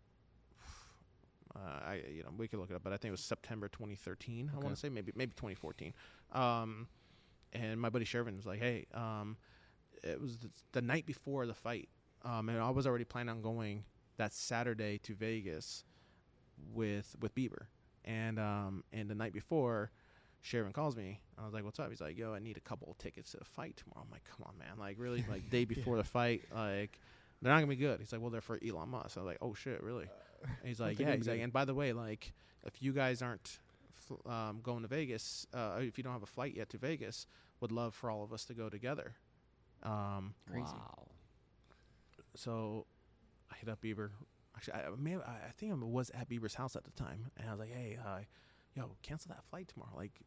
[1.56, 3.68] Uh, I you know we could look it up, but I think it was September
[3.68, 4.52] 2013.
[4.54, 5.92] I want to say maybe maybe 2014.
[6.34, 6.88] Um,
[7.52, 9.38] and my buddy Shervin was like, "Hey, um,
[10.04, 11.90] it was the, the night before the fight,
[12.24, 13.86] um, and I was already planning on going
[14.18, 15.84] that Saturday to Vegas
[16.74, 17.66] with with Bieber,
[18.06, 19.92] and um, and the night before,
[20.48, 21.20] Shervin calls me.
[21.38, 23.38] I was like, "What's up?" He's like, "Yo, I need a couple of tickets to
[23.38, 24.78] the fight tomorrow." I'm like, "Come on, man!
[24.80, 25.26] Like, really?
[25.30, 27.00] Like, day before the fight, like."
[27.40, 28.00] They're not gonna be good.
[28.00, 29.16] He's like, well, they're for Elon Musk.
[29.16, 30.10] I was like, oh shit, really?
[30.42, 31.16] And he's like, yeah.
[31.16, 32.34] He's like, and by the way, like,
[32.66, 33.60] if you guys aren't
[33.94, 37.28] fl- um, going to Vegas, uh, if you don't have a flight yet to Vegas,
[37.60, 39.14] would love for all of us to go together.
[39.84, 41.10] Um, Wow.
[42.36, 42.88] so
[43.52, 44.10] I hit up Bieber.
[44.56, 47.30] Actually, I, may have, I I think I was at Bieber's house at the time,
[47.38, 48.20] and I was like, "Hey, uh,
[48.76, 49.94] yo, cancel that flight tomorrow.
[49.96, 50.22] Like,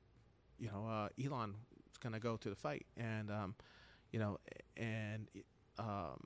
[0.60, 1.54] you know, uh, Elon
[1.90, 3.54] is gonna go to the fight, and um,
[4.12, 4.38] you know,
[4.76, 5.26] and
[5.78, 6.20] um,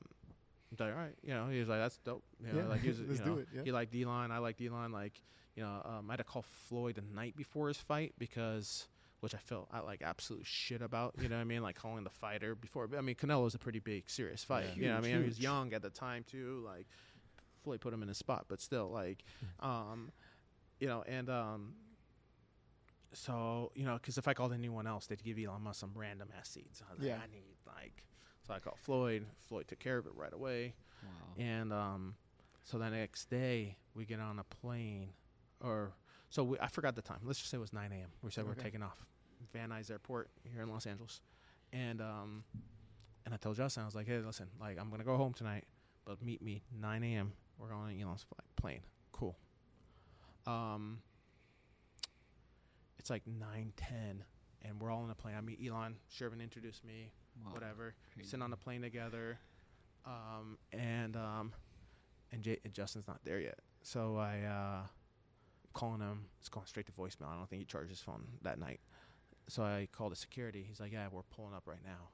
[0.71, 2.25] I'm like, all right, you know, he was like, that's dope.
[2.41, 3.63] You know, Yeah, like he was, let's you know, do it, yeah.
[3.65, 4.93] he liked Elon, I liked Elon.
[4.93, 5.23] Like,
[5.57, 8.87] you know, um, I had to call Floyd the night before his fight because.
[9.21, 11.63] Which I felt I like absolute shit about, you know what I mean?
[11.63, 12.91] Like calling the fighter before.
[12.95, 14.67] I mean, Canelo was a pretty big, serious fight.
[14.77, 14.83] Yeah.
[14.83, 15.21] You know what I mean?
[15.21, 16.63] He was young at the time too.
[16.63, 16.87] Like,
[17.63, 19.25] Floyd put him in his spot, but still, like,
[19.61, 20.13] um,
[20.79, 21.73] you know, and um,
[23.15, 26.29] so you know, because if I called anyone else, they'd give Elon Musk some random
[26.39, 26.83] ass seats.
[26.89, 27.17] I was like, Yeah.
[27.23, 28.05] I need like,
[28.47, 29.25] so I called Floyd.
[29.49, 31.43] Floyd took care of it right away, Wow.
[31.45, 32.15] and um,
[32.65, 35.11] so the next day we get on a plane,
[35.61, 35.93] or
[36.31, 37.19] so we, I forgot the time.
[37.25, 38.09] Let's just say it was 9 a.m.
[38.23, 39.05] We said we're taking off,
[39.53, 41.21] Van Nuys Airport here in Los Angeles,
[41.73, 42.45] and um,
[43.25, 45.65] and I told Justin I was like, hey, listen, like I'm gonna go home tonight,
[46.05, 47.33] but meet me 9 a.m.
[47.59, 48.81] We're going on Elon's flight, plane.
[49.13, 49.37] Cool.
[50.47, 50.99] Um,
[53.05, 54.25] it's like 9, 10,
[54.63, 55.35] and we're all on a plane.
[55.37, 55.97] I meet Elon.
[56.11, 57.13] Shervin introduced me.
[57.45, 57.53] Wow.
[57.53, 57.95] Whatever.
[58.15, 58.31] Crazy.
[58.31, 59.39] Sitting on the plane together,
[60.07, 61.53] um, and um,
[62.33, 63.59] and, J- and Justin's not there yet.
[63.83, 64.87] So I uh,
[65.75, 66.25] calling him.
[66.41, 67.29] It's going straight to voicemail.
[67.29, 68.81] I don't think he charged his phone that night.
[69.49, 70.65] So I called the security.
[70.67, 72.09] He's like, "Yeah, we're pulling up right now."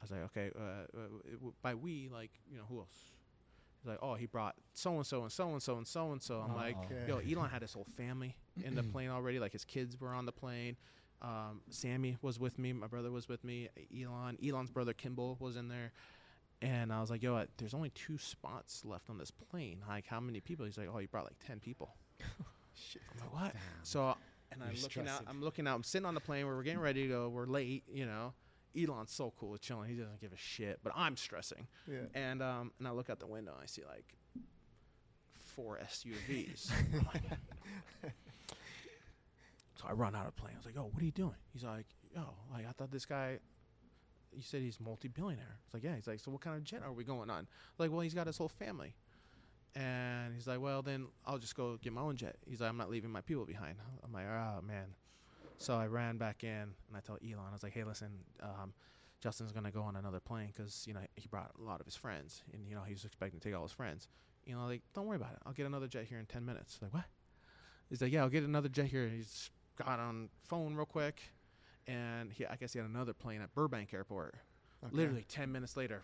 [0.00, 3.10] I was like, "Okay." Uh, uh, by we, like, you know, who else?
[3.82, 6.22] He's like, "Oh, he brought so and so and so and so and so and
[6.22, 7.06] so." I'm like, Okay.
[7.08, 9.38] "Yo, Elon had his whole family in the plane already.
[9.38, 10.76] Like his kids were on the plane.
[11.22, 12.72] Um, Sammy was with me.
[12.72, 13.68] My brother was with me.
[13.94, 15.92] Elon, Elon's brother Kimball was in there."
[16.62, 19.82] And I was like, "Yo, uh, there's only two spots left on this plane.
[19.88, 21.94] Like, how many people?" He's like, "Oh, you brought like ten people."
[22.74, 23.02] Shit.
[23.12, 23.54] I'm like, what?
[23.82, 24.14] So,
[24.52, 25.24] and I'm You're looking out.
[25.26, 25.74] I'm looking out.
[25.76, 26.46] I'm sitting on the plane.
[26.46, 27.28] Where we're getting ready to go.
[27.30, 27.84] We're late.
[27.90, 28.34] You know,
[28.78, 29.88] Elon's so cool, with chilling.
[29.90, 30.80] He doesn't give a shit.
[30.82, 31.66] But I'm stressing.
[31.90, 31.98] Yeah.
[32.14, 33.52] And um, and I look out the window.
[33.52, 34.04] and I see like
[35.54, 36.70] four SUVs.
[37.06, 37.22] Like-
[39.80, 40.52] so I run out of plane.
[40.54, 43.06] I was like, "Oh, what are you doing?" He's like, "Yo, like I thought this
[43.06, 43.38] guy."
[44.32, 45.56] You said he's multi-billionaire.
[45.64, 45.96] It's like, yeah.
[45.96, 47.48] He's like, so what kind of jet are we going on?
[47.78, 48.94] Like, well, he's got his whole family.
[49.74, 52.36] And he's like, well, then I'll just go get my own jet.
[52.48, 53.74] He's like, I'm not leaving my people behind.
[54.04, 54.84] I'm like, oh, man.
[55.60, 58.08] So I ran back in and I told Elon, I was like, hey, listen,
[58.42, 58.72] um,
[59.20, 61.94] Justin's gonna go on another plane because you know he brought a lot of his
[61.94, 64.08] friends, and you know he was expecting to take all his friends.
[64.46, 65.38] You know, like don't worry about it.
[65.44, 66.78] I'll get another jet here in ten minutes.
[66.80, 67.04] Like what?
[67.90, 69.04] He's like, yeah, I'll get another jet here.
[69.04, 71.20] And he's got on phone real quick,
[71.86, 74.36] and he I guess he had another plane at Burbank Airport.
[74.90, 76.00] Literally ten minutes later,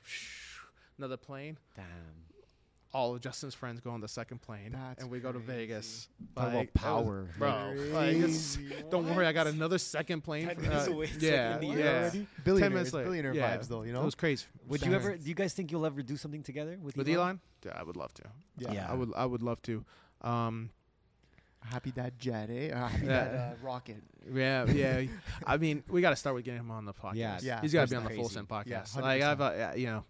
[0.99, 1.57] another plane.
[1.75, 1.87] Damn.
[2.95, 5.53] All of Justin's friends go on the second plane, That's and we go to crazy.
[5.67, 6.09] Vegas.
[6.35, 7.29] Talk about Like, that was- power.
[7.39, 7.75] bro.
[7.93, 10.47] Like, don't worry, I got another second plane.
[10.47, 11.85] Ten for- minutes uh, away, Yeah, second yeah.
[11.85, 12.27] air already?
[12.45, 13.05] Ten minutes later.
[13.07, 13.57] billionaire yeah.
[13.57, 14.01] vibes though, you know?
[14.01, 14.47] It was crazy.
[14.69, 15.17] Would you ever?
[15.17, 17.19] Do you guys think you'll ever do something together with With Elon?
[17.19, 17.41] Elon?
[17.67, 18.23] Yeah, I would love to.
[18.59, 18.73] Yeah.
[18.73, 18.91] Yeah.
[18.91, 19.13] I would.
[19.15, 19.85] I would love to.
[20.23, 20.71] Um,
[21.61, 22.71] Happy that jet, eh?
[22.71, 23.25] Or happy Yeah.
[23.25, 23.97] that uh, rocket.
[24.33, 25.03] yeah, yeah.
[25.45, 27.15] I mean, we got to start with getting him on the podcast.
[27.17, 28.35] Yeah, Yeah, he's got to be on the Full crazy.
[28.35, 28.95] Send podcast.
[28.95, 30.05] Yeah, like I've, uh, yeah, you know,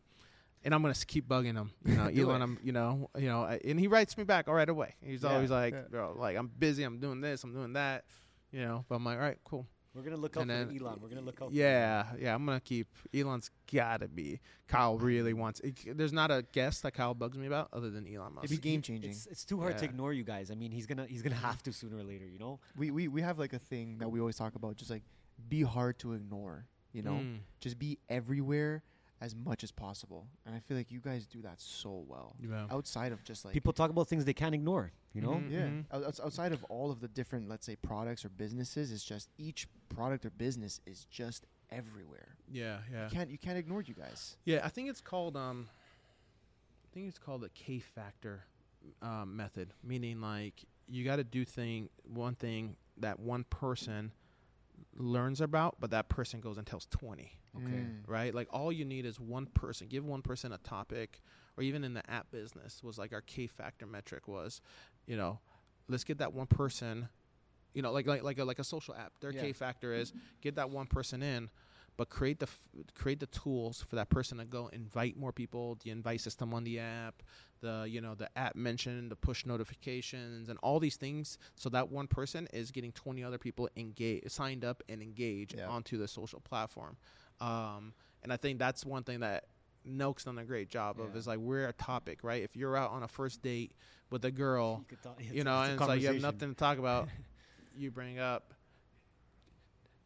[0.67, 1.71] and I'm gonna keep bugging him.
[1.87, 2.43] You know, Elon.
[2.43, 2.45] it.
[2.45, 4.95] I'm, you know, you know, and he writes me back all right away.
[5.01, 5.83] He's Yeah, always like, yeah.
[5.91, 6.83] bro, like I'm busy.
[6.83, 7.43] I'm doing this.
[7.45, 8.05] I'm doing that.
[8.53, 9.67] You know, but I'm like, all right, cool.
[9.95, 10.99] We're gonna look out And for then- Elon.
[11.01, 11.53] We're gonna look out.
[11.53, 12.35] Yeah, yeah.
[12.35, 12.87] I'm gonna keep.
[13.15, 14.41] Elon's gotta be.
[14.69, 15.61] Kyle really wants.
[15.61, 18.45] It, there's not a guest that Kyle bugs me about other than Elon Musk.
[18.45, 19.11] It'd be game changing.
[19.13, 20.51] It's, it's too hard to ignore you guys.
[20.51, 22.27] I mean, he's gonna he's gonna have to sooner or later.
[22.27, 22.61] You know.
[22.77, 25.03] We, we we have like a thing that we always talk about, just like
[25.49, 26.67] be hard to ignore.
[26.93, 27.39] You know, Mm.
[27.61, 28.83] just be everywhere
[29.21, 30.27] as much as possible.
[30.45, 32.37] And I feel like you guys do that so well.
[32.41, 32.67] Yeah.
[32.71, 34.93] Outside of just like People talk about things they can't ignore.
[35.15, 35.31] You know.
[35.37, 35.51] Mhm.
[35.51, 35.67] Yeah.
[35.69, 35.85] Mhm.
[35.91, 39.31] Out- outs- Outside of all of the different, let's say, products or businesses, it's just
[39.39, 42.37] each product or business is just everywhere.
[42.51, 43.05] Yeah, yeah.
[43.05, 44.37] You can't you can't ignore you guys.
[44.45, 45.69] Yeah, I think it's called um
[46.85, 48.45] I think it's called the K factor
[49.03, 54.13] um, method, meaning like you got to do thing one thing that one person
[54.97, 57.73] learns about, but that person goes and tells 20, Okay.
[57.73, 58.01] Mm.
[58.07, 58.35] right?
[58.35, 59.89] Like all you need is one person.
[59.89, 61.20] Give one person a topic
[61.57, 64.61] or even in the app business was like our K factor metric was,
[65.07, 65.39] you know,
[65.89, 67.09] let's get that one person
[67.74, 69.12] you know, like like like a, like a social app.
[69.20, 69.43] Their Yeah.
[69.43, 71.51] K factor is get that one person in,
[71.98, 75.77] but create the f- create the tools for that person to go invite more people.
[75.85, 77.23] The invite system on the app,
[77.67, 81.39] the you know the app mention, the push notifications, and all these things.
[81.57, 85.69] So that one person is getting twenty other people engaged, signed up, and engaged Yeah.
[85.69, 86.97] onto the social platform.
[87.41, 89.45] Um, and I think that's one thing that
[89.87, 92.43] Nelk's done a great job of is like we're a topic, right?
[92.43, 93.73] If you're out on a first date
[94.11, 96.79] with a girl, You talk- you know, and it's like you have nothing to talk
[96.79, 97.09] about.
[97.77, 98.53] you bring up.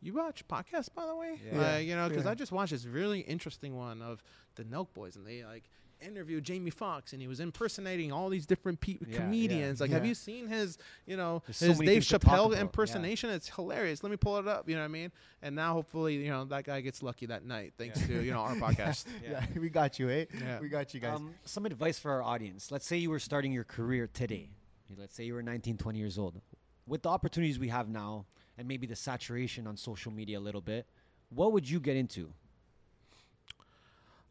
[0.03, 1.59] You watch podcasts, by the way, Yeah.
[1.75, 2.31] Like, you know, because Yeah.
[2.31, 4.23] I just watched this really interesting one of
[4.55, 5.69] the Nelk Boys, and they like
[6.03, 9.81] interviewed Jamie Foxx, and he was impersonating all these different pe- Yeah, comedians.
[9.81, 9.85] yeah.
[9.85, 12.47] Like, have you seen his, you know, There's his many Dave things to talk Chappelle
[12.47, 12.61] about, yeah.
[12.63, 13.31] impersonation?
[13.31, 14.03] It's hilarious.
[14.03, 14.69] Let me pull it up.
[14.69, 15.13] You know what I mean?
[15.43, 18.07] And now, hopefully, you know, that guy gets lucky that night, thanks Yeah.
[18.19, 19.07] to you know our podcast.
[19.23, 19.45] Yeah.
[19.55, 20.25] Yeah, we got you, eh?
[20.39, 20.61] Yeah.
[20.61, 21.17] We got you guys.
[21.17, 22.71] Um, some advice for our audience.
[22.71, 24.51] Let's say you were starting your career today.
[24.99, 26.41] Let's say you were 19, 20 years old.
[26.87, 28.27] With the opportunities we have now,
[28.59, 30.87] and maybe the saturation on social media a little bit,
[31.29, 32.33] what would you get into?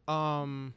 [0.07, 0.73] Um,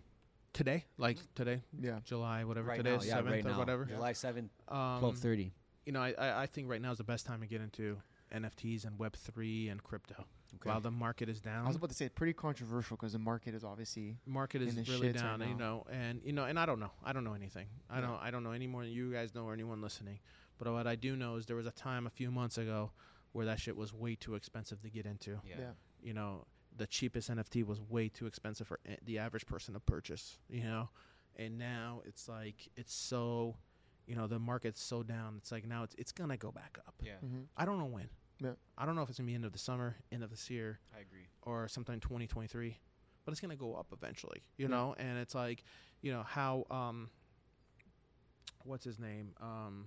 [0.53, 2.01] today, like today, Yeah.
[2.05, 3.59] July, whatever Right today now, yeah, seventh right or now.
[3.59, 3.85] whatever.
[3.87, 5.53] July 7th, Um, 12:30.
[5.87, 8.01] you know, I- I, I think right now is the best time to get into
[8.31, 10.27] NFTs and Web three and crypto.
[10.57, 10.69] Okay.
[10.69, 13.55] While the market is down, I was about to say pretty controversial because the market
[13.55, 15.41] is obviously market in is the really down.
[15.41, 16.93] right you know, and you know, and I don't know.
[17.03, 17.69] I don't know anything.
[17.89, 18.07] I Yeah.
[18.07, 18.21] don't.
[18.21, 20.21] I don't know any more than you guys know or anyone listening.
[20.59, 22.93] But what I do know is there was a time a few months ago
[23.33, 25.41] where that shit was way too expensive to get into.
[25.45, 25.57] Yeah.
[25.59, 25.73] yeah.
[26.03, 26.47] You know,
[26.77, 30.39] the cheapest NFT was way too expensive for a- the average person to purchase.
[30.49, 30.89] You know,
[31.37, 33.57] and now it's like it's so,
[34.07, 35.35] you know, the market's so down.
[35.39, 36.95] It's like now it's it's gonna go back up.
[37.03, 38.09] Yeah, hmm I don't know when.
[38.41, 38.53] Yeah.
[38.77, 40.81] I don't know if it's gonna be end of the summer, end of this year,
[40.97, 41.29] I agree.
[41.43, 42.79] or sometime 2023
[43.25, 44.71] but it's going to go up eventually you Yeah.
[44.75, 45.63] know and it's like
[46.01, 47.09] you know how um
[48.65, 49.87] what's his name um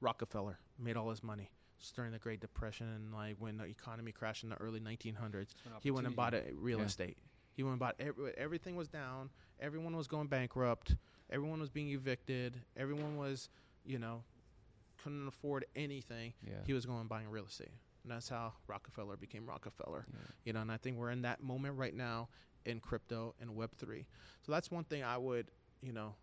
[0.00, 1.59] rockefeller made all his money just
[1.96, 5.48] during the great depression and like when the economy crashed in the early 1900s
[5.80, 6.84] he went and bought opportunity- it real Yeah.
[6.86, 7.18] estate.
[7.54, 9.30] He went and bought every, everything was down.
[9.58, 10.96] Everyone was going bankrupt.
[11.30, 12.60] Everyone was being evicted.
[12.76, 13.48] Everyone was
[13.84, 14.22] you know
[15.02, 16.34] couldn't afford anything.
[16.46, 16.62] Yeah.
[16.66, 17.72] he was going and buying real estate.
[18.02, 20.06] And that's how rockefeller became rockefeller.
[20.12, 20.18] Yeah.
[20.44, 22.28] you know and i think we're in that moment right now
[22.66, 24.04] in crypto and web3
[24.42, 25.50] so that's one thing i would
[25.82, 26.14] you know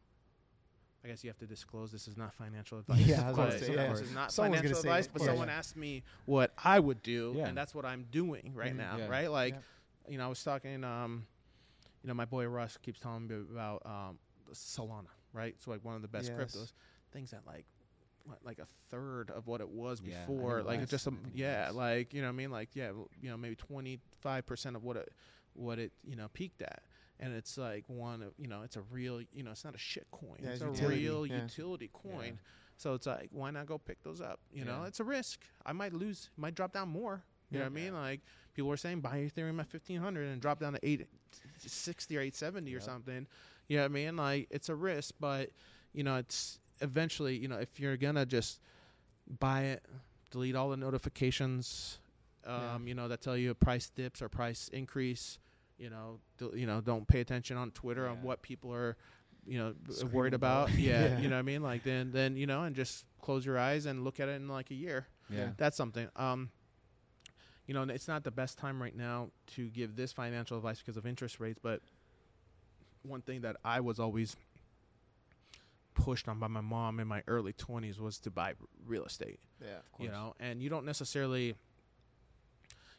[1.04, 3.60] i guess you have to disclose this is not financial advice Yeah, of course.
[3.60, 3.90] say, yeah.
[3.92, 7.48] this is not Someone's financial advice but someone asked me what i would do Yeah.
[7.48, 8.78] and that's what i'm doing right Mhm.
[8.78, 9.08] now Yeah.
[9.08, 9.56] right like
[10.08, 11.26] you know i was talking um
[12.04, 14.20] you know my boy russ keeps telling me about um
[14.54, 16.56] solana right so like one of the best Yes.
[16.56, 16.72] cryptos
[17.12, 17.66] things that like
[18.24, 20.90] what, like a third of what it was Yeah, before like less.
[20.90, 22.92] just a, yeah like you know what i mean like yeah
[23.22, 25.10] you know maybe 25% of what it
[25.54, 26.84] what it you know peaked at
[27.20, 29.80] and it's like one of you know it's a real you know it's not a
[29.80, 31.42] shit coin Yeah, it's, it's a real yeah.
[31.42, 32.32] utility coin Yeah.
[32.78, 35.74] so it's like why not go pick those up you know it's a risk i
[35.74, 37.94] might lose might drop down more You know what I mean?
[37.94, 38.22] Like
[38.54, 41.08] people were saying buy Ethereum at fifteen hundred and drop down to eight
[41.58, 43.26] sixty or eight seventy or something.
[43.70, 44.18] You know what I mean?
[44.18, 45.52] Like it's a risk, but
[45.94, 47.38] you know it's eventually.
[47.38, 48.60] You know if you're gonna just
[49.40, 49.84] buy it,
[50.32, 52.00] delete all the notifications.
[52.46, 55.40] Um, You know that tell you a price dips or price increase.
[55.78, 58.98] You know, do, you know, don't pay attention on Twitter on what people are,
[59.46, 60.70] you know, Screaming worried about.
[60.70, 60.80] about.
[60.80, 61.20] Yeah, Yeah.
[61.20, 61.62] you know what I mean.
[61.62, 64.48] Like then, then you know, and just close your eyes and look at it in
[64.48, 65.08] like a year.
[65.30, 65.50] Yeah.
[65.58, 66.08] That's something.
[66.16, 66.50] Um,
[67.68, 70.98] you know, it's not the best time right now to give this financial advice because
[70.98, 71.82] of interest rates, but
[73.04, 74.36] one thing that I was always
[75.94, 78.54] pushed on by my mom in my early 20s was to buy
[78.86, 79.78] real estate Yeah.
[79.98, 81.56] you know and you don't necessarily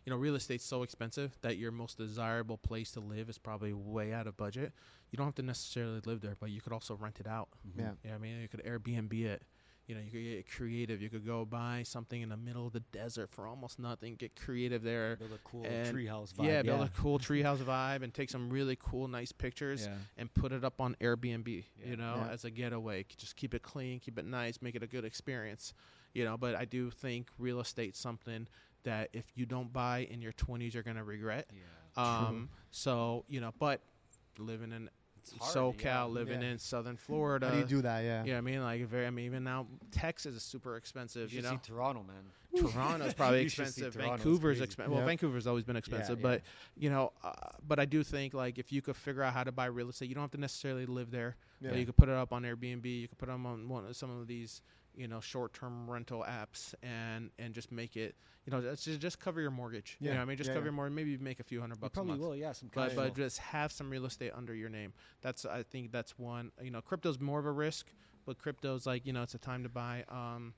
[0.08, 3.74] you know real estate's so expensive that your most desirable place to live is probably
[3.74, 4.72] way out of budget
[5.10, 7.80] you don't have to necessarily live there but you could also rent it out mm-hmm.
[7.80, 7.90] Yeah.
[8.02, 9.42] you know what i mean you could airbnb it
[9.86, 12.72] you know you could get creative you could go buy something in the middle of
[12.72, 16.46] the desert for almost nothing get creative there Build a cool treehouse vibe.
[16.46, 19.94] yeah build a cool treehouse vibe and take some really cool nice pictures Yeah.
[20.16, 21.86] and put it up on Airbnb, Yeah.
[21.90, 22.32] you know, Yeah.
[22.32, 23.04] as a getaway.
[23.14, 25.74] Just keep it clean, keep it nice, make it a good experience,
[26.14, 26.36] you know.
[26.36, 28.46] But I do think real estate's something
[28.88, 31.46] that if you don't buy in your 20s, you're going to regret.
[31.52, 32.02] Yeah.
[32.26, 33.80] Um, so, you know, but
[34.38, 34.88] living in
[35.40, 36.04] hard, SoCal, yeah.
[36.04, 36.48] living Yeah.
[36.52, 37.48] in Southern Florida.
[37.48, 38.00] How do you do that?
[38.04, 38.24] Yeah.
[38.24, 39.06] you Yeah, I mean, like, very.
[39.06, 41.32] I mean, even now, Texas is super expensive.
[41.32, 42.70] You You, know, see Toronto, man.
[42.72, 44.00] Toronto's probably You should see expensive.
[44.02, 44.92] Vancouver's expensive.
[44.92, 45.06] Well, Yeah.
[45.06, 46.22] Vancouver's always been expensive, yeah.
[46.22, 46.42] but
[46.76, 47.32] you know, uh,
[47.66, 50.08] but I do think like if you could figure out how to buy real estate,
[50.08, 51.36] you don't have to necessarily live there.
[51.60, 51.74] Yeah.
[51.74, 52.84] You could put it up on Airbnb.
[52.86, 54.62] You could put them on one of some of these,
[54.98, 59.40] you know, short-term rental apps, and and just make it, you know, just just cover
[59.40, 59.96] your mortgage.
[60.00, 60.12] You Yeah.
[60.14, 60.66] know, what I mean, just Yeah, cover yeah.
[60.66, 60.96] your mortgage.
[60.96, 62.52] Maybe make a few hundred You bucks a probably month will, yeah.
[62.52, 64.92] Some but but just have some real estate under your name.
[65.22, 66.50] That's I think that's one.
[66.60, 67.92] You know, crypto's more of a risk,
[68.26, 70.04] but crypto's like you know it's a time to buy.
[70.08, 70.54] Um,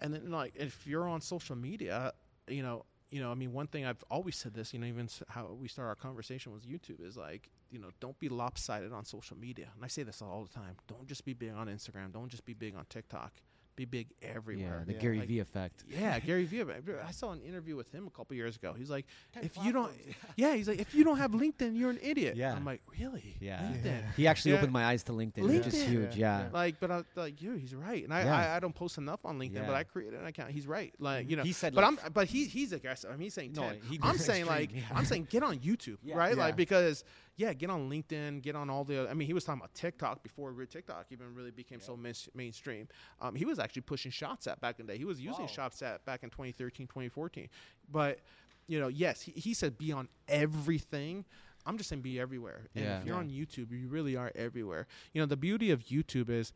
[0.00, 2.12] and then like if you're on social media,
[2.48, 2.84] you know.
[3.12, 5.68] You know, I mean, one thing I've always said this, you know, even how we
[5.68, 9.68] start our conversation with YouTube is like, you know, don't be lopsided on social media.
[9.74, 10.76] And I say this all the time.
[10.88, 12.10] Don't just be big on Instagram.
[12.10, 13.34] Don't just be big on TikTok.
[13.74, 14.80] Be big everywhere.
[14.80, 14.98] yeah, the Yeah.
[14.98, 15.84] Gary Like, Vee effect.
[15.88, 16.62] Yeah, Gary Vee.
[16.62, 18.74] I saw an interview with him a couple years ago.
[18.76, 21.74] He's like, Ten if you don't, platforms, yeah, he's like, if you don't have LinkedIn,
[21.78, 22.36] you're an idiot.
[22.36, 22.54] Yeah.
[22.54, 23.34] I'm like, really?
[23.40, 23.62] Yeah.
[23.62, 24.02] LinkedIn.
[24.16, 24.58] He actually Yeah.
[24.58, 26.16] opened my eyes to LinkedIn, which is huge.
[26.16, 26.40] Yeah.
[26.42, 26.48] Yeah.
[26.52, 27.52] Like, but I like you.
[27.54, 28.36] He's right, and I, Yeah.
[28.52, 29.66] I, I don't post enough on LinkedIn, Yeah.
[29.66, 30.50] but I created an account.
[30.50, 30.92] He's right.
[30.98, 33.08] Like you know, He said, but like- I'm, but he he's aggressive.
[33.10, 33.78] I mean, he's saying No, 10.
[33.88, 34.98] he I'm goes saying like, extreme, yeah.
[34.98, 36.16] I'm saying get on YouTube, Yeah.
[36.16, 36.36] right?
[36.36, 36.42] Yeah.
[36.42, 37.04] Like because
[37.36, 39.08] yeah, get on LinkedIn, get on all the.
[39.08, 42.14] I mean, he was talking about TikTok before re- TikTok even really became so main,
[42.34, 42.88] mainstream.
[43.20, 44.98] Um, he was actually pushing Snapchat back in the day.
[44.98, 45.50] He was using Wow.
[45.70, 47.48] Snapchat back in 2013, 2014.
[47.90, 48.20] But
[48.68, 51.24] you know, yes, he, he said be on everything.
[51.64, 52.66] I'm just saying be everywhere.
[52.74, 52.98] And Yeah.
[53.00, 53.20] if you're Yeah.
[53.20, 54.86] on YouTube, you really are everywhere.
[55.14, 56.52] You know, the beauty of YouTube is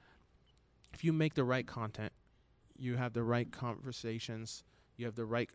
[0.93, 2.12] if you make the right content,
[2.77, 4.65] you have the right conversations,
[4.97, 5.48] you have the right.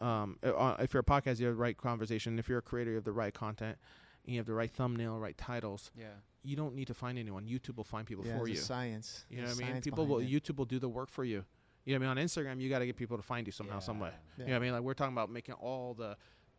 [0.00, 2.38] Um, uh, if you're a podcast, you have the right conversation.
[2.38, 3.76] If you're a creator, you have the right content,
[4.24, 5.90] and you have the right thumbnail, right titles.
[5.98, 6.06] Yeah.
[6.42, 7.46] You don't need to find anyone.
[7.46, 8.56] YouTube will find people Yeah, for you.
[8.56, 9.24] science.
[9.30, 9.82] You know There's what I mean?
[9.82, 10.18] People will.
[10.18, 10.28] it.
[10.28, 11.44] YouTube will do the work for you.
[11.84, 12.24] You know what I mean?
[12.24, 14.10] On Instagram, you got to get people to find you somehow, some way.
[14.38, 14.44] Yeah.
[14.44, 14.72] You know what I mean?
[14.72, 16.16] Like we're talking about making all the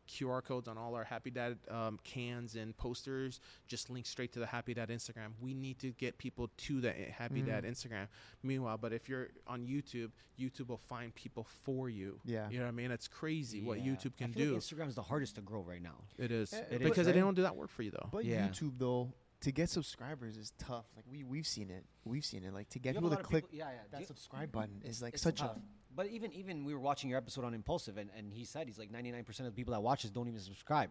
[0.07, 4.39] QR codes on all our Happy Dad um, cans and posters just link straight to
[4.39, 5.29] the Happy Dad Instagram.
[5.39, 7.71] We need to get people to the Happy Dad Mm.
[7.71, 8.07] Instagram.
[8.43, 12.19] Meanwhile, but if you're on YouTube, YouTube will find people for you.
[12.25, 12.49] Yeah.
[12.49, 12.91] You know what I mean?
[12.91, 14.53] It's crazy what YouTube can I feel do.
[14.53, 16.03] Like Instagram's the hardest to grow right now.
[16.17, 17.13] it is It is, because right?
[17.15, 18.09] they don't do that work for you though.
[18.11, 18.47] But Yeah.
[18.47, 20.85] YouTube though, to get subscribers is tough.
[20.95, 21.85] Like we we've seen it.
[22.03, 22.53] We've seen it.
[22.53, 23.79] Like to get people to click people- yeah, yeah.
[23.91, 25.57] that You- subscribe button is like such tough.
[25.57, 25.61] a
[25.95, 28.77] But even even we were watching your episode on Impulsive, and, and he said he's
[28.77, 30.89] like 99% of the people that watches don't even subscribe.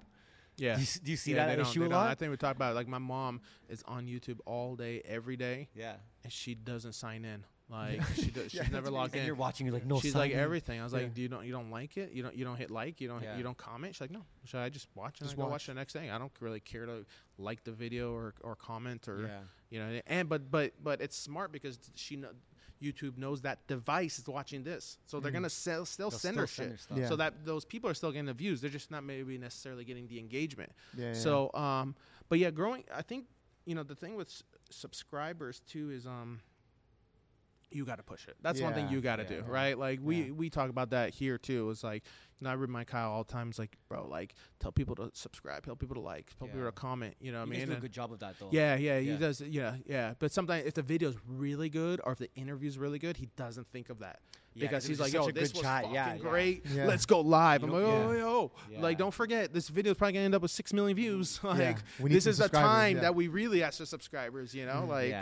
[0.56, 0.76] Yeah.
[0.76, 2.09] Do you do you see Yeah, that issue a lot?
[2.10, 2.74] I think we talked about it.
[2.76, 5.68] Like my mom is on YouTube all day, every day.
[5.74, 5.94] Yeah.
[6.22, 7.44] and she doesn't sign in.
[7.68, 9.24] Like she does, she's Yeah, never logged in.
[9.26, 9.98] you're watching, you're like, no.
[9.98, 10.39] she's sign like in.
[10.39, 10.81] everything.
[10.81, 11.01] I was Yeah.
[11.01, 12.12] like, do you don't you don't like it?
[12.12, 13.01] You don't you don't hit like.
[13.01, 13.94] You don't you don't comment.
[13.97, 14.22] She's like, no.
[14.44, 15.51] Should I just watch and Just watch.
[15.51, 15.66] watch.
[15.66, 16.10] the next thing?
[16.10, 17.05] I don't really care to
[17.36, 19.39] like the video or, or comment or Yeah.
[19.70, 20.01] you know.
[20.06, 22.28] And but but but it's smart because she know,
[22.85, 26.43] YouTube knows that device is watching this, so they're gonna sell, still They'll send still
[26.43, 26.81] her send shit.
[26.81, 26.98] stuff.
[26.98, 27.09] Yeah.
[27.09, 28.61] So that those people are still getting the views.
[28.61, 30.73] They're just not maybe necessarily getting the engagement.
[30.97, 31.12] Yeah, yeah.
[31.15, 31.94] So um,
[32.28, 32.85] but yeah, growing.
[32.94, 33.27] I think
[33.65, 36.40] you know the thing with s- subscribers too is um
[37.74, 38.36] you got to push it.
[38.42, 39.42] That's one thing you got to yeah, do, yeah.
[39.46, 39.78] right?
[39.78, 40.30] Like we Yeah.
[40.32, 41.70] we talk about that here too.
[41.70, 42.02] It's like
[42.40, 43.48] you know, I remind Kyle all the time.
[43.48, 46.72] It's like, bro, like tell people to subscribe, tell people to like, tell people to
[46.72, 47.14] comment.
[47.20, 48.48] You know, what You I guys mean, do a good job of that, though.
[48.51, 49.16] yeah, yeah, he Yeah.
[49.16, 49.40] does.
[49.40, 50.14] Yeah, yeah.
[50.18, 53.68] But sometimes if the video's really good or if the interview's really good, he doesn't
[53.72, 54.20] think of that
[54.55, 55.82] Yeah, because 'cause he's like, "Yo, this good was chat.
[55.82, 56.18] fucking Yeah, yeah.
[56.20, 56.66] great.
[56.66, 56.86] Yeah.
[56.86, 58.80] Let's go live." I'm like, "Oh, yo, Yeah.
[58.82, 61.38] like don't forget this video is probably gonna end up with six million views.
[61.44, 63.02] like this is the subscribers, time yeah.
[63.02, 64.55] that we really ask for subscribers.
[64.55, 65.14] You know, like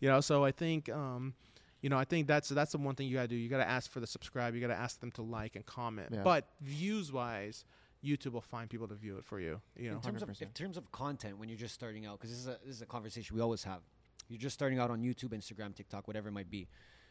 [0.00, 0.20] you know.
[0.20, 1.34] So I think, um,
[1.82, 3.36] you know, I think that's that's the one thing you gotta do.
[3.36, 4.54] You gotta ask for the subscribe.
[4.54, 6.08] You gotta ask them to like and comment.
[6.12, 6.22] Yeah.
[6.22, 7.64] But views wise,
[8.04, 9.60] YouTube will find people to view it for you.
[9.76, 10.42] You know, in terms of 100%.
[10.42, 12.82] in terms of content when you're just starting out because this is a this is
[12.82, 13.80] a conversation we always have
[14.28, 16.68] you're just starting out on youtube instagram tiktok whatever it might be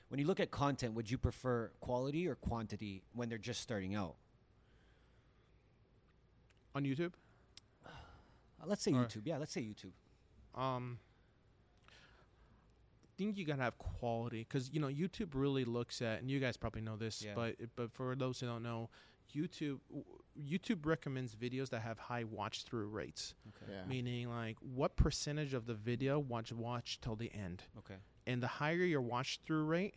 [0.09, 3.93] when you look at content would you prefer quality or quantity when they're just starting
[3.95, 4.15] out
[6.73, 7.11] on YouTube.
[7.85, 7.89] Uh,
[8.65, 9.91] let's say Or- youtube yeah let's say youtube
[10.59, 11.10] um I
[13.25, 16.57] think you gotta have quality because you know YouTube really looks at, and you guys
[16.57, 17.31] probably know this, yeah.
[17.35, 18.89] but but for those who don't know,
[19.35, 19.79] YouTube
[20.39, 23.35] YouTube recommends videos that have high watch through rates.
[23.49, 23.71] Okay.
[23.71, 23.85] Yeah.
[23.87, 27.63] Meaning like what percentage of the video watch watch till the end.
[27.79, 27.99] Okay.
[28.27, 29.95] And the higher your watch through rate,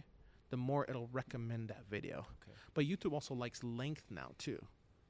[0.50, 2.18] the more it'll recommend that video.
[2.18, 2.56] Okay.
[2.74, 4.58] But YouTube also likes length now too.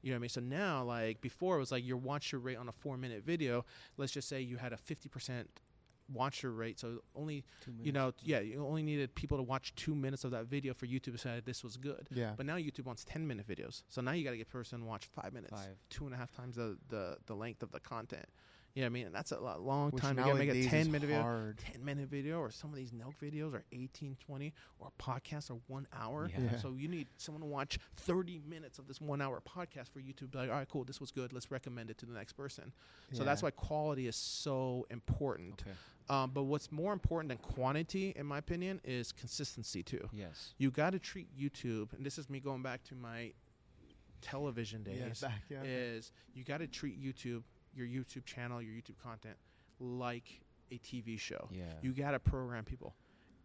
[0.01, 0.29] You know what I mean?
[0.29, 3.23] So now, like before, it was like your watch your rate on a four minute
[3.25, 3.65] video.
[3.97, 5.45] Let's just say you had a 50%
[6.13, 6.79] watcher rate.
[6.79, 7.43] So only
[7.81, 10.85] you know yeah you only needed people to watch two minutes of that video for
[10.85, 12.07] YouTube to say this was good.
[12.11, 12.31] Yeah.
[12.35, 13.83] But now YouTube wants ten minute videos.
[13.89, 15.75] So now you got to get person to watch five minutes, five.
[15.89, 18.25] two and a half times the, the the length of the content.
[18.75, 19.05] You know what I mean?
[19.05, 20.17] And that's a long Which time.
[20.17, 21.61] You gotta make a 10 minute hard.
[21.61, 21.71] video.
[21.75, 25.57] 10 minute video, or some of these Nelk videos are 18, 20, or podcasts are
[25.67, 26.29] one hour.
[26.29, 26.43] Yeah.
[26.51, 26.59] Yeah.
[26.59, 30.35] So you need someone to watch 30 minutes of this one hour podcast for YouTube.
[30.35, 31.31] Like, all right, cool, this was good.
[31.31, 32.73] Let's recommend it to the next person.
[33.11, 33.19] Yeah.
[33.19, 35.63] So that's why quality is so important.
[35.65, 35.71] Okay.
[36.09, 40.07] Um, but what's more important than quantity, in my opinion, is consistency too.
[40.13, 43.33] yes You got to treat YouTube, and this is me going back to my
[44.21, 45.21] television Yeah, days.
[45.21, 45.63] back, yeah.
[45.63, 49.35] Is you got to treat YouTube, your YouTube channel, your YouTube content,
[49.79, 50.41] like
[50.71, 51.47] a TV show.
[51.51, 51.63] Yeah.
[51.81, 52.95] You got to program people.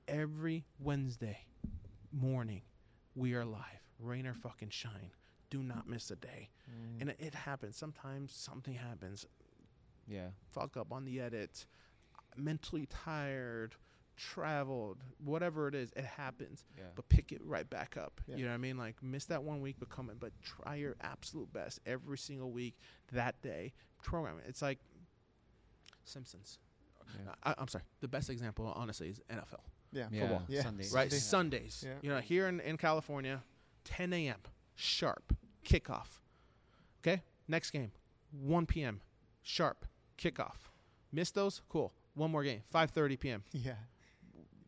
[0.08, 1.38] Every Wednesday
[2.12, 2.62] morning,
[3.14, 3.62] we are live,
[3.98, 5.12] rain or fucking shine.
[5.50, 6.48] Do not miss a day.
[6.70, 7.00] Mm.
[7.00, 7.76] And it, it happens.
[7.76, 9.26] Sometimes something happens
[10.08, 11.66] yeah fuck up on the edit,
[12.40, 13.74] mentally tired,
[14.16, 16.64] traveled, whatever it is, it happens.
[16.76, 16.84] Yeah.
[16.94, 18.20] But pick it right back up.
[18.26, 18.36] Yeah.
[18.36, 18.76] You know what I mean?
[18.76, 20.16] Like miss that one week, but come in.
[20.16, 22.76] But try your absolute best every single week
[23.12, 23.72] that day.
[24.02, 24.44] Program it.
[24.48, 24.78] It's like
[26.04, 26.58] Simpsons.
[27.24, 27.32] Yeah.
[27.42, 27.84] I, I'm sorry.
[28.00, 29.60] The best example, honestly, is NFL.
[29.92, 30.06] Yeah.
[30.12, 30.42] Yeah, Football.
[30.48, 30.62] Yeah.
[30.62, 30.92] Sundays.
[30.92, 31.12] Right?
[31.12, 31.18] Yeah.
[31.18, 31.84] Sundays.
[31.86, 31.94] Yeah.
[32.02, 33.42] You know, here in, in California,
[33.84, 34.38] 10 a.m.
[34.74, 35.34] sharp
[35.64, 36.18] kickoff.
[37.02, 37.22] Okay?
[37.48, 37.90] Next game,
[38.30, 39.00] 1 p.m.
[39.42, 39.86] sharp
[40.18, 40.68] kickoff.
[41.12, 41.62] Miss those?
[41.68, 41.92] Cool.
[42.14, 43.44] One more game, 5:30 p.m.
[43.52, 43.74] Yeah.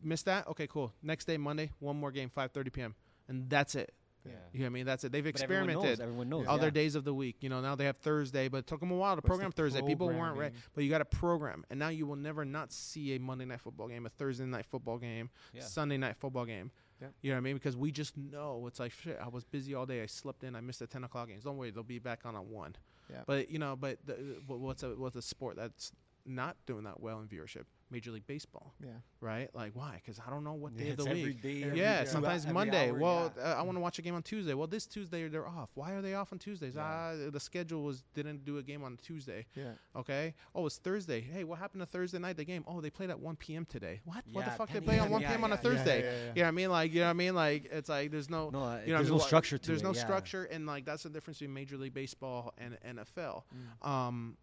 [0.05, 0.49] Miss that?
[0.49, 0.93] Okay, cool.
[1.03, 2.95] Next day, Monday, one more game, 5:30 p.m.
[3.29, 3.95] And that's it.
[4.27, 4.87] yeah You know what I mean?
[4.87, 5.13] That's it.
[5.13, 6.71] They've But everyone knows, experimented everyone knows other yeah.
[6.71, 7.37] days of the week.
[7.41, 9.53] You know, now they have Thursday, but it took them a while to What's program
[9.53, 9.81] Thursday.
[9.83, 13.15] People weren't ready, but you got to program, and now you will never not see
[13.15, 15.63] a Monday night football game, a Thursday night football game, Yeah.
[15.63, 16.71] Sunday night football game.
[17.01, 17.09] Yeah.
[17.21, 17.55] You know what I mean?
[17.55, 19.19] Because we just know it's like shit.
[19.23, 20.03] I was busy all day.
[20.03, 20.55] I slept in.
[20.55, 21.43] I missed the ten o'clock games.
[21.45, 22.75] Don't worry, they'll be back on at one.
[23.11, 23.23] Yeah.
[23.27, 24.15] But you know, but the,
[24.47, 25.93] what's a what's a sport that's
[26.27, 27.65] not doing that well in viewership?
[27.91, 28.89] Major League Baseball, yeah.
[29.21, 29.55] right?
[29.55, 30.01] Like why?
[30.03, 31.43] Because I don't know what day Yeah, of the it's week.
[31.43, 32.09] day, every yeah, day.
[32.09, 32.89] sometimes Every Monday.
[32.91, 33.53] hour, well, yeah.
[33.53, 34.55] uh, I want to watch a game on Tuesday.
[34.55, 35.69] Well, this Tuesday they're off.
[35.75, 36.73] Why are they off on Tuesdays?
[36.75, 36.83] Yeah.
[36.83, 39.45] Ah, the schedule was didn't do a game on Tuesday.
[39.55, 39.73] Yeah.
[39.95, 40.33] Okay.
[40.55, 41.21] Oh, it's Thursday.
[41.21, 42.39] Hey, what happened to Thursday night?
[42.39, 42.65] The game.
[42.67, 43.67] Oh, they played at 1 p.m.
[43.67, 44.01] today.
[44.07, 44.25] What?
[44.33, 44.69] what the Yeah, fuck?
[44.69, 45.45] They 10 play on 1 Yeah, p.m.
[45.45, 45.59] on a.
[45.59, 45.99] Thursday.
[45.99, 46.19] Yeah, yeah, yeah.
[46.29, 46.71] You know what I mean?
[46.71, 47.35] Like, you know what I mean?
[47.35, 48.49] Like, it's like there's no.
[48.49, 49.19] No, uh, you know what I there's mean?
[49.19, 50.01] no structure to There's it, no yeah.
[50.01, 53.43] structure, and like that's the difference between Major League Baseball and NFL.
[53.85, 53.87] Mm.
[53.87, 54.37] Um,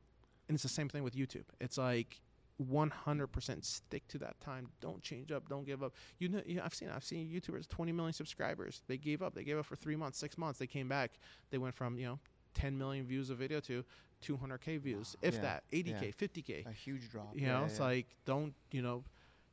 [0.49, 1.45] and it's the same thing with YouTube.
[1.61, 2.19] It's like
[2.61, 4.67] 100% stick to that time.
[4.81, 5.47] Don't change up.
[5.47, 5.93] Don't give up.
[6.17, 8.81] You know, yeah, I've seen I've seen YouTubers 20 million subscribers.
[8.87, 9.33] They gave up.
[9.33, 10.59] They gave up for three months, six months.
[10.59, 11.11] They came back.
[11.51, 12.19] They went from you know
[12.55, 13.85] 10 million views of video to
[14.25, 16.27] 200k views, if Yeah, that, 80k, yeah.
[16.27, 16.65] 50k.
[16.65, 17.29] A huge drop.
[17.33, 19.03] You know, yeah, it's like don't you know,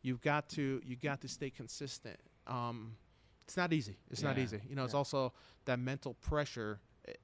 [0.03, 2.19] you've got to you got to stay consistent.
[2.47, 2.97] Um,
[3.45, 3.97] it's not easy.
[4.11, 4.61] It's not easy.
[4.69, 5.33] You know, it's also
[5.67, 6.81] that mental pressure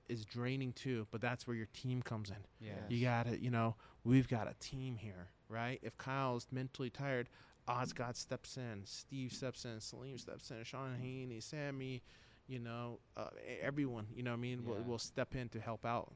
[0.09, 1.07] is draining too.
[1.11, 2.37] But that's where your team comes in.
[2.61, 2.73] Yeah.
[2.89, 5.79] You got to, you know, we've got a team here, right?
[5.83, 7.29] If Kyle's mentally tired,
[7.69, 12.03] Osgod steps in, Steve steps in, Salim steps in, Sean Haney, Sammy,
[12.49, 13.29] you know, uh,
[13.61, 14.83] everyone, you know what I mean, will, Yeah.
[14.83, 16.13] will step in to help out.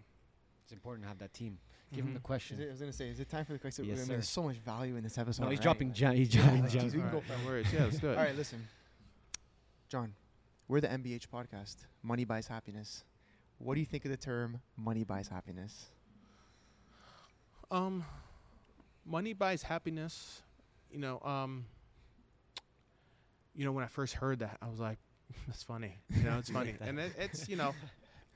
[0.65, 1.59] It's important to have that team.
[1.93, 2.15] Give him Mhm.
[2.15, 2.61] the Is question.
[2.61, 3.85] it, I was gonna say, is it time for the question?
[3.85, 4.09] Yes, I sir.
[4.15, 5.45] there's so much value in this episode.
[5.45, 5.63] No, he's right?
[5.63, 6.17] dropping gem.
[6.17, 6.93] He's dropping like, gems.
[6.93, 7.73] geez, can go right, no worries.
[7.73, 8.19] Yeah, let's do it.
[8.19, 8.67] All right, listen,
[9.89, 10.15] John,
[10.67, 11.87] we're the MBH podcast.
[12.03, 13.05] Money buys happiness.
[13.59, 15.87] What do you think of the term "money buys happiness"?
[17.71, 18.05] Um,
[19.05, 20.43] money buys happiness.
[20.91, 21.67] You know, um,
[23.55, 24.99] you know, when I first heard that, I was like,
[25.47, 27.75] "That's funny." You know, it's funny, and it, it's you know,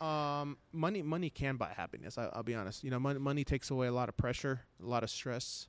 [0.05, 2.17] um, money money can buy happiness.
[2.19, 2.83] I, I'll be honest.
[2.83, 5.69] You know, money money takes away a lot of pressure, a lot of stress,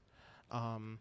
[0.49, 0.99] um,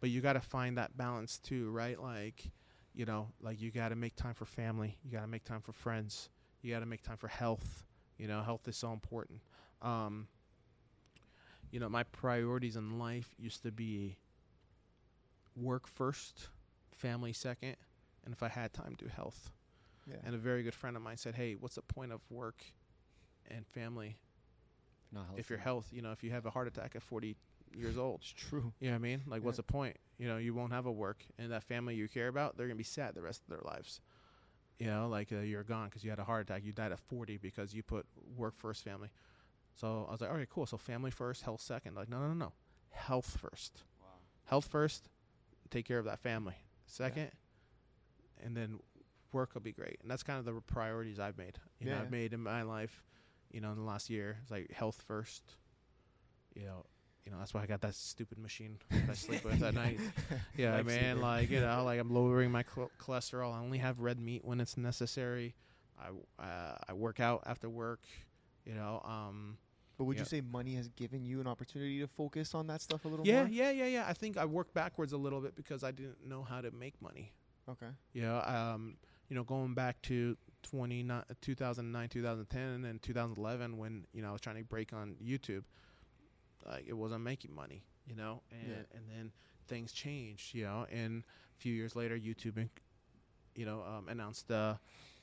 [0.00, 2.00] but you got to find that balance too, right?
[2.00, 2.50] Like,
[2.94, 4.96] you know, like you got to make time for family.
[5.04, 6.30] You got to make time for friends.
[6.62, 7.84] You got to make time for health.
[8.18, 9.40] You know, health is so important.
[9.80, 10.26] Um,
[11.70, 14.16] you know, my priorities in life used to be
[15.56, 16.48] work first,
[16.90, 17.76] family second,
[18.24, 19.50] and if I had time, do health.
[20.08, 20.16] Yeah.
[20.24, 22.64] And a very good friend of mine said, "Hey, what's the point of work
[23.50, 24.16] and family
[25.12, 27.36] Not if your health, you know, if you have a heart attack at 40
[27.76, 28.72] years old, it's true.
[28.80, 29.22] you know what I mean?
[29.26, 29.96] Like, what's the point?
[30.18, 32.76] You know, you won't have a work, and that family you care about, they're gonna
[32.76, 34.00] be sad the rest of their lives.
[34.78, 36.62] You know, like uh, you're gone because you had a heart attack.
[36.64, 38.06] You died at 40 because you put
[38.36, 39.08] work first, family.
[39.74, 40.66] So I was like, all right, cool.
[40.66, 41.94] So family first, health second.
[41.94, 42.52] Like, no, no, no, no.
[42.90, 43.82] Health first.
[44.44, 45.08] Health first.
[45.70, 46.54] Take care of that family.
[46.86, 47.30] Second,
[48.42, 48.78] and then
[49.32, 49.98] work will be great.
[50.00, 51.58] And that's kind of the priorities I've made.
[51.80, 52.00] You know, Yeah.
[52.02, 53.02] I've made in my life.
[53.52, 55.42] You know, in the last year, it's like health first.
[56.54, 56.86] You know,
[57.24, 60.00] you know that's why I got that stupid machine that I sleep with at night.
[60.56, 61.16] Yeah, Life man.
[61.16, 61.20] saver.
[61.20, 63.52] Like you know, like I'm lowering my chol- cholesterol.
[63.54, 65.54] I only have red meat when it's necessary.
[65.98, 68.00] I uh, I work out after work.
[68.64, 69.56] You know, um,
[69.96, 70.22] But would Yeah.
[70.22, 73.26] you say money has given you an opportunity to focus on that stuff a little
[73.26, 73.48] yeah, more?
[73.48, 74.04] yeah, yeah, yeah.
[74.06, 77.00] I think I worked backwards a little bit because I didn't know how to make
[77.00, 77.32] money.
[77.68, 77.86] Okay.
[78.12, 78.38] Yeah.
[78.40, 78.96] um,
[79.28, 84.40] you know, going back to 29 2009, 2010, and 2011 when you know I was
[84.40, 85.64] trying to break on YouTube,
[86.68, 87.84] like it wasn't making money.
[88.06, 88.96] You know, and Yeah.
[88.96, 89.32] and then
[89.66, 90.54] things changed.
[90.54, 92.68] You know, and a few years later, YouTube,
[93.54, 94.78] you know, um, announced a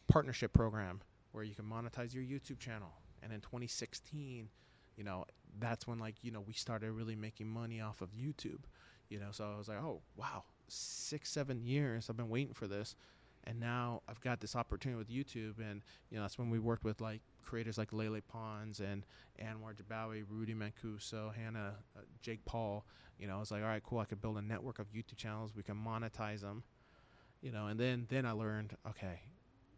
[0.08, 1.02] partnership program
[1.32, 2.94] where you can monetize your YouTube channel.
[3.24, 4.50] And in 2016,
[4.98, 5.26] you know,
[5.60, 8.62] that's when like you know we started really making money off of YouTube.
[9.10, 12.68] You know, so I was like, oh wow, six seven years I've been waiting for
[12.68, 12.96] this,
[13.46, 16.84] and now I've got this opportunity with YouTube, and you know that's when we worked
[16.84, 19.06] with like creators like Lele Pons and
[19.42, 22.86] Anwar Jabawi, Rudy Mancuso, Hannah, uh, Jake Paul.
[23.20, 24.00] You know, I was like, all right, cool.
[24.00, 25.54] I could build a network of YouTube channels.
[25.56, 26.64] We can monetize them.
[27.42, 29.20] You know, and then then I learned, okay,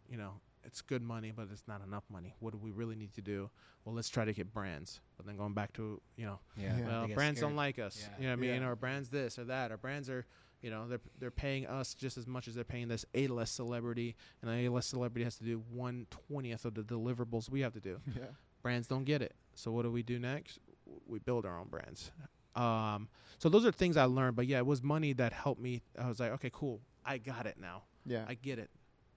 [0.09, 0.33] you know,
[0.63, 2.33] it's good money, but it's not enough money.
[2.39, 3.49] What do we really need to do?
[3.85, 4.99] Well, let's try to get brands.
[5.17, 6.77] But then going back to you know, Yeah.
[6.77, 6.85] Yeah.
[6.87, 7.49] well, brands scared.
[7.51, 7.99] don't like us.
[8.01, 8.15] Yeah.
[8.17, 8.61] You know what I mean?
[8.61, 8.67] Yeah.
[8.69, 9.71] Or brands this or that.
[9.71, 10.25] Or brands are,
[10.67, 14.17] you know, they're they're paying us just as much as they're paying this A-list celebrity,
[14.41, 17.79] and an A-list celebrity has to do one twentieth of the deliverables we have to
[17.79, 18.01] do.
[18.17, 18.25] Yeah.
[18.61, 19.33] brands don't get it.
[19.55, 20.59] So what do we do next?
[21.07, 22.11] We build our own brands.
[22.53, 23.07] Um,
[23.39, 24.35] so those are things I learned.
[24.35, 25.83] But yeah, it was money that helped me.
[25.97, 26.81] I was like, okay, cool.
[27.05, 27.83] I got it now.
[28.05, 28.25] Yeah.
[28.27, 28.69] I get it.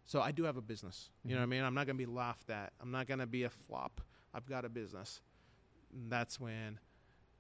[0.05, 1.11] So I do have a business.
[1.25, 1.65] You know what I mean?
[1.65, 2.73] I'm not gonna be laughed at.
[2.81, 4.01] I'm not gonna be a flop.
[4.33, 5.21] I've got a business.
[5.93, 6.79] And that's when,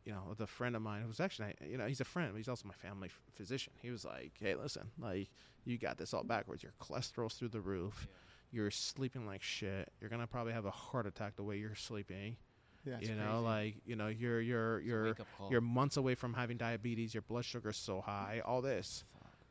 [0.04, 2.38] you know, with a friend of mine who's actually, you know, he's a friend, but
[2.38, 3.72] he's also my family f- physician.
[3.82, 5.28] He was like, "Hey, listen, like
[5.64, 6.62] you got this all backwards.
[6.62, 8.08] Your cholesterol's through the roof.
[8.50, 9.92] You're sleeping like shit.
[10.00, 12.36] You're gonna probably have a heart attack the way you're sleeping.
[12.84, 12.96] yeah.
[13.00, 13.44] you know, crazy.
[13.44, 15.14] like you know, you're you're you're
[15.50, 17.14] you're months away from having diabetes.
[17.14, 18.40] Your blood sugar's so high.
[18.44, 19.04] All this.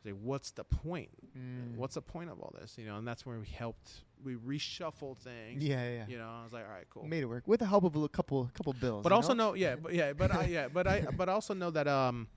[0.04, 1.10] Say, what's the point?
[1.38, 1.76] Mm.
[1.76, 2.78] What's the point of all this?
[2.78, 3.92] You know, and that's where we helped.
[4.24, 5.64] We reshuffled things.
[5.64, 6.06] Yeah, yeah.
[6.08, 7.06] You know, I was like, all right, cool.
[7.06, 9.04] Made it work with the help of a couple couple bills.
[9.04, 9.50] but also know?
[9.50, 12.28] know, yeah, but yeah, but I, yeah, but I, but I also know that um,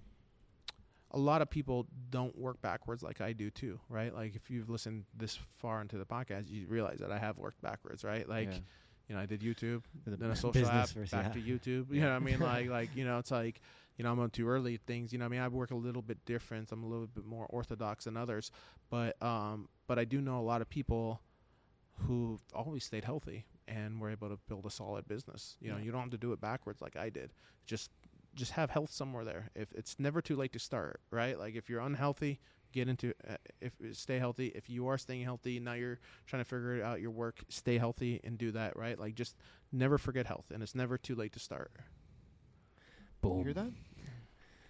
[1.10, 4.14] a lot of people don't work backwards like I do too, right?
[4.14, 7.60] Like if you've listened this far into the podcast, you realize that I have worked
[7.60, 8.28] backwards, right?
[8.28, 8.58] Like, Yeah.
[9.08, 11.28] you know, I did YouTube, The then a social app, back yeah.
[11.28, 11.92] to YouTube.
[11.92, 12.38] You know what I mean?
[12.52, 13.60] Like, like you know, it's like,
[13.98, 15.12] you know, I'm on too early things.
[15.12, 16.72] You know, what I mean, I work a little bit different.
[16.72, 18.50] I'm a little bit more orthodox than others,
[18.88, 21.20] but um, but I do know a lot of people
[22.06, 25.56] who always stayed healthy and were able to build a solid business.
[25.60, 25.84] You know, Yeah.
[25.84, 27.32] you don't have to do it backwards like I did.
[27.66, 27.90] Just
[28.34, 29.50] just have health somewhere there.
[29.54, 31.38] If it's never too late to start, right?
[31.38, 32.40] Like if you're unhealthy,
[32.72, 34.46] get into uh, if stay healthy.
[34.54, 38.20] If you are staying healthy, now you're trying to figure out your work, stay healthy
[38.24, 38.98] and do that, right?
[38.98, 39.36] Like just
[39.70, 41.72] never forget health and it's never too late to start.
[43.20, 43.38] Boom.
[43.38, 43.72] You hear that?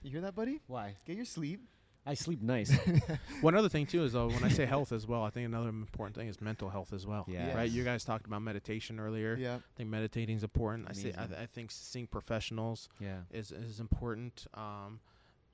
[0.03, 0.61] You hear that, buddy?
[0.67, 0.97] Why?
[1.07, 1.61] Get your sleep.
[2.05, 2.77] I sleep nice.
[3.43, 5.69] One other thing too is though when I say health as well, I think another
[5.69, 7.25] important thing is mental health as well.
[7.29, 7.55] Yeah.
[7.55, 7.71] Right.
[7.71, 9.37] You guys talked about meditation earlier.
[9.39, 9.57] Yeah.
[9.57, 10.89] I think meditating is important.
[10.91, 11.43] I say I, Amazing.
[11.43, 13.19] I think seeing professionals yeah.
[13.31, 14.47] is is important.
[14.55, 15.01] Um,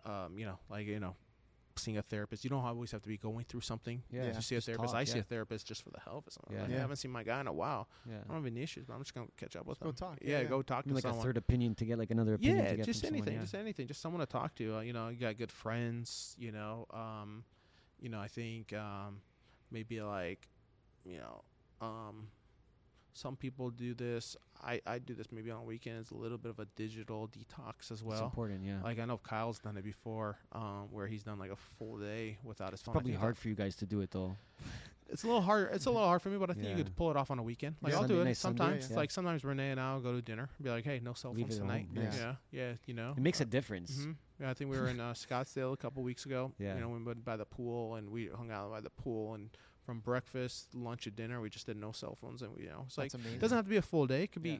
[0.06, 1.16] um, you know, like you know,
[1.78, 2.44] seeing a therapist.
[2.44, 4.02] You don't always have to be going through something.
[4.10, 4.32] Yeah.
[4.32, 4.92] to see a therapist.
[4.92, 6.36] talk, I see a therapist just for the hell of it.
[6.50, 6.60] Yeah.
[6.62, 6.76] Like, Yeah.
[6.76, 7.88] I haven't seen my guy in a while.
[8.08, 8.16] Yeah.
[8.24, 10.18] I don't have any issues, but I'm just gonna catch up with Just go talk.
[10.20, 10.48] Yeah, Yeah, yeah.
[10.48, 11.20] go talk to like someone.
[11.20, 12.58] a third opinion to get like another opinion.
[12.64, 13.40] yeah, to get just anything, someone, yeah.
[13.42, 14.76] just anything, just someone to talk to.
[14.76, 16.34] Uh, you know, you got good friends.
[16.38, 17.44] You know, um,
[18.00, 19.20] you know, I think um,
[19.70, 20.48] maybe like,
[21.04, 21.42] you know,
[21.80, 22.28] um,
[23.18, 24.36] some people do this.
[24.62, 26.10] I I do this maybe on weekends.
[26.10, 28.24] A little bit of a digital detox as It's well.
[28.24, 28.64] important.
[28.64, 28.82] Yeah.
[28.82, 32.38] Like I know Kyle's done it before, um, where he's done like a full day
[32.44, 32.92] without his it's phone.
[32.94, 34.36] Probably hard for you guys to do it though.
[35.10, 35.70] It's a little hard.
[35.72, 36.76] It's a little hard for me, but I think Yeah.
[36.76, 37.76] you could pull it off on a weekend.
[37.80, 37.96] Like Yeah.
[37.96, 38.90] I'll Sunday do it night, Sunday, sometimes.
[38.90, 38.96] yeah.
[38.96, 40.50] Like sometimes Renee and I'll go to dinner.
[40.58, 41.86] And Be like, hey, no cell phones tonight.
[41.94, 42.34] yeah.
[42.50, 43.14] Yeah, you know.
[43.16, 44.04] It makes a difference.
[44.04, 46.52] hmm Yeah, I think we were in uh, Scottsdale a couple weeks ago.
[46.58, 46.74] Yeah.
[46.74, 49.48] You know, we went by the pool and we hung out by the pool and
[49.88, 52.82] from breakfast, lunch, and dinner, we just did no cell phones and we, you know,
[52.86, 53.32] it's like amazing.
[53.36, 54.24] it doesn't have to be a full day.
[54.24, 54.58] It could be Yeah.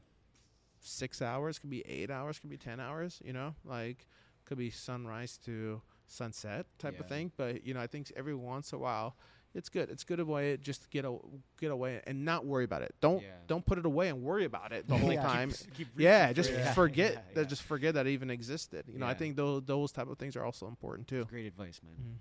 [0.81, 3.21] six hours, could be eight hours, could be ten hours.
[3.23, 4.07] You know, like
[4.47, 7.31] could be sunrise to sunset type of thing.
[7.37, 9.19] But you know, I think every once in a while,
[9.55, 9.91] it's good.
[9.91, 11.19] It's good away just to get a,
[11.61, 12.95] get away and not worry about it.
[13.03, 13.29] Don't Yeah.
[13.47, 15.21] don't put it away and worry about it the whole Yeah.
[15.23, 15.51] time.
[15.51, 16.51] Keep- keep yeah, just.
[16.53, 16.73] Yeah.
[16.73, 17.49] forget Yeah, that.
[17.51, 18.87] Just forget that it even existed.
[18.91, 21.27] You know, I think those those type of things are also important too.
[21.27, 21.97] Great advice, man.
[22.01, 22.19] Mm.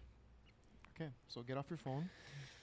[0.99, 2.09] Okay, so get off your phone.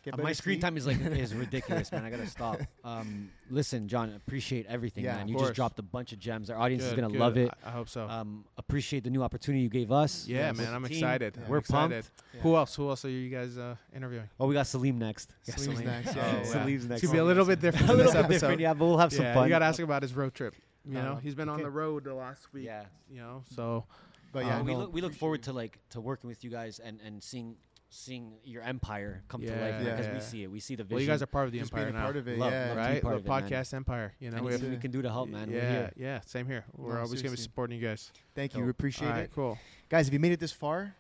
[0.05, 0.61] Get Uh, my screen sleep.
[0.63, 2.05] time is like is ridiculous, man.
[2.05, 2.61] I gotta stop.
[2.85, 5.29] Um, listen, John, appreciate everything, Yeah, man.
[5.29, 5.49] You course.
[5.49, 6.51] just dropped a bunch of gems.
[6.51, 7.19] Our audience is gonna good.
[7.21, 7.51] love it.
[7.65, 8.07] I, I hope so.
[8.09, 10.27] Um, appreciate the new opportunity you gave us.
[10.29, 10.93] yeah, with man, I'm team.
[10.93, 11.39] excited.
[11.41, 11.49] Yeah.
[11.49, 12.05] We're excited.
[12.05, 12.11] pumped.
[12.35, 12.41] Yeah.
[12.43, 12.75] Who else?
[12.77, 14.29] Who else are you guys uh, interviewing?
[14.39, 15.33] Oh, we got Salim next.
[15.47, 15.93] Yeah, Salim's Salim.
[16.05, 16.45] next, Oh, yeah, yeah, wow.
[16.45, 17.03] Salim's next.
[17.03, 18.41] It's gonna be a little bit different a little this bit episode.
[18.41, 19.45] different, yeah, but we'll have some yeah, fun.
[19.45, 20.55] you gotta ask about his road trip.
[20.87, 22.67] You know, Uh, he's been on the road the last week.
[22.67, 22.85] Yeah.
[23.11, 23.85] You know, so
[24.33, 26.79] But yeah, Uh, we look we look forward to like to working with you guys
[26.79, 27.57] and and seeing
[27.95, 30.15] seeing your empire come to Yeah, life yeah, because yeah.
[30.15, 30.51] we see it.
[30.51, 30.95] We see the vision.
[30.97, 32.39] well, you guys are part of the just empire being now, part of it.
[32.39, 33.03] Love- yeah, love right?
[33.03, 33.43] part the of it, man.
[33.63, 34.15] podcast empire.
[34.19, 35.49] You know, we have, we can do to help, man.
[35.51, 35.93] yeah, We're here.
[35.97, 36.65] yeah, same here.
[36.77, 38.11] We're No, always gonna be supporting you guys.
[38.35, 38.59] Thank you.
[38.61, 38.65] Dope.
[38.67, 39.59] We appreciate All right, it, cool.
[39.89, 40.09] guys.
[40.09, 40.95] If you made it this far,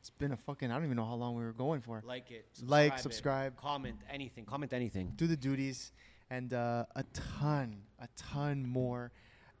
[0.00, 0.70] it's been a fucking.
[0.70, 2.02] I don't even know how long we were going for.
[2.06, 2.46] Like it.
[2.64, 3.56] Like, it, subscribe.
[3.56, 4.44] comment anything.
[4.46, 5.12] Comment anything.
[5.16, 5.92] do the duties,
[6.30, 7.04] and uh, a
[7.38, 9.12] ton, a ton more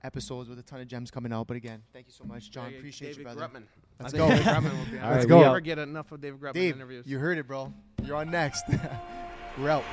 [0.02, 1.46] episodes with a ton of gems coming out.
[1.46, 2.70] But again, thank you so much, John.
[2.72, 3.40] Yeah, appreciate David you, brother.
[3.40, 3.62] Grutman.
[4.00, 4.28] Let's go.
[4.28, 5.04] think David Grutman will be on.
[5.04, 5.38] All right, Let's we go.
[5.38, 5.42] out.
[5.42, 7.06] Never get enough of David Grutman Dave, interviews.
[7.06, 7.72] you heard it, bro.
[8.04, 8.64] You're on next.
[9.58, 9.84] We're out.